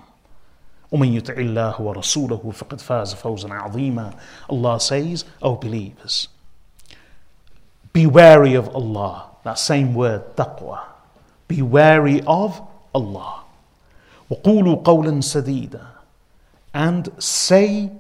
ومن 0.92 1.14
يطع 1.14 1.34
الله 1.34 1.82
ورسوله 1.82 2.52
فقد 2.54 2.82
فاز 2.82 3.14
فوزا 3.14 3.54
عظيما 3.54 4.14
Allah 4.50 4.80
says, 4.80 5.26
O 5.42 5.56
believers, 5.56 6.28
be 7.94 8.08
wary 8.08 8.56
of 8.56 8.76
Allah. 8.76 9.30
That 9.44 9.60
same 9.60 9.94
word, 9.94 10.36
taqwa. 10.36 10.82
Be 11.48 11.62
wary 11.62 12.22
of 12.26 12.62
Allah. 12.94 13.44
وقولوا 14.30 14.84
قولا 14.84 15.22
سديدا. 15.22 15.86
And 16.74 17.10
say 17.20 17.92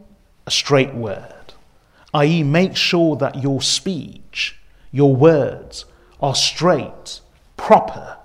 a 0.48 0.52
straight 0.52 0.94
word. 0.94 1.54
I.e., 2.14 2.44
make 2.44 2.76
sure 2.76 3.16
that 3.18 3.42
your 3.42 3.62
speech, 3.62 4.60
your 4.92 5.16
words 5.16 5.86
are 6.22 6.36
straight, 6.36 7.22
proper, 7.58 8.18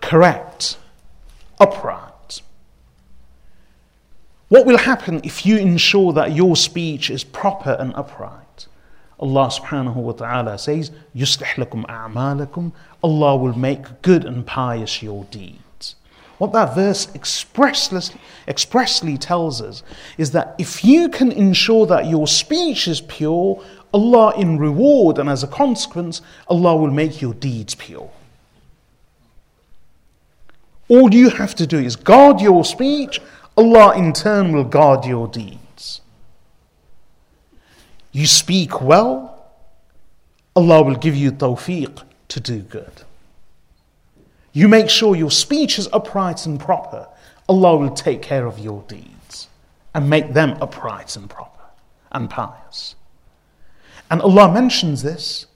correct, 0.00 0.78
upright. 1.60 2.40
What 4.48 4.64
will 4.64 4.78
happen 4.78 5.20
if 5.24 5.44
you 5.44 5.58
ensure 5.58 6.12
that 6.14 6.32
your 6.32 6.56
speech 6.56 7.10
is 7.10 7.22
proper 7.24 7.76
and 7.78 7.94
upright? 7.94 8.41
Allah 9.22 9.48
subhanahu 9.48 9.96
wa 9.96 10.12
ta'ala 10.12 10.58
says, 10.58 10.90
يُصْلِحْ 11.14 11.54
لَكُمْ 11.54 11.86
أَعْمَالَكُمْ 11.86 12.72
Allah 13.02 13.36
will 13.36 13.58
make 13.58 14.02
good 14.02 14.24
and 14.24 14.46
pious 14.46 15.02
your 15.02 15.24
deeds. 15.24 15.96
What 16.38 16.52
that 16.52 16.74
verse 16.74 17.12
expressly, 17.16 18.20
expressly 18.46 19.18
tells 19.18 19.60
us 19.60 19.82
is 20.18 20.30
that 20.32 20.54
if 20.58 20.84
you 20.84 21.08
can 21.08 21.32
ensure 21.32 21.84
that 21.86 22.06
your 22.06 22.28
speech 22.28 22.86
is 22.86 23.00
pure, 23.00 23.60
Allah 23.92 24.34
in 24.38 24.58
reward 24.58 25.18
and 25.18 25.28
as 25.28 25.42
a 25.42 25.48
consequence, 25.48 26.22
Allah 26.46 26.76
will 26.76 26.92
make 26.92 27.20
your 27.20 27.34
deeds 27.34 27.74
pure. 27.74 28.10
All 30.88 31.12
you 31.12 31.30
have 31.30 31.54
to 31.56 31.66
do 31.66 31.78
is 31.78 31.96
guard 31.96 32.40
your 32.40 32.64
speech, 32.64 33.20
Allah 33.56 33.96
in 33.96 34.12
turn 34.12 34.52
will 34.52 34.64
guard 34.64 35.04
your 35.04 35.26
deeds. 35.26 35.58
You 38.13 38.27
speak 38.27 38.79
well, 38.79 39.51
Allah 40.55 40.83
will 40.83 40.95
give 40.95 41.15
you 41.15 41.31
tawfiq 41.31 42.03
to 42.29 42.39
do 42.39 42.59
good. 42.59 43.01
You 44.53 44.67
make 44.67 44.87
sure 44.87 45.15
your 45.15 45.31
speech 45.31 45.79
is 45.79 45.89
upright 45.91 46.45
and 46.45 46.59
proper, 46.59 47.07
Allah 47.49 47.75
will 47.75 47.89
take 47.89 48.21
care 48.21 48.45
of 48.45 48.59
your 48.59 48.83
deeds 48.83 49.47
and 49.95 50.09
make 50.09 50.33
them 50.33 50.55
upright 50.61 51.15
and 51.15 51.27
proper 51.27 51.63
and 52.11 52.29
pious. 52.29 52.93
And 54.11 54.21
Allah 54.21 54.53
mentions 54.53 55.01
this 55.01 55.47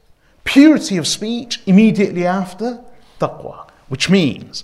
purity 0.43 0.97
of 0.97 1.05
speech 1.05 1.61
immediately 1.67 2.25
after 2.25 2.83
taqwa, 3.19 3.69
which 3.87 4.09
means 4.09 4.63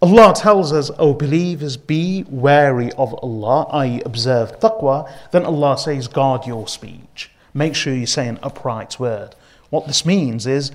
Allah 0.00 0.32
tells 0.32 0.72
us, 0.72 0.92
O 0.98 1.12
believers, 1.12 1.76
be 1.76 2.24
wary 2.28 2.92
of 2.92 3.14
Allah, 3.14 3.66
i.e., 3.72 4.02
observe 4.04 4.60
taqwa. 4.60 5.10
Then 5.32 5.44
Allah 5.44 5.76
says, 5.76 6.06
guard 6.06 6.46
your 6.46 6.68
speech. 6.68 7.30
Make 7.52 7.74
sure 7.74 7.94
you 7.94 8.06
say 8.06 8.28
an 8.28 8.38
upright 8.42 9.00
word. 9.00 9.34
What 9.70 9.88
this 9.88 10.06
means 10.06 10.46
is, 10.46 10.70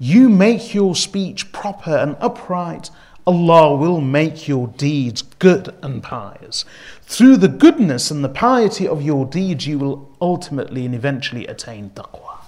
you 0.00 0.28
make 0.28 0.74
your 0.74 0.96
speech 0.96 1.52
proper 1.52 1.96
and 1.96 2.16
upright, 2.20 2.90
Allah 3.26 3.76
will 3.76 4.00
make 4.00 4.48
your 4.48 4.68
deeds 4.68 5.22
good 5.22 5.74
and 5.80 6.02
pious. 6.02 6.64
Through 7.02 7.38
the 7.38 7.48
goodness 7.48 8.10
and 8.10 8.24
the 8.24 8.28
piety 8.28 8.86
of 8.86 9.02
your 9.02 9.24
deeds, 9.24 9.66
you 9.66 9.78
will 9.78 10.10
ultimately 10.20 10.84
and 10.84 10.94
eventually 10.94 11.46
attain 11.46 11.90
taqwa. 11.90 12.38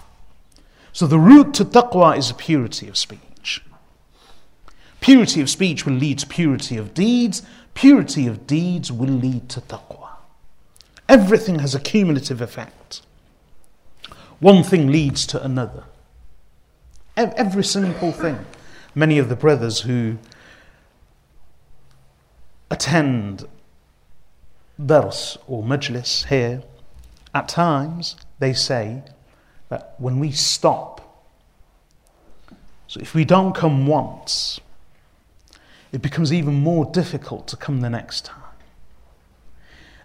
So 0.92 1.06
the 1.06 1.18
route 1.18 1.54
to 1.54 1.64
taqwa 1.64 2.18
is 2.18 2.28
the 2.28 2.34
purity 2.34 2.88
of 2.88 2.96
speech. 2.96 3.20
Purity 5.00 5.40
of 5.40 5.48
speech 5.48 5.86
will 5.86 5.94
lead 5.94 6.18
to 6.18 6.26
purity 6.26 6.76
of 6.76 6.94
deeds. 6.94 7.42
Purity 7.74 8.26
of 8.26 8.46
deeds 8.46 8.90
will 8.90 9.08
lead 9.08 9.48
to 9.50 9.60
taqwa. 9.60 10.08
Everything 11.08 11.60
has 11.60 11.74
a 11.74 11.80
cumulative 11.80 12.40
effect. 12.40 13.02
One 14.40 14.62
thing 14.62 14.88
leads 14.88 15.26
to 15.28 15.42
another. 15.42 15.84
Every 17.16 17.64
simple 17.64 18.12
thing. 18.12 18.44
Many 18.94 19.18
of 19.18 19.28
the 19.28 19.36
brothers 19.36 19.80
who 19.82 20.18
attend 22.70 23.46
dars 24.84 25.38
or 25.46 25.62
majlis 25.62 26.26
here, 26.26 26.62
at 27.34 27.48
times 27.48 28.16
they 28.38 28.52
say 28.52 29.02
that 29.68 29.94
when 29.98 30.18
we 30.18 30.32
stop, 30.32 31.24
so 32.88 33.00
if 33.00 33.14
we 33.14 33.24
don't 33.24 33.54
come 33.54 33.86
once, 33.86 34.60
it 35.96 36.02
becomes 36.02 36.30
even 36.30 36.52
more 36.52 36.84
difficult 36.84 37.48
to 37.48 37.56
come 37.56 37.80
the 37.80 37.88
next 37.88 38.26
time. 38.26 38.42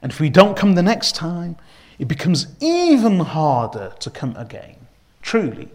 And 0.02 0.10
if 0.10 0.22
we 0.22 0.30
don't 0.30 0.56
come 0.56 0.76
the 0.76 0.82
next 0.82 1.16
time, 1.16 1.58
it 2.00 2.08
becomes 2.08 2.48
even 2.62 3.20
harder 3.20 3.92
to 4.00 4.10
come 4.10 4.34
again. 4.38 4.78
Truly, 5.22 5.68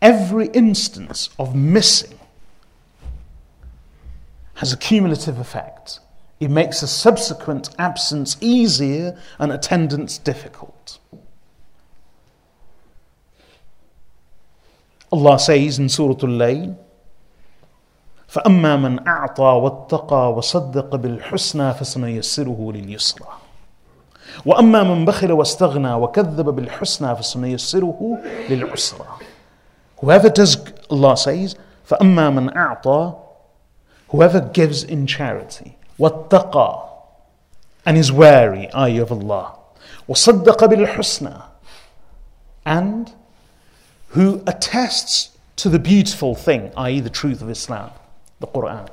every 0.00 0.46
instance 0.50 1.30
of 1.36 1.56
missing 1.56 2.16
has 4.54 4.72
a 4.72 4.76
cumulative 4.76 5.40
effect. 5.40 5.98
It 6.38 6.48
makes 6.48 6.80
a 6.82 6.86
subsequent 6.86 7.70
absence 7.76 8.36
easier 8.40 9.20
and 9.40 9.50
attendance 9.50 10.16
difficult. 10.16 11.00
Allah 15.10 15.40
says 15.40 15.80
in 15.80 15.88
Surah 15.88 16.10
Al-Layl, 16.22 16.78
فأما 18.36 18.76
من 18.76 19.08
أعطى 19.08 19.42
واتقى 19.42 20.32
وصدق 20.32 20.96
بالحسنى 20.96 21.74
فسنيسره 21.74 22.72
لليسرى 22.74 23.28
وأما 24.46 24.82
من 24.82 25.04
بخل 25.04 25.32
واستغنى 25.32 25.94
وكذب 25.94 26.44
بالحسنى 26.44 27.16
فسنيسره 27.16 28.18
للعسرى 28.50 29.06
Whoever 30.02 30.28
does, 30.28 30.58
Allah 30.90 31.16
says, 31.16 31.56
فأما 31.84 32.30
من 32.30 32.56
أعطى 32.56 33.14
Whoever 34.08 34.40
gives 34.40 34.84
in 34.84 35.06
charity 35.06 35.78
واتقى 35.98 36.88
and 37.86 37.96
is 37.96 38.12
wary, 38.12 38.68
eye 38.74 39.00
of 39.00 39.10
Allah 39.10 39.54
وصدق 40.08 40.64
بالحسنى 40.64 41.40
and 42.66 43.14
who 44.08 44.42
attests 44.46 45.30
to 45.56 45.70
the 45.70 45.78
beautiful 45.78 46.34
thing, 46.34 46.70
i.e., 46.76 47.00
the 47.00 47.08
truth 47.08 47.40
of 47.40 47.48
Islam. 47.48 47.90
the 48.40 48.46
Quran. 48.46 48.88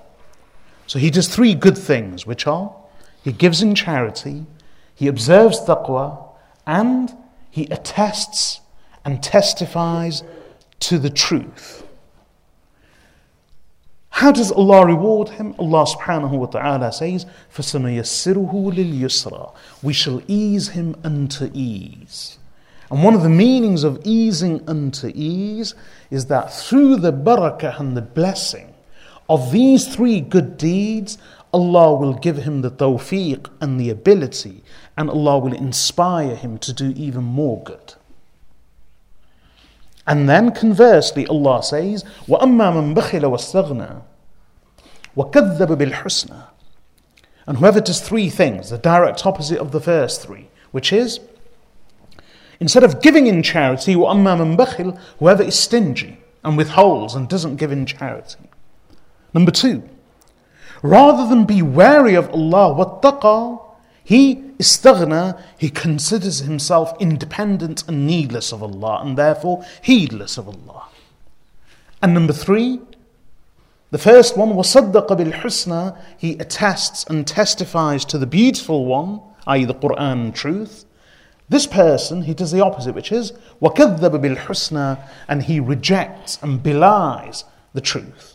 So 0.88 1.00
he 1.00 1.10
does 1.10 1.28
three 1.28 1.56
good 1.56 1.78
things, 1.78 2.26
which 2.26 2.46
are 2.48 2.76
he 3.24 3.32
gives 3.32 3.62
in 3.62 3.74
charity, 3.74 4.46
he 4.94 5.08
observes 5.08 5.62
taqwa, 5.62 6.28
and 6.68 7.16
he 7.50 7.66
attests 7.72 8.60
and 9.06 9.24
testifies 9.24 10.24
to 10.82 11.00
the 11.00 11.10
truth. 11.10 11.88
How 14.10 14.32
does 14.32 14.52
Allah 14.52 14.86
reward 14.86 15.30
him? 15.30 15.56
Allah 15.58 15.86
subhanahu 15.86 16.32
wa 16.32 16.46
ta'ala 16.46 16.92
says, 16.92 17.26
فَسَنُيَسِّرُهُ 17.56 18.52
لِلْيُسْرَى 18.52 19.56
We 19.82 19.94
shall 19.94 20.22
ease 20.28 20.70
him 20.70 20.96
unto 21.04 21.50
ease. 21.54 22.38
And 22.92 23.04
one 23.04 23.16
of 23.16 23.24
the 23.24 23.30
meanings 23.30 23.84
of 23.84 24.00
easing 24.04 24.68
unto 24.70 25.12
ease 25.16 25.74
is 26.12 26.28
that 26.28 26.54
through 26.54 26.98
the 26.98 27.12
barakah 27.12 27.80
and 27.80 27.98
the 27.98 28.02
blessing 28.02 28.73
of 29.29 29.53
these 29.53 29.95
three 29.95 30.21
good 30.21 30.57
deeds, 30.57 31.19
Allah 31.53 31.95
will 31.95 32.15
give 32.15 32.39
him 32.39 32.63
the 32.63 32.71
tawfiq 32.71 33.49
and 33.61 33.81
the 33.81 33.91
ability, 33.91 34.63
and 34.97 35.11
Allah 35.11 35.39
will 35.39 35.55
inspire 35.55 36.35
him 36.35 36.59
to 36.59 36.73
do 36.73 36.93
even 36.97 37.25
more 37.25 37.63
good. 37.63 37.95
And 40.07 40.29
then 40.29 40.53
conversely, 40.53 41.27
Allah 41.27 41.63
says, 41.63 42.05
وَأَمَّا 42.27 42.73
مَنْ 42.73 42.95
بَخِلَ 42.95 43.23
وَاسْتَغْنَى 43.23 44.03
وَكَذَّبَ 45.15 45.77
بِالْحُسْنَى 45.77 46.45
And 47.47 47.59
whoever 47.59 47.81
does 47.81 48.01
three 48.01 48.31
things, 48.31 48.71
the 48.71 48.79
direct 48.79 49.27
opposite 49.27 49.59
of 49.59 49.73
the 49.73 49.81
first 49.81 50.23
three, 50.23 50.49
which 50.71 50.93
is, 50.95 51.21
instead 52.61 52.85
of 52.85 53.03
giving 53.03 53.27
in 53.27 53.43
charity, 53.43 53.95
وَأَمَّا 53.95 54.57
مَنْ 54.57 54.57
بَخِلَ 54.57 54.99
Whoever 55.19 55.43
is 55.43 55.59
stingy 55.59 56.19
and 56.43 56.57
withholds 56.57 57.15
and 57.15 57.29
doesn't 57.29 57.57
give 57.57 57.73
in 57.73 57.85
charity. 57.85 58.49
Number 59.35 59.51
two, 59.51 59.83
rather 60.83 61.29
than 61.29 61.45
be 61.45 61.63
wary 61.63 62.15
of 62.15 62.31
Allah, 62.31 62.75
wattaqa, 62.75 63.63
he 64.03 64.37
istaghna, 64.59 65.39
he 65.59 65.69
considers 65.69 66.41
himself 66.41 66.95
independent 66.99 67.87
and 67.87 68.07
needless 68.07 68.53
of 68.53 68.63
Allah 68.63 69.03
and 69.03 69.19
therefore 69.19 69.65
heedless 69.83 70.39
of 70.39 70.49
Allah. 70.49 70.87
And 72.01 72.15
number 72.15 72.33
three, 72.33 72.81
the 73.91 73.99
first 73.99 74.37
one, 74.37 74.55
وَصَدَّقَ 74.55 75.09
بِالْحُسْنَى 75.09 75.99
He 76.17 76.33
attests 76.39 77.05
and 77.05 77.27
testifies 77.27 78.07
to 78.07 78.17
the 78.17 78.27
beautiful 78.27 78.87
one, 78.87 79.21
i.e. 79.47 79.67
the 79.67 79.75
Quran 79.75 80.13
and 80.13 80.35
truth. 80.35 80.87
This 81.51 81.67
person, 81.67 82.23
he 82.23 82.33
does 82.33 82.51
the 82.51 82.63
opposite, 82.63 82.95
which 82.95 83.13
is 83.13 83.33
وَكَذَّبَ 83.61 84.01
بِالْحُسْنَى 84.01 84.99
And 85.29 85.43
he 85.43 85.61
rejects 85.61 86.39
and 86.43 86.63
belies 86.63 87.45
the 87.75 87.83
truth. 87.83 88.32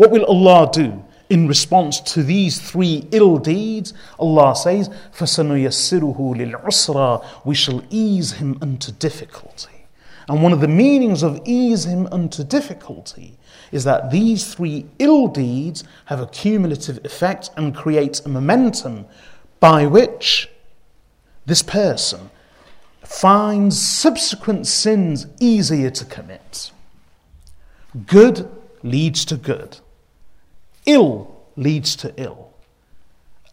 What 0.00 0.12
will 0.12 0.24
Allah 0.24 0.70
do 0.72 1.04
in 1.28 1.46
response 1.46 2.00
to 2.14 2.22
these 2.22 2.58
three 2.58 3.06
ill 3.10 3.36
deeds? 3.36 3.92
Allah 4.18 4.56
says, 4.56 4.88
فَسَنُيَسِّرُهُ 4.88 6.16
لِلْعُسْرَى 6.16 7.44
We 7.44 7.54
shall 7.54 7.84
ease 7.90 8.32
him 8.32 8.56
unto 8.62 8.92
difficulty. 8.92 9.84
And 10.26 10.42
one 10.42 10.54
of 10.54 10.62
the 10.62 10.68
meanings 10.68 11.22
of 11.22 11.42
ease 11.44 11.84
him 11.84 12.06
unto 12.10 12.42
difficulty 12.42 13.36
is 13.72 13.84
that 13.84 14.10
these 14.10 14.54
three 14.54 14.86
ill 14.98 15.28
deeds 15.28 15.84
have 16.06 16.20
a 16.20 16.28
cumulative 16.28 17.04
effect 17.04 17.50
and 17.58 17.76
create 17.76 18.24
a 18.24 18.30
momentum 18.30 19.04
by 19.60 19.84
which 19.84 20.48
this 21.44 21.62
person 21.62 22.30
finds 23.04 23.78
subsequent 23.78 24.66
sins 24.66 25.26
easier 25.40 25.90
to 25.90 26.06
commit. 26.06 26.70
Good 28.06 28.50
leads 28.82 29.26
to 29.26 29.36
good. 29.36 29.76
Ill 30.90 31.30
leads 31.56 31.94
to 31.96 32.12
ill. 32.16 32.50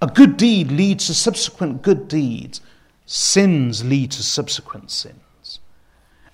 A 0.02 0.08
good 0.08 0.38
deed 0.38 0.72
leads 0.72 1.08
to 1.08 1.14
subsequent 1.14 1.82
good 1.82 2.08
deeds. 2.08 2.62
Sins 3.06 3.86
lead 3.86 4.12
to 4.12 4.24
subsequent 4.24 4.92
sins. 4.92 5.60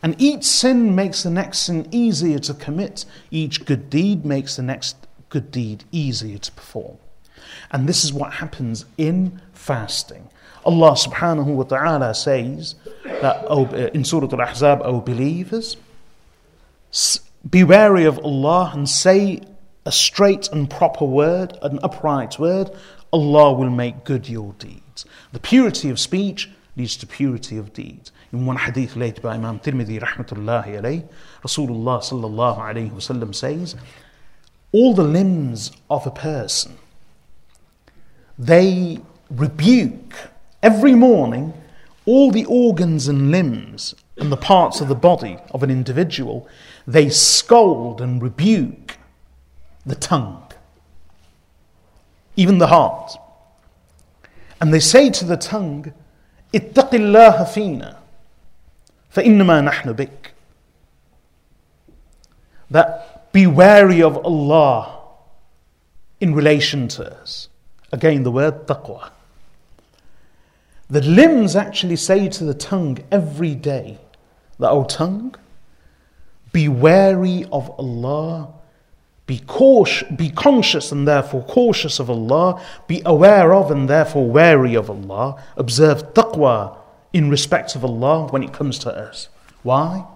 And 0.01 0.15
each 0.21 0.43
sin 0.43 0.95
makes 0.95 1.23
the 1.23 1.29
next 1.29 1.59
sin 1.59 1.87
easier 1.91 2.39
to 2.39 2.53
commit. 2.53 3.05
Each 3.31 3.65
good 3.65 3.89
deed 3.89 4.25
makes 4.25 4.55
the 4.55 4.63
next 4.63 4.95
good 5.29 5.51
deed 5.51 5.83
easier 5.91 6.37
to 6.37 6.51
perform. 6.51 6.97
And 7.71 7.87
this 7.87 8.03
is 8.03 8.13
what 8.13 8.33
happens 8.33 8.85
in 8.97 9.41
fasting. 9.53 10.29
Allah 10.65 10.91
subhanahu 10.91 11.45
wa 11.45 11.63
ta'ala 11.63 12.13
says 12.15 12.75
that 13.03 13.45
oh, 13.49 13.65
in 13.67 14.03
Surah 14.05 14.27
Al 14.31 14.47
Ahzab, 14.47 14.81
O 14.81 14.83
oh, 14.83 15.01
believers, 15.01 15.77
be 17.49 17.63
wary 17.63 18.05
of 18.05 18.19
Allah 18.19 18.71
and 18.73 18.87
say 18.87 19.41
a 19.85 19.91
straight 19.91 20.49
and 20.51 20.69
proper 20.69 21.05
word, 21.05 21.57
an 21.61 21.79
upright 21.83 22.39
word, 22.39 22.71
Allah 23.11 23.53
will 23.53 23.69
make 23.69 24.03
good 24.03 24.27
your 24.27 24.53
deeds. 24.53 25.05
The 25.31 25.39
purity 25.39 25.89
of 25.89 25.99
speech 25.99 26.49
leads 26.75 26.97
to 26.97 27.07
purity 27.07 27.57
of 27.57 27.73
deeds. 27.73 28.11
In 28.31 28.45
one 28.45 28.57
hadith 28.57 28.95
related 28.95 29.21
by 29.21 29.35
Imam 29.35 29.59
Tirmidhi 29.59 29.99
rahmatullahi 30.01 30.79
alayhi, 30.81 31.07
Rasulullah 31.43 32.01
sallallahu 32.01 32.57
alayhi 32.57 32.91
wasallam 32.91 33.35
says, 33.35 33.75
all 34.71 34.95
the 34.95 35.03
limbs 35.03 35.71
of 35.89 36.07
a 36.07 36.11
person, 36.11 36.77
they 38.39 38.99
rebuke 39.29 40.15
every 40.63 40.95
morning 40.95 41.53
all 42.05 42.31
the 42.31 42.45
organs 42.45 43.07
and 43.07 43.31
limbs 43.31 43.95
and 44.17 44.31
the 44.31 44.37
parts 44.37 44.81
of 44.81 44.87
the 44.87 44.95
body 44.95 45.37
of 45.51 45.63
an 45.63 45.69
individual, 45.69 46.47
they 46.85 47.09
scold 47.09 48.01
and 48.01 48.21
rebuke 48.21 48.82
the 49.84 49.94
tongue. 49.94 50.42
even 52.38 52.58
the 52.58 52.68
heart. 52.68 53.16
And 54.60 54.72
they 54.72 54.80
say 54.80 55.10
to 55.10 55.24
the 55.24 55.36
tongue, 55.36 55.92
اتق 56.54 56.90
الله 56.90 57.44
فينا 57.44 57.96
فإنما 59.12 59.60
نحن 59.64 59.92
بك. 59.92 60.30
That 62.70 63.32
be 63.32 63.46
wary 63.46 64.02
of 64.02 64.24
Allah 64.24 65.00
in 66.20 66.34
relation 66.34 66.86
to 66.88 67.12
us. 67.20 67.48
Again, 67.90 68.22
the 68.22 68.30
word 68.30 68.66
taqwa. 68.66 69.10
The 70.88 71.02
limbs 71.02 71.56
actually 71.56 71.96
say 71.96 72.28
to 72.28 72.44
the 72.44 72.54
tongue 72.54 72.98
every 73.10 73.54
day 73.54 73.98
that, 74.58 74.70
O 74.70 74.84
tongue, 74.84 75.34
be 76.52 76.68
wary 76.68 77.44
of 77.50 77.68
Allah, 77.78 78.54
be, 79.26 79.40
cautious, 79.40 80.08
be 80.10 80.30
conscious 80.30 80.90
and 80.90 81.06
therefore 81.06 81.44
cautious 81.44 82.00
of 82.00 82.08
Allah, 82.08 82.62
be 82.86 83.02
aware 83.04 83.52
of 83.52 83.70
and 83.70 83.88
therefore 83.88 84.26
wary 84.26 84.74
of 84.74 84.88
Allah, 84.88 85.42
observe 85.56 86.14
taqwa 86.14 86.76
in 87.12 87.28
respect 87.28 87.76
of 87.76 87.84
Allah 87.84 88.26
when 88.28 88.42
it 88.42 88.52
comes 88.52 88.78
to 88.80 88.90
us. 88.90 89.28
Why? 89.62 90.06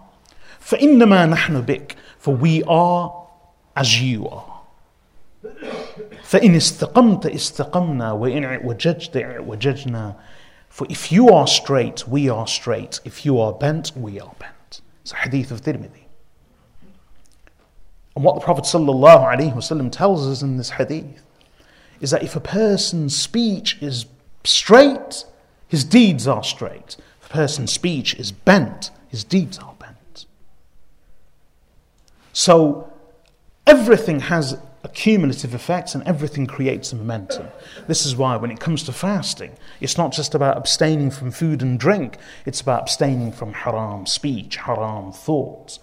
فَإِنَّمَا 0.61 1.35
نَحْنُ 1.35 1.65
بِكَ 1.67 1.95
For 2.19 2.35
we 2.35 2.63
are 2.65 3.27
as 3.77 4.01
you 4.01 4.29
are. 4.29 4.53
فإن 6.23 6.55
استقمت 6.55 7.27
استقمنا 7.27 8.13
وإن 8.13 8.65
وججت 8.65 9.17
وججنا 9.47 10.15
For 10.69 10.87
if 10.89 11.13
you 11.13 11.29
are 11.29 11.47
straight, 11.47 12.09
we 12.09 12.31
are 12.31 12.47
straight. 12.47 13.01
If 13.05 13.27
you 13.27 13.39
are 13.39 13.53
bent, 13.53 13.93
we 13.95 14.19
are 14.19 14.33
bent. 14.39 14.81
It's 15.03 15.13
a 15.13 15.17
hadith 15.17 15.51
of 15.51 15.61
Tirmidhi. 15.61 15.96
And 18.18 18.24
what 18.24 18.34
the 18.34 18.42
Prophet 18.42 18.64
ﷺ 18.64 19.92
tells 19.92 20.26
us 20.26 20.42
in 20.42 20.58
this 20.58 20.72
hadith 20.72 21.22
is 22.02 22.10
that 22.10 22.24
if 22.24 22.36
a 22.36 22.40
person's 22.40 23.16
speech 23.16 23.78
is 23.80 24.08
straight, 24.44 25.24
his 25.68 25.84
deeds 25.84 26.28
are 26.28 26.44
straight. 26.44 26.98
If 27.22 27.30
a 27.30 27.34
person's 27.34 27.72
speech 27.72 28.16
is 28.16 28.32
bent, 28.32 28.90
his 29.08 29.24
deeds 29.24 29.60
are 29.60 29.76
bent. 29.78 30.26
So 32.34 32.92
everything 33.68 34.22
has 34.22 34.58
a 34.84 34.90
cumulative 34.90 35.54
effects 35.54 35.94
and 35.94 36.04
everything 36.08 36.48
creates 36.48 36.92
a 36.92 36.96
momentum. 36.96 37.50
This 37.88 38.04
is 38.04 38.16
why, 38.16 38.36
when 38.36 38.50
it 38.50 38.60
comes 38.60 38.82
to 38.86 38.92
fasting, 38.94 39.52
it's 39.80 39.96
not 39.96 40.12
just 40.12 40.34
about 40.34 40.58
abstaining 40.58 41.12
from 41.12 41.30
food 41.30 41.62
and 41.62 41.80
drink, 41.80 42.18
it's 42.48 42.62
about 42.62 42.82
abstaining 42.82 43.32
from 43.32 43.54
haram 43.54 44.08
speech, 44.08 44.56
haram 44.56 45.12
thoughts, 45.12 45.78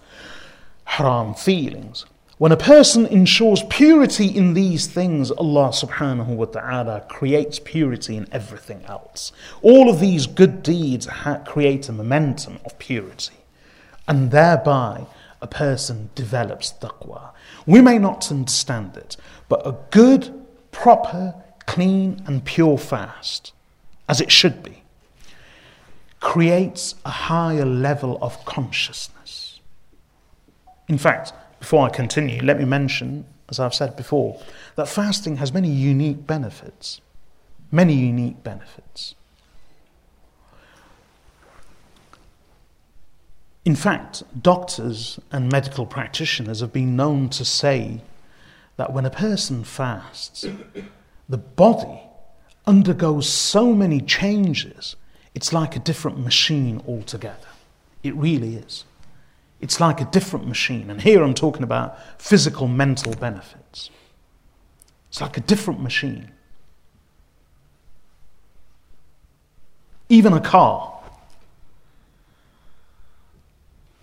haram 0.83 1.33
feelings. 1.33 2.05
When 2.37 2.51
a 2.51 2.57
person 2.57 3.05
ensures 3.05 3.63
purity 3.69 4.27
in 4.27 4.55
these 4.55 4.87
things, 4.87 5.31
Allah 5.31 5.69
subhanahu 5.69 6.35
wa 6.35 6.45
ta'ala 6.45 7.05
creates 7.07 7.59
purity 7.59 8.17
in 8.17 8.27
everything 8.29 8.83
else. 8.89 9.31
All 9.61 9.89
of 9.89 10.01
these 10.01 10.27
good 10.27 10.61
deeds 10.61 11.07
create 11.45 11.87
a 11.87 11.93
momentum 11.93 12.59
of 12.65 12.77
purity, 12.77 13.35
and 14.05 14.31
thereby 14.31 15.05
a 15.41 15.47
person 15.47 16.09
develops 16.13 16.73
taqwa. 16.73 17.29
We 17.65 17.81
may 17.81 17.97
not 17.97 18.29
understand 18.29 18.97
it, 18.97 19.15
but 19.47 19.65
a 19.65 19.77
good, 19.91 20.45
proper, 20.73 21.35
clean, 21.65 22.21
and 22.27 22.43
pure 22.43 22.77
fast, 22.77 23.53
as 24.09 24.19
it 24.19 24.29
should 24.29 24.61
be, 24.61 24.83
creates 26.19 26.95
a 27.05 27.11
higher 27.11 27.65
level 27.65 28.17
of 28.21 28.43
consciousness. 28.43 29.61
In 30.89 30.97
fact, 30.97 31.31
before 31.65 31.83
I 31.83 31.89
continue, 31.89 32.43
let 32.43 32.59
me 32.59 32.65
mention, 32.65 33.25
as 33.49 33.59
I've 33.59 33.73
said 33.73 33.95
before, 33.95 34.39
that 34.75 34.87
fasting 34.87 35.37
has 35.37 35.51
many 35.51 35.67
unique 35.67 36.27
benefits. 36.27 37.01
Many 37.71 37.95
unique 37.95 38.43
benefits. 38.43 39.15
In 43.65 43.75
fact, 43.75 44.21
doctors 44.39 45.19
and 45.31 45.51
medical 45.51 45.87
practitioners 45.87 46.59
have 46.59 46.71
been 46.71 46.95
known 46.95 47.29
to 47.29 47.43
say 47.43 48.01
that 48.77 48.93
when 48.93 49.07
a 49.07 49.09
person 49.09 49.63
fasts, 49.63 50.45
the 51.27 51.37
body 51.39 51.99
undergoes 52.67 53.27
so 53.27 53.73
many 53.73 54.01
changes, 54.01 54.95
it's 55.33 55.51
like 55.51 55.75
a 55.75 55.79
different 55.79 56.19
machine 56.19 56.83
altogether. 56.87 57.47
It 58.03 58.13
really 58.13 58.55
is. 58.55 58.85
It's 59.65 59.79
like 59.79 59.99
a 59.99 60.05
different 60.05 60.47
machine. 60.47 60.91
And 60.91 61.01
here 61.01 61.23
I'm 61.23 61.33
talking 61.33 61.63
about 61.63 61.97
physical, 62.21 62.67
mental 62.67 63.15
benefits. 63.15 63.89
It's 65.09 65.19
like 65.19 65.37
a 65.37 65.41
different 65.41 65.81
machine. 65.81 66.29
Even 70.07 70.33
a 70.33 70.39
car 70.39 70.93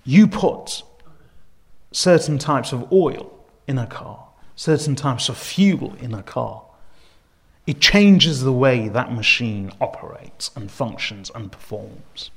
you 0.02 0.26
put 0.26 0.82
certain 1.92 2.38
types 2.38 2.72
of 2.72 2.92
oil 2.92 3.32
in 3.68 3.78
a 3.78 3.86
car, 3.86 4.30
certain 4.56 4.96
types 4.96 5.28
of 5.28 5.38
fuel 5.38 5.94
in 6.00 6.12
a 6.12 6.24
car, 6.24 6.64
it 7.68 7.78
changes 7.78 8.40
the 8.40 8.50
way 8.50 8.88
that 8.88 9.12
machine 9.12 9.70
operates 9.80 10.50
and 10.56 10.72
functions 10.72 11.30
and 11.32 11.52
performs. 11.52 12.32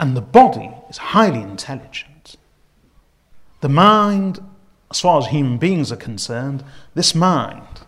And 0.00 0.16
the 0.16 0.22
body 0.22 0.70
is 0.88 0.96
highly 0.96 1.42
intelligent. 1.42 2.36
The 3.60 3.68
mind, 3.68 4.40
as 4.90 4.98
far 4.98 5.18
as 5.18 5.26
human 5.26 5.58
beings 5.58 5.92
are 5.92 5.96
concerned, 5.96 6.64
this 6.94 7.14
mind 7.14 7.82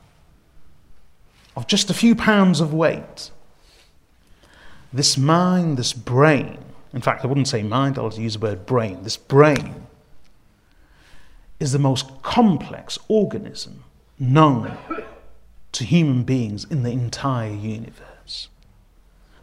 of 1.56 1.66
just 1.66 1.88
a 1.90 1.94
few 1.94 2.14
pounds 2.14 2.60
of 2.60 2.74
weight, 2.74 3.30
this 4.92 5.16
mind, 5.16 5.78
this 5.78 5.94
brain, 5.94 6.58
in 6.92 7.00
fact, 7.00 7.24
I 7.24 7.28
wouldn't 7.28 7.48
say 7.48 7.62
mind, 7.62 7.98
I'll 7.98 8.12
use 8.12 8.34
the 8.34 8.40
word 8.40 8.66
brain. 8.66 9.02
This 9.02 9.16
brain 9.16 9.86
is 11.58 11.72
the 11.72 11.78
most 11.78 12.22
complex 12.22 12.98
organism 13.08 13.84
known 14.18 14.76
to 15.72 15.84
human 15.84 16.24
beings 16.24 16.66
in 16.70 16.82
the 16.82 16.90
entire 16.90 17.54
universe. 17.54 18.48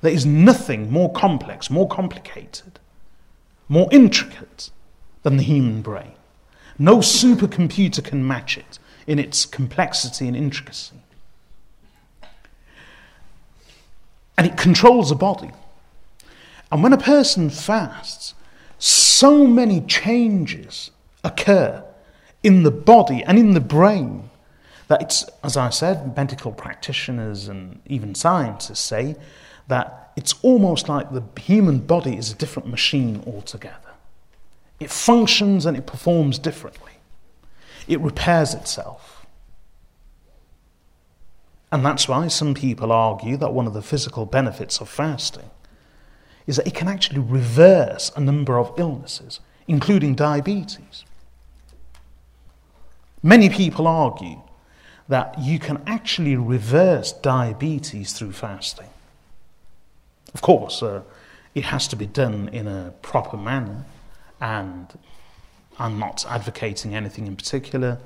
There 0.01 0.11
is 0.11 0.25
nothing 0.25 0.91
more 0.91 1.11
complex, 1.11 1.69
more 1.69 1.87
complicated, 1.87 2.79
more 3.67 3.89
intricate 3.91 4.69
than 5.23 5.37
the 5.37 5.43
human 5.43 5.81
brain. 5.81 6.13
No 6.77 6.97
supercomputer 6.97 8.03
can 8.03 8.25
match 8.25 8.57
it 8.57 8.79
in 9.05 9.19
its 9.19 9.45
complexity 9.45 10.27
and 10.27 10.37
intricacy. 10.37 10.95
And 14.37 14.47
it 14.47 14.55
controls 14.55 15.09
the 15.09 15.15
body. 15.15 15.51
And 16.71 16.81
when 16.81 16.93
a 16.93 16.97
person 16.97 17.49
fasts, 17.49 18.33
so 18.77 19.45
many 19.45 19.81
changes 19.81 20.91
occur 21.23 21.83
in 22.41 22.63
the 22.63 22.71
body 22.71 23.21
and 23.23 23.37
in 23.37 23.53
the 23.53 23.59
brain 23.59 24.29
that 24.87 25.01
it's, 25.01 25.25
as 25.43 25.57
I 25.57 25.69
said, 25.69 26.15
medical 26.15 26.53
practitioners 26.53 27.49
and 27.49 27.81
even 27.85 28.15
scientists 28.15 28.79
say 28.79 29.17
that 29.69 30.11
it's 30.15 30.35
almost 30.41 30.89
like 30.89 31.11
the 31.11 31.23
human 31.39 31.79
body 31.79 32.17
is 32.17 32.31
a 32.31 32.35
different 32.35 32.67
machine 32.67 33.23
altogether. 33.25 33.77
It 34.79 34.91
functions 34.91 35.65
and 35.65 35.77
it 35.77 35.87
performs 35.87 36.37
differently, 36.37 36.93
it 37.87 38.01
repairs 38.01 38.53
itself. 38.53 39.25
And 41.71 41.85
that's 41.85 42.07
why 42.07 42.27
some 42.27 42.55
people 42.55 42.91
argue 42.91 43.37
that 43.37 43.53
one 43.53 43.67
of 43.67 43.73
the 43.73 43.83
physical 43.83 44.25
benefits 44.25 44.81
of 44.81 44.89
fasting 44.89 45.51
is 46.47 46.55
that 46.55 46.65
it 46.65 46.73
can 46.73 46.87
actually 46.87 47.19
reverse 47.19 48.11
a 48.15 48.19
number 48.19 48.57
of 48.57 48.73
illnesses, 48.77 49.39
including 49.67 50.15
diabetes. 50.15 51.05
Many 53.21 53.49
people 53.49 53.85
argue 53.85 54.41
that 55.07 55.37
you 55.39 55.59
can 55.59 55.83
actually 55.85 56.35
reverse 56.35 57.11
diabetes 57.11 58.13
through 58.13 58.31
fasting. 58.31 58.89
Of 60.33 60.41
course, 60.41 60.83
uh, 60.83 61.01
it 61.55 61.65
has 61.65 61.87
to 61.89 61.95
be 61.95 62.05
done 62.05 62.49
in 62.49 62.67
a 62.67 62.93
proper 63.01 63.37
manner, 63.37 63.85
and 64.39 64.87
I'm 65.77 65.97
not 65.97 66.25
advocating 66.29 66.95
anything 66.95 67.27
in 67.27 67.35
particular. 67.35 67.99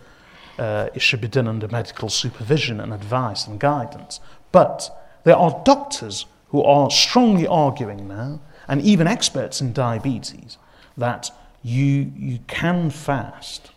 Uh, 0.57 0.89
it 0.93 1.01
should 1.01 1.21
be 1.21 1.28
done 1.28 1.47
under 1.47 1.67
medical 1.67 2.09
supervision 2.09 2.80
and 2.80 2.93
advice 2.93 3.47
and 3.47 3.59
guidance. 3.59 4.19
But 4.51 4.89
there 5.24 5.36
are 5.36 5.61
doctors 5.65 6.26
who 6.49 6.63
are 6.63 6.89
strongly 6.91 7.47
arguing 7.47 8.07
now, 8.07 8.39
and 8.67 8.82
even 8.82 9.07
experts 9.07 9.59
in 9.59 9.74
diabetes, 9.74 10.57
that 10.95 11.32
you, 11.63 12.11
you 12.15 12.39
can 12.47 12.89
fast, 12.89 13.71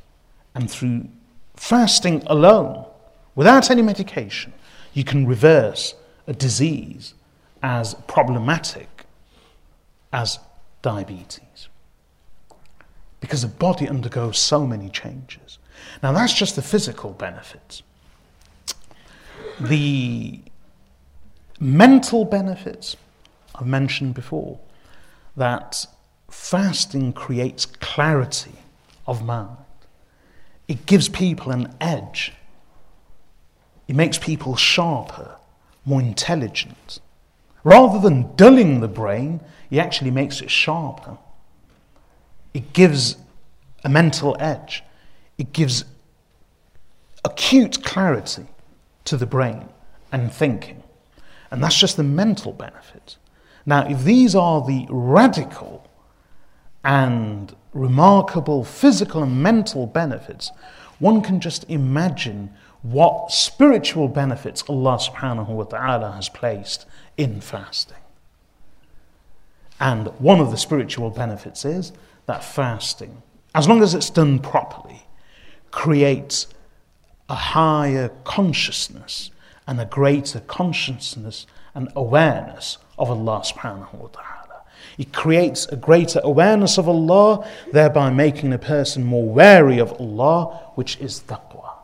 and 0.55 0.71
through 0.71 1.09
fasting 1.55 2.23
alone, 2.27 2.85
without 3.35 3.71
any 3.71 3.83
medication, 3.83 4.53
you 4.93 5.05
can 5.05 5.27
reverse 5.27 5.95
a 6.27 6.33
disease 6.33 7.15
as 7.67 7.95
problematic 8.07 9.07
as 10.13 10.39
diabetes. 10.83 11.69
Because 13.19 13.43
the 13.43 13.49
body 13.49 13.89
undergoes 13.89 14.39
so 14.39 14.65
many 14.65 14.89
changes. 14.89 15.59
Now, 16.01 16.13
that's 16.13 16.33
just 16.33 16.55
the 16.55 16.63
physical 16.63 17.11
benefits. 17.11 17.83
the 19.59 20.41
mental 21.59 22.25
benefits 22.25 22.97
I've 23.55 23.67
mentioned 23.67 24.15
before 24.15 24.61
that 25.37 25.87
fasting 26.31 27.13
creates 27.15 27.67
clarity 27.67 28.53
of 29.07 29.25
mind. 29.25 29.57
It 30.69 30.87
gives 30.87 31.09
people 31.09 31.51
an 31.53 31.75
edge. 31.81 32.33
It 33.89 33.97
makes 33.97 34.19
people 34.19 34.57
sharper, 34.57 35.37
more 35.85 36.01
intelligent. 36.01 37.01
Rather 37.67 37.99
than 37.99 38.33
dulling 38.37 38.79
the 38.79 38.87
brain, 38.87 39.41
it 39.73 39.79
actually 39.79 40.13
makes 40.13 40.41
it 40.41 40.49
sharper. 40.49 41.19
It 42.55 42.73
gives 42.73 43.17
a 43.83 43.89
mental 43.89 44.37
edge. 44.39 44.85
It 45.37 45.53
gives 45.53 45.85
acute 47.25 47.83
clarity 47.83 48.47
to 49.07 49.17
the 49.17 49.27
brain 49.27 49.69
and 50.13 50.33
thinking. 50.33 50.85
And 51.51 51.61
that's 51.61 51.77
just 51.77 51.97
the 51.97 52.05
mental 52.05 52.53
benefit. 52.53 53.17
Now, 53.67 53.85
if 53.89 54.05
these 54.05 54.37
are 54.37 54.65
the 54.65 54.87
radical 54.89 55.91
and 56.85 57.53
remarkable 57.73 58.63
physical 58.63 59.25
and 59.25 59.43
mental 59.43 59.89
benefits, 59.89 60.53
one 61.01 61.21
can 61.21 61.41
just 61.41 61.69
imagine 61.69 62.55
what 62.91 63.33
spiritual 63.33 64.09
benefits 64.09 64.63
Allah 64.69 64.99
subhanahu 64.99 65.49
wa 65.49 65.65
ta'ala 65.65 66.13
has 66.13 66.29
placed 66.29 66.87
in 67.17 67.41
fasting. 67.41 67.97
And 69.81 70.09
one 70.19 70.41
of 70.41 70.51
the 70.51 70.57
spiritual 70.57 71.11
benefits 71.11 71.65
is 71.65 71.93
that 72.27 72.45
fasting, 72.45 73.23
as 73.55 73.69
long 73.69 73.83
as 73.83 73.95
it's 73.95 74.11
done 74.11 74.39
properly, 74.39 75.07
creates 75.71 76.47
a 77.29 77.35
higher 77.35 78.11
consciousness 78.25 79.31
and 79.67 79.81
a 79.81 79.85
greater 79.85 80.41
consciousness 80.41 81.47
and 81.75 81.91
awareness 81.97 82.79
of 82.99 83.11
Allah 83.11 83.43
subhanahu 83.45 83.95
wa 83.95 84.09
ta'ala. 84.09 84.63
It 84.97 85.13
creates 85.13 85.67
a 85.67 85.77
greater 85.77 86.21
awareness 86.23 86.79
of 86.79 86.89
Allah, 86.89 87.47
thereby 87.73 88.11
making 88.11 88.53
a 88.53 88.59
person 88.59 89.05
more 89.05 89.29
wary 89.29 89.79
of 89.79 89.93
Allah, 90.01 90.71
which 90.75 90.99
is 90.99 91.21
taqwa. 91.21 91.76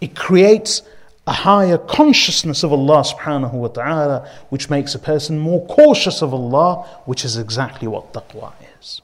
It 0.00 0.14
creates 0.14 0.82
a 1.26 1.32
higher 1.32 1.78
consciousness 1.78 2.62
of 2.62 2.72
Allah 2.72 3.02
subhanahu 3.02 3.52
wa 3.52 3.68
ta'ala, 3.68 4.30
which 4.48 4.70
makes 4.70 4.94
a 4.94 4.98
person 4.98 5.38
more 5.38 5.66
cautious 5.66 6.22
of 6.22 6.32
Allah, 6.32 6.86
which 7.04 7.24
is 7.24 7.36
exactly 7.36 7.88
what 7.88 8.12
taqwa 8.12 8.52
is. 8.78 9.00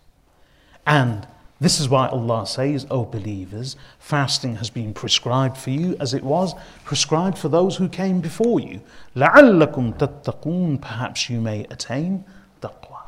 And 0.86 1.26
this 1.60 1.80
is 1.80 1.88
why 1.88 2.08
Allah 2.08 2.46
says, 2.46 2.86
O 2.90 3.04
believers, 3.04 3.76
fasting 3.98 4.56
has 4.56 4.70
been 4.70 4.94
prescribed 4.94 5.56
for 5.56 5.70
you 5.70 5.96
as 6.00 6.14
it 6.14 6.22
was 6.22 6.54
prescribed 6.84 7.38
for 7.38 7.48
those 7.48 7.76
who 7.76 7.88
came 7.88 8.20
before 8.20 8.60
you. 8.60 8.80
لَعَلَّكُمْ 9.16 9.98
تَتَّقُونَ 9.98 10.80
Perhaps 10.80 11.30
you 11.30 11.40
may 11.40 11.64
attain 11.70 12.24
taqwa. 12.60 13.02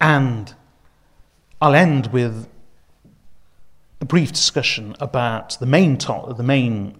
And 0.00 0.54
I'll 1.60 1.74
end 1.74 2.08
with 2.08 2.48
a 4.03 4.05
brief 4.05 4.33
discussion 4.33 4.93
about 4.99 5.57
the 5.61 5.65
main, 5.65 5.97
to- 5.97 6.33
the 6.35 6.43
main 6.43 6.93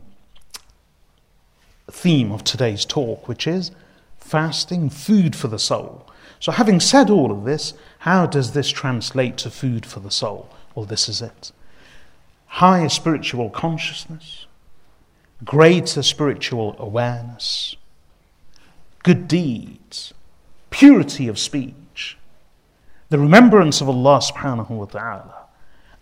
theme 1.92 2.32
of 2.32 2.46
today's 2.46 2.86
talk, 2.86 3.28
which 3.28 3.46
is 3.46 3.72
fasting, 4.18 4.90
food 4.90 5.36
for 5.36 5.50
the 5.50 5.60
soul. 5.60 6.08
So, 6.40 6.54
having 6.54 6.80
said 6.80 7.10
all 7.10 7.30
of 7.30 7.44
this, 7.44 7.74
how 8.00 8.26
does 8.26 8.54
this 8.54 8.70
translate 8.70 9.36
to 9.40 9.50
food 9.50 9.86
for 9.86 10.00
the 10.00 10.12
soul? 10.12 10.50
Well, 10.74 10.86
this 10.86 11.10
is 11.10 11.22
it 11.22 11.52
higher 12.46 12.88
spiritual 12.88 13.50
consciousness, 13.50 14.46
greater 15.44 16.04
spiritual 16.04 16.74
awareness, 16.80 17.76
good 19.04 19.28
deeds, 19.28 20.14
purity 20.70 21.28
of 21.28 21.38
speech, 21.38 22.18
the 23.10 23.20
remembrance 23.20 23.82
of 23.82 23.90
Allah 23.90 24.22
subhanahu 24.22 24.70
wa 24.70 24.86
ta'ala, 24.86 25.43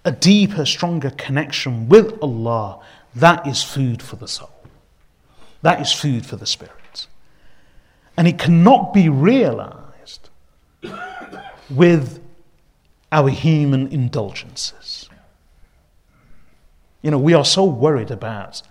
a 0.03 0.11
deeper, 0.11 0.65
stronger 0.65 1.11
connection 1.11 1.87
with 1.87 2.17
Allah. 2.21 2.79
That 3.15 3.45
is 3.45 3.63
food 3.63 4.01
for 4.01 4.15
the 4.15 4.27
soul. 4.27 4.49
That 5.61 5.81
is 5.81 5.91
food 5.91 6.25
for 6.25 6.35
the 6.35 6.45
spirit. 6.45 7.07
And 8.17 8.27
it 8.27 8.39
cannot 8.39 8.93
be 8.93 9.09
realized 9.09 10.29
with 11.69 12.21
our 13.11 13.29
human 13.29 13.87
indulgences. 13.87 15.09
You 17.01 17.11
know, 17.11 17.19
we 17.19 17.33
are 17.33 17.45
so 17.45 17.65
worried 17.65 18.11
about 18.11 18.61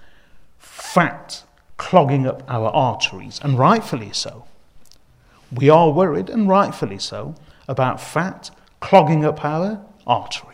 fat 0.59 1.45
clogging 1.77 2.27
up 2.27 2.43
our 2.49 2.69
arteries, 2.69 3.41
and 3.43 3.59
rightfully 3.59 4.13
so. 4.13 4.45
We 5.51 5.69
are 5.69 5.91
worried, 5.91 6.29
and 6.31 6.49
rightfully 6.49 6.99
so, 6.99 7.35
about 7.67 8.01
fat 8.01 8.51
clogging 8.81 9.25
up 9.25 9.45
our 9.45 9.85
arteries, 10.07 10.50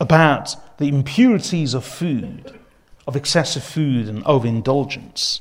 about 0.00 0.56
the 0.78 0.88
impurities 0.88 1.74
of 1.74 1.84
food, 1.84 2.58
of 3.06 3.16
excessive 3.16 3.64
food 3.64 4.08
and 4.08 4.24
overindulgence, 4.24 5.40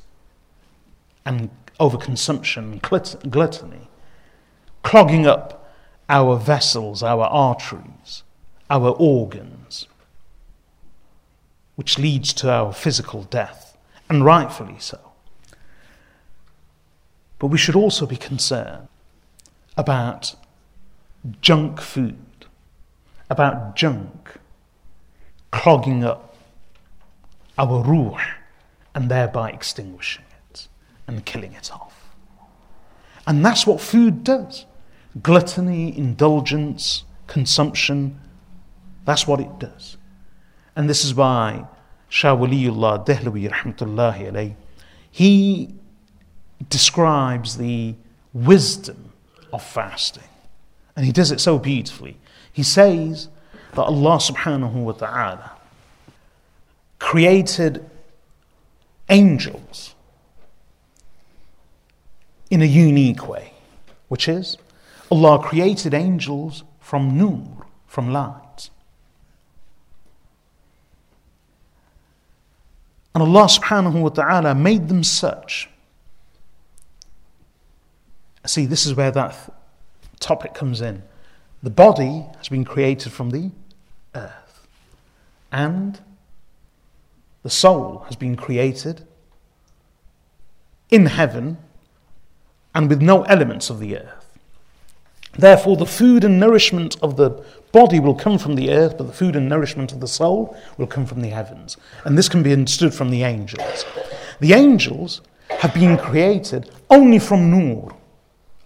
and 1.26 1.50
overconsumption, 1.80 2.82
gluttony, 3.30 3.88
clogging 4.84 5.26
up 5.26 5.72
our 6.10 6.38
vessels, 6.38 7.02
our 7.02 7.26
arteries, 7.26 8.24
our 8.70 8.90
organs, 8.90 9.88
which 11.76 11.98
leads 11.98 12.34
to 12.34 12.52
our 12.52 12.74
physical 12.74 13.24
death, 13.24 13.78
and 14.10 14.24
rightfully 14.24 14.78
so. 14.80 15.00
But 17.40 17.48
we 17.48 17.58
should 17.58 17.76
also 17.76 18.06
be 18.06 18.16
concerned 18.16 18.88
about 19.76 20.36
junk 21.42 21.82
food, 21.82 22.46
about 23.30 23.76
junk 23.76 24.38
clogging 25.54 26.04
up 26.04 26.36
our 27.60 27.84
ruh 27.84 28.20
and 28.96 29.10
thereby 29.10 29.52
extinguishing 29.52 30.26
it 30.50 30.68
and 31.08 31.24
killing 31.26 31.54
it 31.54 31.72
off. 31.72 32.16
And 33.28 33.46
that's 33.46 33.66
what 33.66 33.80
food 33.80 34.24
does 34.24 34.66
gluttony, 35.22 35.96
indulgence, 35.96 37.04
consumption. 37.28 38.20
That's 39.06 39.28
what 39.28 39.40
it 39.40 39.60
does. 39.60 39.98
And 40.76 40.90
this 40.90 41.06
is 41.06 41.14
why 41.14 41.68
Shah 42.10 42.36
Waliullah 42.36 43.06
Dehlawi 43.06 43.48
rahmatullahi 43.48 44.32
alayh, 44.32 44.56
he 45.12 45.76
describes 46.68 47.58
the 47.58 47.94
wisdom 48.34 49.14
of 49.54 49.62
fasting. 49.62 50.24
And 50.96 51.06
he 51.06 51.12
does 51.12 51.32
it 51.32 51.40
so 51.40 51.60
beautifully. 51.60 52.18
He 52.52 52.64
says 52.64 53.30
that 53.76 53.84
Allah 53.84 54.18
subhanahu 54.18 54.74
wa 54.74 54.92
ta'ala 54.92 55.52
created 57.00 57.90
angels 59.10 59.96
in 62.50 62.62
a 62.62 62.66
unique 62.66 63.28
way, 63.28 63.54
which 64.08 64.28
is 64.28 64.58
Allah 65.12 65.40
created 65.40 65.94
angels 65.94 66.64
from 66.80 67.18
nur, 67.18 67.66
from 67.88 68.12
light. 68.12 68.70
And 73.14 73.22
Allah 73.24 73.46
subhanahu 73.46 74.02
wa 74.02 74.10
ta'ala 74.10 74.56
made 74.56 74.88
them 74.88 75.04
such. 75.04 75.70
See, 78.46 78.66
this 78.66 78.86
is 78.86 78.96
where 78.96 79.12
that 79.12 79.36
topic 80.20 80.54
comes 80.54 80.82
in. 80.82 81.04
The 81.62 81.70
body 81.70 82.26
has 82.38 82.50
been 82.50 82.66
created 82.66 83.12
from 83.12 83.30
the 83.30 83.52
earth, 84.16 84.68
and 85.52 86.00
the 87.44 87.50
soul 87.50 88.06
has 88.08 88.16
been 88.16 88.36
created 88.36 89.06
in 90.90 91.08
heaven 91.08 91.58
and 92.76 92.90
with 92.90 93.02
no 93.02 93.24
elements 93.24 93.70
of 93.70 93.80
the 93.80 93.98
earth. 93.98 94.38
Therefore, 95.38 95.76
the 95.76 95.86
food 95.86 96.24
and 96.24 96.40
nourishment 96.40 96.96
of 97.02 97.18
the 97.18 97.44
body 97.72 98.00
will 98.00 98.14
come 98.14 98.38
from 98.38 98.56
the 98.56 98.72
earth, 98.72 98.98
but 98.98 99.08
the 99.08 99.14
food 99.14 99.36
and 99.36 99.50
nourishment 99.50 99.92
of 99.92 100.00
the 100.00 100.08
soul 100.08 100.56
will 100.78 100.86
come 100.86 101.06
from 101.06 101.22
the 101.22 101.30
heavens. 101.30 101.76
And 102.06 102.18
this 102.18 102.30
can 102.30 102.44
be 102.44 102.54
understood 102.54 102.94
from 102.94 103.10
the 103.10 103.24
angels. 103.24 103.86
The 104.40 104.54
angels 104.54 105.22
have 105.50 105.74
been 105.74 105.98
created 105.98 106.70
only 106.90 107.18
from 107.18 107.50
nur, 107.50 107.96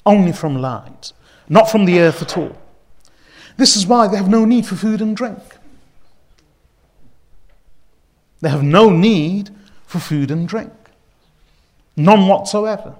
only 0.06 0.34
from 0.34 0.62
light, 0.62 1.14
not 1.48 1.72
from 1.72 1.86
the 1.86 2.00
earth 2.00 2.22
at 2.22 2.38
all. 2.38 2.56
This 3.58 3.76
is 3.76 3.86
why 3.86 4.08
they 4.08 4.18
have 4.18 4.30
no 4.30 4.46
need 4.46 4.66
for 4.66 4.76
food 4.76 5.02
and 5.02 5.16
drink. 5.16 5.40
They 8.42 8.50
have 8.50 8.64
no 8.64 8.90
need 8.90 9.50
for 9.86 10.00
food 10.00 10.32
and 10.32 10.48
drink. 10.48 10.72
None 11.96 12.28
whatsoever. 12.28 12.96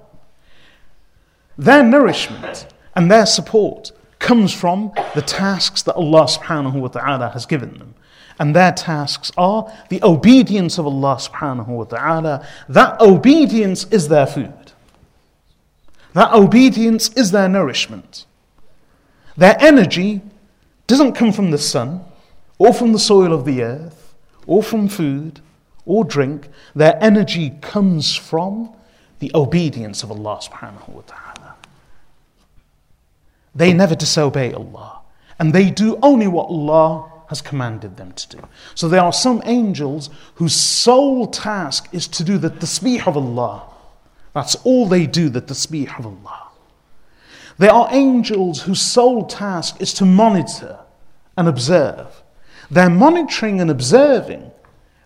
Their 1.56 1.84
nourishment 1.84 2.66
and 2.94 3.10
their 3.10 3.26
support 3.26 3.92
comes 4.18 4.52
from 4.52 4.92
the 5.14 5.22
tasks 5.22 5.82
that 5.82 5.94
Allah 5.94 6.24
subhanahu 6.24 6.74
wa 6.74 6.88
ta'ala 6.88 7.28
has 7.30 7.46
given 7.46 7.78
them. 7.78 7.94
and 8.38 8.54
their 8.54 8.72
tasks 8.72 9.32
are 9.36 9.72
the 9.88 10.02
obedience 10.02 10.78
of 10.78 10.86
Allah 10.86 11.16
subhanahu 11.16 11.66
wa 11.66 11.84
ta'ala. 11.84 12.46
That 12.68 13.00
obedience 13.00 13.84
is 13.90 14.08
their 14.08 14.26
food. 14.26 14.72
That 16.12 16.32
obedience 16.32 17.10
is 17.10 17.32
their 17.32 17.48
nourishment. 17.48 18.26
Their 19.36 19.56
energy 19.60 20.22
doesn't 20.88 21.12
come 21.12 21.30
from 21.32 21.52
the 21.52 21.58
sun, 21.58 22.00
or 22.58 22.74
from 22.74 22.92
the 22.92 22.98
soil 22.98 23.32
of 23.32 23.44
the 23.44 23.62
earth, 23.62 24.14
or 24.46 24.62
from 24.62 24.88
food, 24.88 25.40
or 25.84 26.02
drink. 26.02 26.48
Their 26.74 26.98
energy 27.00 27.50
comes 27.60 28.16
from 28.16 28.74
the 29.20 29.30
obedience 29.34 30.02
of 30.02 30.10
Allah 30.10 30.40
subhanahu 30.42 30.88
wa 30.88 31.02
ta'ala. 31.06 31.56
They 33.54 33.72
never 33.72 33.94
disobey 33.94 34.52
Allah, 34.52 35.00
and 35.38 35.52
they 35.52 35.70
do 35.70 35.98
only 36.02 36.26
what 36.26 36.48
Allah 36.48 37.12
has 37.28 37.42
commanded 37.42 37.98
them 37.98 38.12
to 38.12 38.36
do. 38.36 38.48
So 38.74 38.88
there 38.88 39.02
are 39.02 39.12
some 39.12 39.42
angels 39.44 40.08
whose 40.36 40.54
sole 40.54 41.26
task 41.26 41.88
is 41.92 42.08
to 42.08 42.24
do 42.24 42.38
the 42.38 42.50
tasbih 42.50 43.06
of 43.06 43.16
Allah. 43.16 43.62
That's 44.34 44.54
all 44.64 44.86
they 44.86 45.06
do, 45.06 45.28
the 45.28 45.42
tasbih 45.42 45.98
of 45.98 46.06
Allah. 46.06 46.47
There 47.58 47.72
are 47.72 47.88
angels 47.90 48.62
whose 48.62 48.80
sole 48.80 49.26
task 49.26 49.80
is 49.80 49.92
to 49.94 50.04
monitor 50.04 50.78
and 51.36 51.48
observe. 51.48 52.22
Their 52.70 52.90
monitoring 52.90 53.60
and 53.60 53.70
observing 53.70 54.50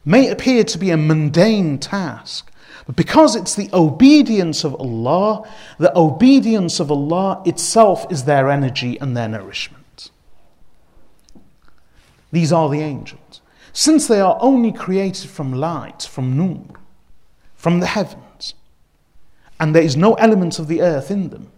may 0.05 0.29
appear 0.29 0.65
to 0.65 0.79
be 0.79 0.91
a 0.91 0.97
mundane 0.97 1.79
task, 1.79 2.51
but 2.87 2.97
because 2.97 3.37
it's 3.37 3.55
the 3.55 3.71
obedience 3.73 4.65
of 4.65 4.75
Allah, 4.75 5.49
the 5.79 5.97
obedience 5.97 6.81
of 6.81 6.91
Allah 6.91 7.43
itself 7.47 8.11
is 8.11 8.25
their 8.25 8.51
energy 8.51 8.99
and 9.01 9.17
their 9.17 9.29
nourishment. 9.29 10.11
These 12.33 12.53
are 12.53 12.69
the 12.69 12.81
angels. 12.81 13.41
Since 13.73 14.09
they 14.09 14.21
are 14.21 14.37
only 14.41 14.73
created 14.73 15.31
from 15.31 15.53
light, 15.53 16.03
from 16.03 16.37
nur, 16.37 16.65
from 17.55 17.81
the 17.81 17.87
heavens, 17.87 18.55
and 19.61 19.75
there 19.75 19.83
is 19.83 19.97
no 19.97 20.15
element 20.15 20.59
of 20.59 20.67
the 20.67 20.83
earth 20.83 21.11
in 21.11 21.31
them, 21.31 21.52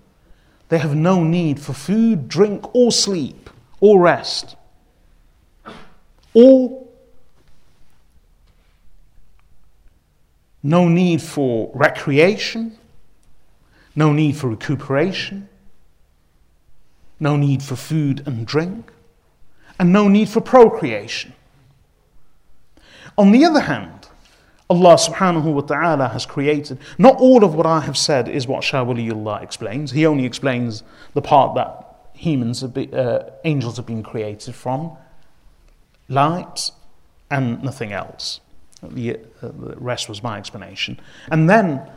they 0.74 0.80
have 0.80 0.96
no 0.96 1.22
need 1.22 1.60
for 1.60 1.72
food, 1.72 2.28
drink, 2.28 2.74
or 2.74 2.90
sleep, 2.90 3.48
or 3.78 4.00
rest, 4.00 4.56
or 6.34 6.88
no 10.64 10.88
need 10.88 11.22
for 11.22 11.70
recreation, 11.74 12.76
no 13.94 14.12
need 14.12 14.36
for 14.36 14.48
recuperation, 14.48 15.48
no 17.20 17.36
need 17.36 17.62
for 17.62 17.76
food 17.76 18.24
and 18.26 18.44
drink, 18.44 18.90
and 19.78 19.92
no 19.92 20.08
need 20.08 20.28
for 20.28 20.40
procreation. 20.40 21.34
On 23.16 23.30
the 23.30 23.44
other 23.44 23.60
hand, 23.60 23.93
Allah 24.70 24.94
subhanahu 24.94 25.52
wa 25.52 25.60
ta'ala 25.60 26.08
has 26.08 26.24
created, 26.24 26.78
not 26.96 27.16
all 27.16 27.44
of 27.44 27.54
what 27.54 27.66
I 27.66 27.80
have 27.80 27.98
said 27.98 28.28
is 28.28 28.46
what 28.46 28.64
Shah 28.64 28.90
explains. 29.40 29.90
He 29.90 30.06
only 30.06 30.24
explains 30.24 30.82
the 31.12 31.20
part 31.20 31.54
that 31.54 31.84
humans, 32.14 32.62
have 32.62 32.72
been, 32.72 32.94
uh, 32.94 33.30
angels 33.44 33.76
have 33.76 33.86
been 33.86 34.02
created 34.02 34.54
from, 34.54 34.96
light, 36.08 36.70
and 37.30 37.62
nothing 37.62 37.92
else. 37.92 38.40
The, 38.82 39.16
uh, 39.16 39.18
the 39.42 39.76
rest 39.76 40.08
was 40.08 40.22
my 40.22 40.38
explanation. 40.38 40.98
And 41.30 41.48
then, 41.48 41.90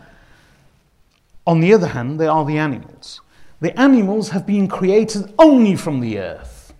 on 1.45 1.61
the 1.61 1.73
other 1.73 1.87
hand, 1.87 2.19
there 2.19 2.31
are 2.31 2.45
the 2.45 2.57
animals. 2.57 3.21
The 3.61 3.77
animals 3.79 4.29
have 4.29 4.45
been 4.45 4.67
created 4.67 5.33
only 5.39 5.75
from 5.75 6.01
the 6.01 6.19
earth 6.19 6.73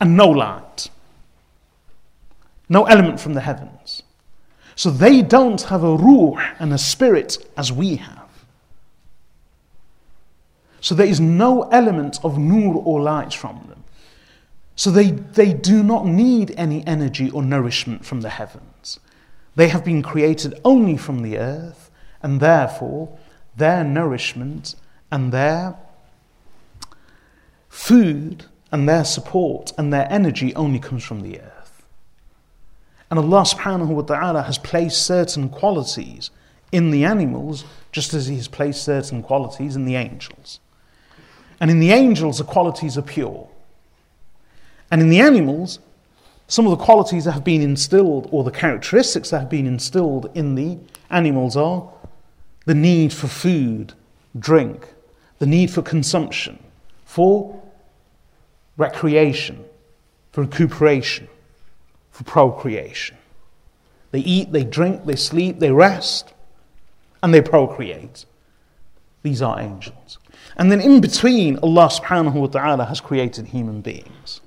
and 0.00 0.16
no 0.16 0.28
light, 0.28 0.90
no 2.68 2.84
element 2.84 3.18
from 3.18 3.34
the 3.34 3.40
heavens. 3.40 3.77
So 4.78 4.90
they 4.90 5.22
don't 5.22 5.60
have 5.62 5.82
a 5.82 5.96
ruh 5.96 6.40
and 6.60 6.72
a 6.72 6.78
spirit 6.78 7.44
as 7.56 7.72
we 7.72 7.96
have. 7.96 8.28
So 10.80 10.94
there 10.94 11.08
is 11.08 11.18
no 11.18 11.62
element 11.70 12.20
of 12.22 12.38
nur 12.38 12.80
or 12.84 13.00
light 13.00 13.34
from 13.34 13.56
them. 13.68 13.82
So 14.76 14.92
they, 14.92 15.10
they 15.10 15.52
do 15.52 15.82
not 15.82 16.06
need 16.06 16.54
any 16.56 16.86
energy 16.86 17.28
or 17.28 17.42
nourishment 17.42 18.06
from 18.06 18.20
the 18.20 18.28
heavens. 18.28 19.00
They 19.56 19.66
have 19.66 19.84
been 19.84 20.00
created 20.00 20.60
only 20.64 20.96
from 20.96 21.22
the 21.22 21.38
earth, 21.38 21.90
and 22.22 22.38
therefore 22.38 23.18
their 23.56 23.82
nourishment 23.82 24.76
and 25.10 25.32
their 25.32 25.74
food 27.68 28.44
and 28.70 28.88
their 28.88 29.02
support 29.02 29.72
and 29.76 29.92
their 29.92 30.06
energy 30.08 30.54
only 30.54 30.78
comes 30.78 31.02
from 31.02 31.22
the 31.22 31.40
earth. 31.40 31.57
And 33.10 33.18
Allah 33.18 33.42
subhanahu 33.42 33.88
wa 33.88 34.02
ta'ala 34.02 34.42
has 34.42 34.58
placed 34.58 35.02
certain 35.02 35.48
qualities 35.48 36.30
in 36.72 36.90
the 36.90 37.04
animals 37.04 37.64
just 37.92 38.12
as 38.12 38.26
He 38.26 38.36
has 38.36 38.48
placed 38.48 38.82
certain 38.84 39.22
qualities 39.22 39.76
in 39.76 39.84
the 39.84 39.96
angels. 39.96 40.60
And 41.60 41.70
in 41.70 41.80
the 41.80 41.90
angels, 41.90 42.38
the 42.38 42.44
qualities 42.44 42.98
are 42.98 43.02
pure. 43.02 43.48
And 44.90 45.00
in 45.00 45.08
the 45.08 45.20
animals, 45.20 45.78
some 46.46 46.66
of 46.66 46.70
the 46.78 46.84
qualities 46.84 47.24
that 47.24 47.32
have 47.32 47.44
been 47.44 47.62
instilled, 47.62 48.28
or 48.30 48.44
the 48.44 48.50
characteristics 48.50 49.30
that 49.30 49.40
have 49.40 49.50
been 49.50 49.66
instilled 49.66 50.30
in 50.34 50.54
the 50.54 50.78
animals, 51.10 51.56
are 51.56 51.90
the 52.66 52.74
need 52.74 53.12
for 53.12 53.26
food, 53.26 53.92
drink, 54.38 54.86
the 55.38 55.46
need 55.46 55.70
for 55.70 55.82
consumption, 55.82 56.58
for 57.04 57.62
recreation, 58.76 59.64
for 60.32 60.42
recuperation, 60.42 61.28
for 62.18 62.24
procreation. 62.24 63.16
They 64.10 64.18
eat, 64.18 64.50
they 64.50 64.64
drink, 64.64 65.04
they 65.04 65.14
sleep, 65.14 65.60
they 65.60 65.70
rest, 65.70 66.34
and 67.22 67.32
they 67.32 67.40
procreate. 67.40 68.24
These 69.22 69.40
are 69.40 69.60
angels. 69.60 70.18
And 70.56 70.72
then 70.72 70.80
in 70.80 71.00
between, 71.00 71.58
Allah 71.58 71.88
subhanahu 71.88 72.34
wa 72.34 72.46
ta'ala 72.48 72.86
has 72.86 73.00
created 73.00 73.46
human 73.46 73.82
beings. 73.82 74.40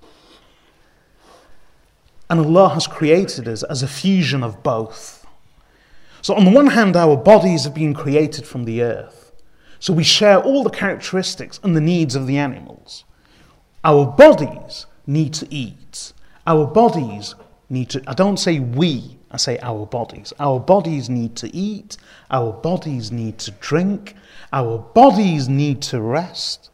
And 2.29 2.41
Allah 2.41 2.69
has 2.73 2.87
created 2.87 3.47
us 3.47 3.63
as 3.63 3.81
a 3.81 3.87
fusion 3.87 4.43
of 4.43 4.61
both. 4.63 5.25
So, 6.21 6.35
on 6.35 6.43
the 6.43 6.51
one 6.51 6.67
hand, 6.67 6.97
our 6.97 7.15
bodies 7.15 7.63
have 7.63 7.73
been 7.73 7.93
created 7.93 8.45
from 8.45 8.65
the 8.65 8.81
earth. 8.81 9.31
So, 9.79 9.93
we 9.93 10.03
share 10.03 10.43
all 10.43 10.63
the 10.63 10.69
characteristics 10.69 11.57
and 11.63 11.73
the 11.73 11.81
needs 11.81 12.15
of 12.17 12.27
the 12.27 12.37
animals. 12.37 13.05
Our 13.85 14.05
bodies 14.05 14.87
need 15.07 15.33
to 15.35 15.47
eat. 15.49 16.11
Our 16.45 16.65
bodies 16.65 17.35
need 17.71 17.89
to, 17.91 18.03
I 18.07 18.13
don't 18.13 18.37
say 18.37 18.59
we, 18.59 19.17
I 19.31 19.37
say 19.37 19.57
our 19.61 19.85
bodies. 19.85 20.33
Our 20.39 20.59
bodies 20.59 21.09
need 21.09 21.35
to 21.37 21.55
eat. 21.55 21.97
Our 22.29 22.51
bodies 22.51 23.11
need 23.11 23.39
to 23.39 23.51
drink. 23.51 24.15
Our 24.51 24.79
bodies 24.79 25.47
need 25.47 25.81
to 25.83 26.01
rest. 26.01 26.69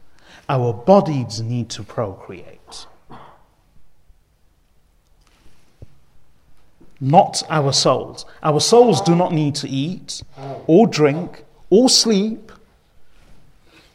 Our 0.50 0.74
bodies 0.74 1.42
need 1.42 1.70
to 1.72 1.84
procreate. 1.84 2.88
not 7.00 7.44
our 7.50 7.72
souls. 7.72 8.26
Our 8.42 8.60
souls 8.60 9.02
do 9.02 9.16
not 9.16 9.34
need 9.34 9.56
to 9.56 9.70
eat 9.70 10.22
or 10.66 10.88
drink 10.88 11.44
or 11.70 11.90
sleep 11.90 12.52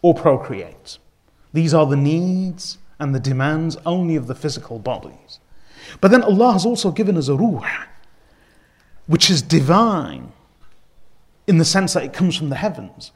or 0.03 0.15
procreate. 0.15 0.99
These 1.53 1.74
are 1.74 1.87
the 1.87 1.97
needs 1.97 2.79
and 2.99 3.15
the 3.15 3.20
demands 3.20 3.77
only 3.85 4.16
of 4.16 4.27
the 4.27 4.35
physical 4.35 4.79
bodies. 4.79 5.41
But 6.01 6.10
then 6.10 6.23
Allah 6.23 6.52
has 6.52 6.66
also 6.66 6.90
given 6.90 7.16
us 7.16 7.28
a 7.28 7.35
ruh, 7.35 7.86
which 9.06 9.31
is 9.31 9.43
divine 9.43 10.32
in 11.47 11.59
the 11.59 11.64
sense 11.64 11.94
that 11.94 12.05
it 12.05 12.12
comes 12.12 12.36
from 12.36 12.51
the 12.51 12.56
heavens, 12.56 13.10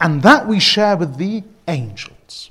and 0.00 0.22
that 0.22 0.46
we 0.46 0.60
share 0.60 0.96
with 0.96 1.16
the 1.16 1.42
angels. 1.66 2.50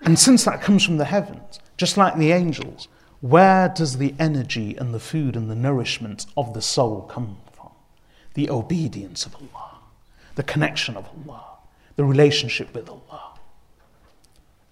And 0.00 0.18
since 0.18 0.44
that 0.44 0.60
comes 0.60 0.84
from 0.84 0.96
the 0.96 1.04
heavens, 1.04 1.60
just 1.76 1.96
like 1.96 2.16
the 2.16 2.32
angels, 2.32 2.88
where 3.20 3.68
does 3.68 3.98
the 3.98 4.14
energy 4.18 4.76
and 4.76 4.92
the 4.92 4.98
food 4.98 5.36
and 5.36 5.48
the 5.48 5.54
nourishment 5.54 6.26
of 6.36 6.54
the 6.54 6.62
soul 6.62 7.02
come 7.02 7.36
from? 7.52 7.70
The 8.34 8.50
obedience 8.50 9.24
of 9.26 9.36
Allah, 9.36 9.78
the 10.34 10.42
connection 10.42 10.96
of 10.96 11.06
Allah, 11.06 11.44
the 11.94 12.04
relationship 12.04 12.74
with 12.74 12.88
Allah. 12.88 13.31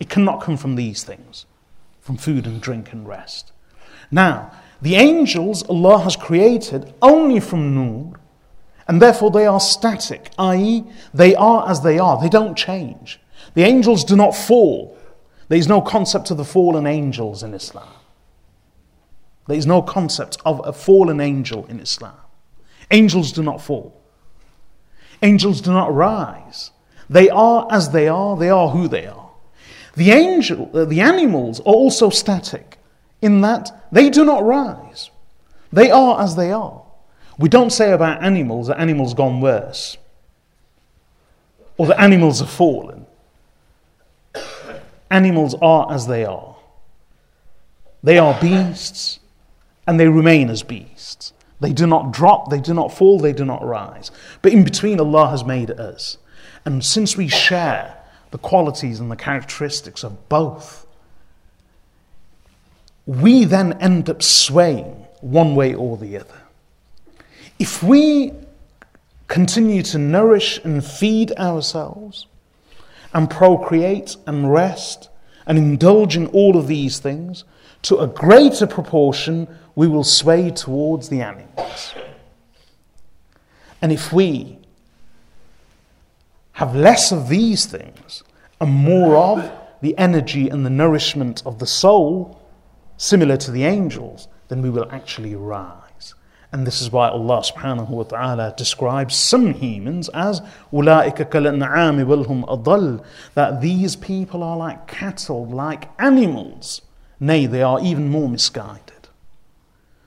It 0.00 0.08
cannot 0.08 0.40
come 0.40 0.56
from 0.56 0.74
these 0.74 1.04
things, 1.04 1.46
from 2.00 2.16
food 2.16 2.46
and 2.46 2.60
drink 2.60 2.92
and 2.92 3.06
rest. 3.06 3.52
Now, 4.10 4.50
the 4.82 4.96
angels 4.96 5.62
Allah 5.64 5.98
has 5.98 6.16
created 6.16 6.92
only 7.02 7.38
from 7.38 7.74
nur, 7.74 8.18
and 8.88 9.00
therefore 9.00 9.30
they 9.30 9.46
are 9.46 9.60
static, 9.60 10.30
i.e., 10.38 10.84
they 11.14 11.36
are 11.36 11.68
as 11.68 11.82
they 11.82 11.98
are, 11.98 12.20
they 12.20 12.30
don't 12.30 12.56
change. 12.56 13.20
The 13.54 13.62
angels 13.62 14.02
do 14.02 14.16
not 14.16 14.34
fall, 14.34 14.96
there 15.50 15.58
is 15.58 15.68
no 15.68 15.80
concept 15.80 16.30
of 16.30 16.36
the 16.36 16.44
fallen 16.44 16.86
angels 16.86 17.42
in 17.42 17.54
Islam. 17.54 17.88
There 19.48 19.56
is 19.58 19.66
no 19.66 19.82
concept 19.82 20.36
of 20.46 20.62
a 20.64 20.72
fallen 20.72 21.20
angel 21.20 21.66
in 21.66 21.80
Islam. 21.80 22.14
Angels 22.88 23.32
do 23.32 23.42
not 23.42 23.60
fall. 23.60 24.00
Angels 25.22 25.60
do 25.60 25.72
not 25.72 25.92
rise. 25.92 26.70
They 27.08 27.28
are 27.28 27.66
as 27.68 27.90
they 27.90 28.06
are, 28.06 28.36
they 28.36 28.48
are 28.48 28.68
who 28.68 28.86
they 28.86 29.06
are. 29.06 29.19
The, 29.96 30.10
angel, 30.10 30.70
uh, 30.72 30.84
the 30.84 31.00
animals 31.00 31.60
are 31.60 31.74
also 31.74 32.10
static 32.10 32.78
in 33.20 33.40
that 33.42 33.86
they 33.90 34.10
do 34.10 34.24
not 34.24 34.44
rise. 34.44 35.10
They 35.72 35.90
are 35.90 36.20
as 36.20 36.36
they 36.36 36.52
are. 36.52 36.82
We 37.38 37.48
don't 37.48 37.70
say 37.70 37.92
about 37.92 38.22
animals 38.22 38.68
that 38.68 38.78
animals 38.78 39.14
gone 39.14 39.40
worse 39.40 39.96
or 41.76 41.86
that 41.86 42.00
animals 42.00 42.40
have 42.40 42.50
fallen. 42.50 43.06
Animals 45.10 45.54
are 45.62 45.90
as 45.90 46.06
they 46.06 46.24
are. 46.24 46.56
They 48.02 48.18
are 48.18 48.38
beasts 48.40 49.20
and 49.86 49.98
they 49.98 50.08
remain 50.08 50.50
as 50.50 50.62
beasts. 50.62 51.32
They 51.60 51.72
do 51.72 51.86
not 51.86 52.12
drop, 52.12 52.50
they 52.50 52.60
do 52.60 52.74
not 52.74 52.92
fall, 52.92 53.18
they 53.18 53.32
do 53.32 53.44
not 53.44 53.64
rise. 53.64 54.10
But 54.42 54.52
in 54.52 54.64
between, 54.64 55.00
Allah 55.00 55.30
has 55.30 55.44
made 55.44 55.70
us. 55.70 56.16
And 56.64 56.84
since 56.84 57.16
we 57.16 57.28
share 57.28 57.99
the 58.30 58.38
qualities 58.38 59.00
and 59.00 59.10
the 59.10 59.16
characteristics 59.16 60.04
of 60.04 60.28
both, 60.28 60.86
we 63.06 63.44
then 63.44 63.72
end 63.80 64.08
up 64.08 64.22
swaying 64.22 65.06
one 65.20 65.54
way 65.54 65.74
or 65.74 65.96
the 65.96 66.16
other. 66.16 66.42
If 67.58 67.82
we 67.82 68.32
continue 69.28 69.82
to 69.82 69.98
nourish 69.98 70.58
and 70.64 70.84
feed 70.84 71.32
ourselves 71.32 72.26
and 73.12 73.28
procreate 73.28 74.16
and 74.26 74.52
rest 74.52 75.08
and 75.46 75.58
indulge 75.58 76.16
in 76.16 76.26
all 76.28 76.56
of 76.56 76.66
these 76.68 76.98
things, 76.98 77.44
to 77.82 77.98
a 77.98 78.06
greater 78.06 78.66
proportion 78.66 79.48
we 79.74 79.88
will 79.88 80.04
sway 80.04 80.50
towards 80.50 81.08
the 81.08 81.20
animals. 81.22 81.94
And 83.82 83.92
if 83.92 84.12
we 84.12 84.58
have 86.60 86.76
less 86.76 87.10
of 87.10 87.30
these 87.30 87.64
things 87.64 88.22
and 88.60 88.70
more 88.70 89.16
of 89.16 89.50
the 89.80 89.96
energy 89.96 90.50
and 90.50 90.66
the 90.66 90.68
nourishment 90.68 91.42
of 91.46 91.58
the 91.58 91.66
soul, 91.66 92.38
similar 92.98 93.38
to 93.38 93.50
the 93.50 93.64
angels, 93.64 94.28
then 94.48 94.60
we 94.60 94.68
will 94.68 94.86
actually 94.90 95.34
rise. 95.34 96.14
And 96.52 96.66
this 96.66 96.82
is 96.82 96.92
why 96.92 97.08
Allah 97.08 97.40
subhanahu 97.40 97.88
wa 97.88 98.02
ta'ala 98.02 98.52
describes 98.58 99.14
some 99.14 99.54
humans 99.54 100.10
as 100.10 100.42
that 103.34 103.60
these 103.62 103.96
people 103.96 104.42
are 104.42 104.56
like 104.58 104.86
cattle, 104.86 105.46
like 105.46 105.88
animals. 105.98 106.82
Nay, 107.18 107.46
they 107.46 107.62
are 107.62 107.80
even 107.80 108.10
more 108.10 108.28
misguided. 108.28 109.08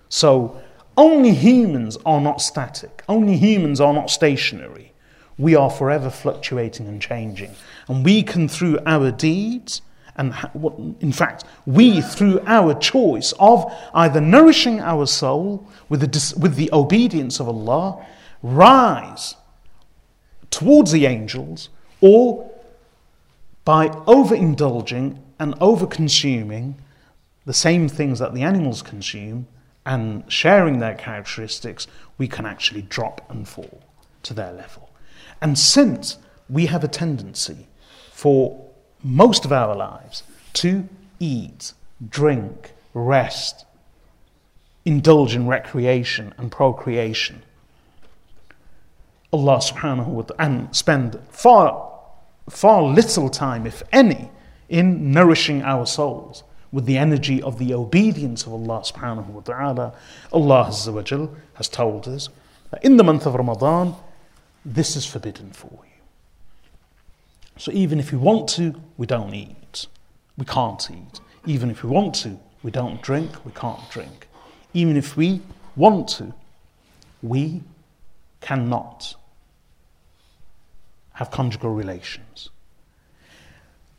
So 0.08 0.62
only 0.96 1.32
humans 1.32 1.98
are 2.06 2.22
not 2.22 2.42
static, 2.42 3.02
only 3.10 3.38
humans 3.38 3.82
are 3.82 3.94
not 3.94 4.12
stationary. 4.12 4.93
We 5.38 5.56
are 5.56 5.70
forever 5.70 6.10
fluctuating 6.10 6.88
and 6.88 7.02
changing. 7.02 7.56
And 7.88 8.06
we 8.06 8.24
can, 8.24 8.48
through 8.48 8.80
our 8.86 9.12
deeds, 9.12 9.82
and 10.16 10.34
in 11.00 11.12
fact, 11.12 11.44
we, 11.66 12.02
through 12.02 12.42
our 12.46 12.76
choice 12.76 13.34
of 13.40 13.72
either 13.94 14.22
nourishing 14.22 14.80
our 14.80 15.08
soul 15.08 15.68
with 15.90 16.02
the, 16.02 16.40
with 16.40 16.56
the 16.56 16.70
obedience 16.72 17.40
of 17.40 17.48
Allah, 17.48 18.06
rise 18.44 19.36
towards 20.52 20.92
the 20.92 21.08
angels, 21.08 21.70
or 22.00 22.52
by 23.66 23.88
overindulging 23.88 25.18
and 25.40 25.56
overconsuming 25.56 26.76
the 27.46 27.54
same 27.54 27.90
things 27.90 28.20
that 28.20 28.34
the 28.34 28.44
animals 28.44 28.82
consume 28.82 29.48
and 29.86 30.24
sharing 30.32 30.80
their 30.80 30.96
characteristics, 30.96 31.88
we 32.18 32.28
can 32.28 32.46
actually 32.46 32.84
drop 32.84 33.30
and 33.30 33.48
fall 33.48 33.82
to 34.22 34.34
their 34.34 34.54
level. 34.54 34.90
And 35.44 35.60
since 35.60 36.18
we 36.50 36.68
have 36.68 36.84
a 36.84 36.88
tendency 36.88 37.68
for 38.12 38.60
most 39.04 39.44
of 39.44 39.52
our 39.52 39.76
lives 39.76 40.24
to 40.54 40.88
eat, 41.20 41.74
drink, 42.10 42.72
rest, 42.94 43.66
indulge 44.86 45.36
in 45.36 45.46
recreation 45.46 46.34
and 46.38 46.50
procreation. 46.52 47.44
Allah 49.34 49.58
subhanahu 49.58 50.08
wa 50.08 50.22
ta'ala 50.22 50.40
and 50.40 50.76
spend 50.76 51.20
far 51.30 51.92
far 52.50 52.84
little 52.84 53.30
time, 53.30 53.66
if 53.66 53.84
any, 53.92 54.30
in 54.70 55.12
nourishing 55.12 55.62
our 55.64 55.86
souls 55.86 56.44
with 56.72 56.86
the 56.86 56.98
energy 56.98 57.42
of 57.42 57.58
the 57.58 57.74
obedience 57.74 58.46
of 58.46 58.54
Allah 58.54 58.82
subhanahu 58.82 59.28
wa 59.28 59.42
ta'ala. 59.42 59.94
Allah 60.32 60.66
Azza 60.70 60.92
wa 60.94 61.28
has 61.56 61.68
told 61.70 62.08
us 62.08 62.30
that 62.72 62.84
in 62.84 62.98
the 62.98 63.04
month 63.04 63.26
of 63.26 63.36
Ramadan, 63.36 63.96
this 64.66 64.96
is 64.96 65.06
forbidden 65.06 65.52
for 65.52 65.72
you. 65.72 66.02
So 67.58 67.72
even 67.72 68.00
if 68.00 68.12
we 68.12 68.18
want 68.18 68.50
to, 68.50 68.76
we 68.98 69.06
don't 69.06 69.34
eat. 69.34 69.88
We 70.38 70.46
can't 70.46 70.90
eat. 70.92 71.20
Even 71.46 71.70
if 71.70 71.84
we 71.84 71.90
want 71.90 72.16
to, 72.16 72.40
we 72.64 72.72
don't 72.72 73.02
drink. 73.02 73.46
We 73.46 73.52
can't 73.52 73.90
drink. 73.92 74.28
Even 74.74 74.98
if 74.98 75.16
we 75.16 75.42
want 75.76 76.08
to, 76.10 76.34
we 77.22 77.62
cannot 78.42 79.16
have 81.14 81.30
conjugal 81.30 81.72
relations. 81.72 82.50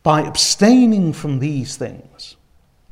By 0.03 0.23
abstaining 0.23 1.13
from 1.13 1.39
these 1.39 1.77
things, 1.77 2.37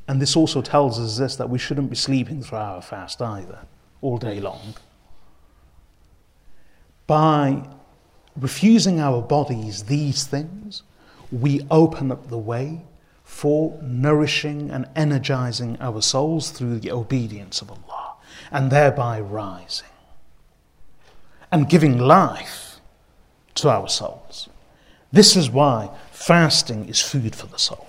and 0.08 0.20
this 0.20 0.36
also 0.36 0.62
tells 0.62 0.98
us 0.98 1.18
this 1.18 1.36
that 1.36 1.50
we 1.50 1.58
shouldn't 1.58 1.90
be 1.90 1.96
sleeping 1.96 2.42
through 2.42 2.58
our 2.58 2.82
fast 2.82 3.20
either, 3.20 3.58
all 4.00 4.18
day 4.18 4.40
long. 4.40 4.74
By 7.12 7.68
refusing 8.36 8.98
our 8.98 9.20
bodies 9.20 9.82
these 9.82 10.24
things, 10.24 10.82
we 11.30 11.60
open 11.70 12.10
up 12.10 12.28
the 12.28 12.38
way 12.38 12.86
for 13.22 13.78
nourishing 13.82 14.70
and 14.70 14.88
energizing 14.96 15.76
our 15.78 16.00
souls 16.00 16.48
through 16.52 16.78
the 16.78 16.90
obedience 16.90 17.60
of 17.60 17.70
Allah 17.70 18.14
and 18.50 18.70
thereby 18.70 19.20
rising 19.20 19.92
and 21.50 21.68
giving 21.68 21.98
life 21.98 22.80
to 23.56 23.68
our 23.68 23.90
souls. 23.90 24.48
This 25.12 25.36
is 25.36 25.50
why 25.50 25.90
fasting 26.12 26.88
is 26.88 27.02
food 27.02 27.36
for 27.36 27.46
the 27.46 27.58
soul. 27.58 27.88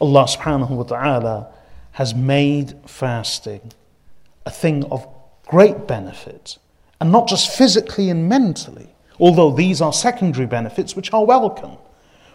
Allah 0.00 0.24
subhanahu 0.24 0.70
wa 0.70 0.84
ta'ala 0.84 1.52
has 1.92 2.14
made 2.14 2.72
fasting 2.86 3.74
a 4.46 4.50
thing 4.50 4.82
of 4.84 5.06
great 5.46 5.86
benefit 5.86 6.56
and 7.00 7.12
not 7.12 7.28
just 7.28 7.50
physically 7.56 8.10
and 8.10 8.28
mentally, 8.28 8.88
although 9.20 9.50
these 9.50 9.80
are 9.80 9.92
secondary 9.92 10.46
benefits 10.46 10.96
which 10.96 11.12
are 11.12 11.24
welcome. 11.24 11.76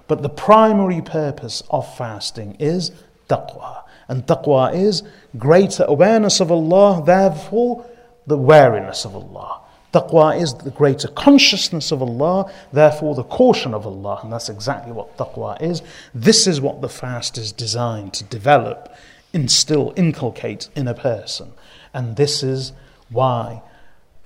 But 0.08 0.22
the 0.22 0.30
primary 0.30 1.02
purpose 1.02 1.64
of 1.70 1.96
fasting 1.98 2.58
is 2.60 2.92
taqwa. 3.30 3.84
And 4.08 4.26
taqwa 4.26 4.74
is 4.74 5.04
greater 5.38 5.86
awareness 5.88 6.42
of 6.42 6.52
Allah, 6.52 7.04
therefore, 7.06 7.86
the 8.28 8.38
wariness 8.38 9.06
of 9.06 9.16
Allah. 9.16 9.62
Taqwa 9.94 10.42
is 10.42 10.54
the 10.54 10.72
greater 10.72 11.08
consciousness 11.10 11.92
of 11.92 12.02
Allah, 12.02 12.52
therefore, 12.72 13.16
the 13.16 13.24
caution 13.24 13.74
of 13.74 13.86
Allah. 13.86 14.20
And 14.24 14.32
that's 14.32 14.50
exactly 14.50 14.92
what 14.92 15.18
taqwa 15.18 15.62
is. 15.62 15.82
This 16.14 16.48
is 16.48 16.62
what 16.62 16.82
the 16.82 16.90
fast 16.90 17.38
is 17.38 17.52
designed 17.52 18.14
to 18.16 18.24
develop, 18.26 18.94
instill, 19.34 19.94
inculcate 19.96 20.70
in 20.76 20.88
a 20.88 20.94
person. 20.94 21.54
And 21.94 22.16
this 22.16 22.44
is 22.44 22.74
why 23.10 23.62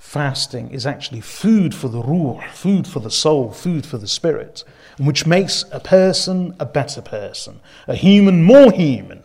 fasting 0.05 0.69
is 0.69 0.85
actually 0.85 1.19
food 1.19 1.75
for 1.75 1.89
the 1.89 2.01
ruh, 2.01 2.39
food 2.53 2.87
for 2.87 3.01
the 3.01 3.11
soul, 3.11 3.51
food 3.51 3.85
for 3.85 3.97
the 3.97 4.07
spirit, 4.07 4.63
which 4.97 5.25
makes 5.25 5.65
a 5.73 5.79
person 5.79 6.55
a 6.57 6.65
better 6.65 7.01
person, 7.01 7.59
a 7.87 7.95
human 7.95 8.41
more 8.41 8.71
human, 8.71 9.23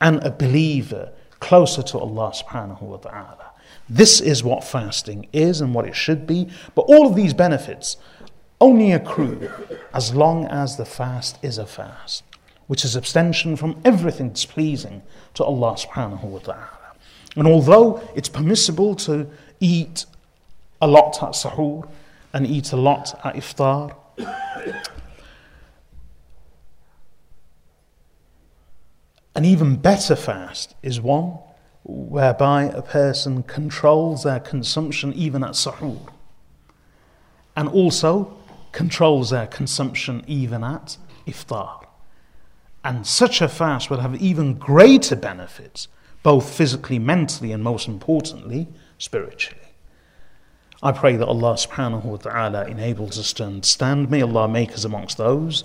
and 0.00 0.22
a 0.22 0.30
believer 0.30 1.10
closer 1.40 1.82
to 1.82 1.98
Allah 1.98 2.32
subhanahu 2.32 2.82
wa 2.82 2.98
ta'ala. 2.98 3.50
This 3.88 4.20
is 4.20 4.44
what 4.44 4.62
fasting 4.62 5.26
is 5.32 5.60
and 5.60 5.74
what 5.74 5.86
it 5.86 5.96
should 5.96 6.24
be, 6.24 6.48
but 6.76 6.82
all 6.82 7.08
of 7.08 7.16
these 7.16 7.34
benefits 7.34 7.96
only 8.60 8.92
accrue 8.92 9.50
as 9.92 10.14
long 10.14 10.46
as 10.46 10.76
the 10.76 10.84
fast 10.84 11.38
is 11.42 11.58
a 11.58 11.66
fast, 11.66 12.22
which 12.68 12.84
is 12.84 12.94
abstention 12.94 13.56
from 13.56 13.80
everything 13.84 14.30
displeasing 14.30 15.02
to 15.34 15.42
Allah 15.42 15.74
subhanahu 15.74 16.24
wa 16.24 16.38
ta'ala. 16.38 16.78
And 17.34 17.48
although 17.48 18.00
it's 18.14 18.28
permissible 18.28 18.94
to 18.96 19.26
eat 19.58 20.04
a 20.80 20.86
lot 20.86 21.22
at 21.22 21.30
sahur 21.30 21.88
and 22.32 22.46
eat 22.46 22.72
a 22.72 22.76
lot 22.76 23.18
at 23.24 23.34
iftar. 23.34 23.94
An 29.34 29.44
even 29.44 29.76
better 29.76 30.16
fast 30.16 30.74
is 30.82 31.00
one 31.00 31.38
whereby 31.84 32.64
a 32.64 32.82
person 32.82 33.42
controls 33.44 34.24
their 34.24 34.40
consumption 34.40 35.12
even 35.14 35.42
at 35.44 35.52
sahur 35.52 35.98
and 37.56 37.68
also 37.68 38.36
controls 38.72 39.30
their 39.30 39.46
consumption 39.46 40.22
even 40.26 40.62
at 40.62 40.98
iftar. 41.26 41.84
And 42.84 43.06
such 43.06 43.40
a 43.40 43.48
fast 43.48 43.90
will 43.90 44.00
have 44.00 44.20
even 44.22 44.54
greater 44.54 45.16
benefits, 45.16 45.88
both 46.22 46.52
physically, 46.52 46.98
mentally, 46.98 47.52
and 47.52 47.62
most 47.62 47.88
importantly, 47.88 48.68
spiritually. 48.98 49.67
I 50.80 50.92
pray 50.92 51.16
that 51.16 51.26
Allah 51.26 51.54
subhanahu 51.54 52.04
wa 52.04 52.16
ta'ala 52.18 52.66
enables 52.66 53.18
us 53.18 53.32
to 53.34 53.44
understand. 53.44 54.12
May 54.12 54.22
Allah 54.22 54.46
make 54.46 54.72
us 54.72 54.84
amongst 54.84 55.16
those 55.18 55.64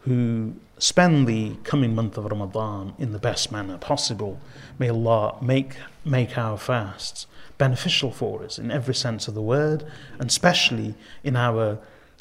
who 0.00 0.54
spend 0.78 1.26
the 1.26 1.56
coming 1.64 1.94
month 1.94 2.16
of 2.16 2.24
Ramadan 2.24 2.94
in 2.98 3.12
the 3.12 3.18
best 3.18 3.52
manner 3.52 3.76
possible. 3.76 4.40
May 4.78 4.88
Allah 4.88 5.36
make, 5.42 5.76
make 6.02 6.38
our 6.38 6.56
fasts 6.56 7.26
beneficial 7.58 8.10
for 8.10 8.42
us 8.42 8.58
in 8.58 8.70
every 8.70 8.94
sense 8.94 9.28
of 9.28 9.34
the 9.34 9.42
word, 9.42 9.84
and 10.18 10.30
especially 10.30 10.94
in 11.22 11.36
our 11.36 11.78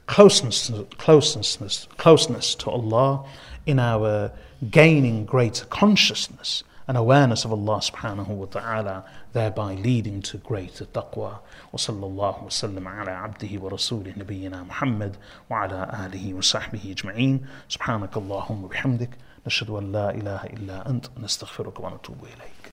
closeness, 0.08 0.70
closeness, 0.98 1.88
closeness 1.96 2.56
to 2.56 2.70
Allah, 2.70 3.26
in 3.66 3.80
our 3.80 4.32
gaining 4.70 5.24
greater 5.24 5.64
consciousness 5.66 6.66
and 6.90 6.98
awareness 6.98 7.46
of 7.46 7.54
Allah 7.54 7.80
subhanahu 7.80 8.28
wa 8.28 8.46
ta'ala, 8.48 9.06
thereby 9.32 9.76
leading 9.76 10.22
to 10.24 10.38
greater 10.40 10.84
taqwa. 10.84 11.40
وصلى 11.74 12.06
الله 12.06 12.44
وسلم 12.44 12.88
على 12.88 13.12
عبده 13.12 13.62
ورسوله 13.62 14.14
نبينا 14.18 14.64
محمد 14.64 15.16
وعلى 15.50 16.06
آله 16.06 16.34
وصحبه 16.34 16.92
أجمعين. 16.92 17.46
سبحانك 17.70 18.18
اللهم 18.18 18.64
وبحمدك 18.64 19.10
نشهد 19.48 19.70
أن 19.70 19.92
لا 19.92 20.10
إله 20.10 20.44
إلا 20.44 20.90
أنت 20.90 21.06
نستغفرك 21.18 21.80
ونتوب 21.80 22.18
إليك. 22.24 22.53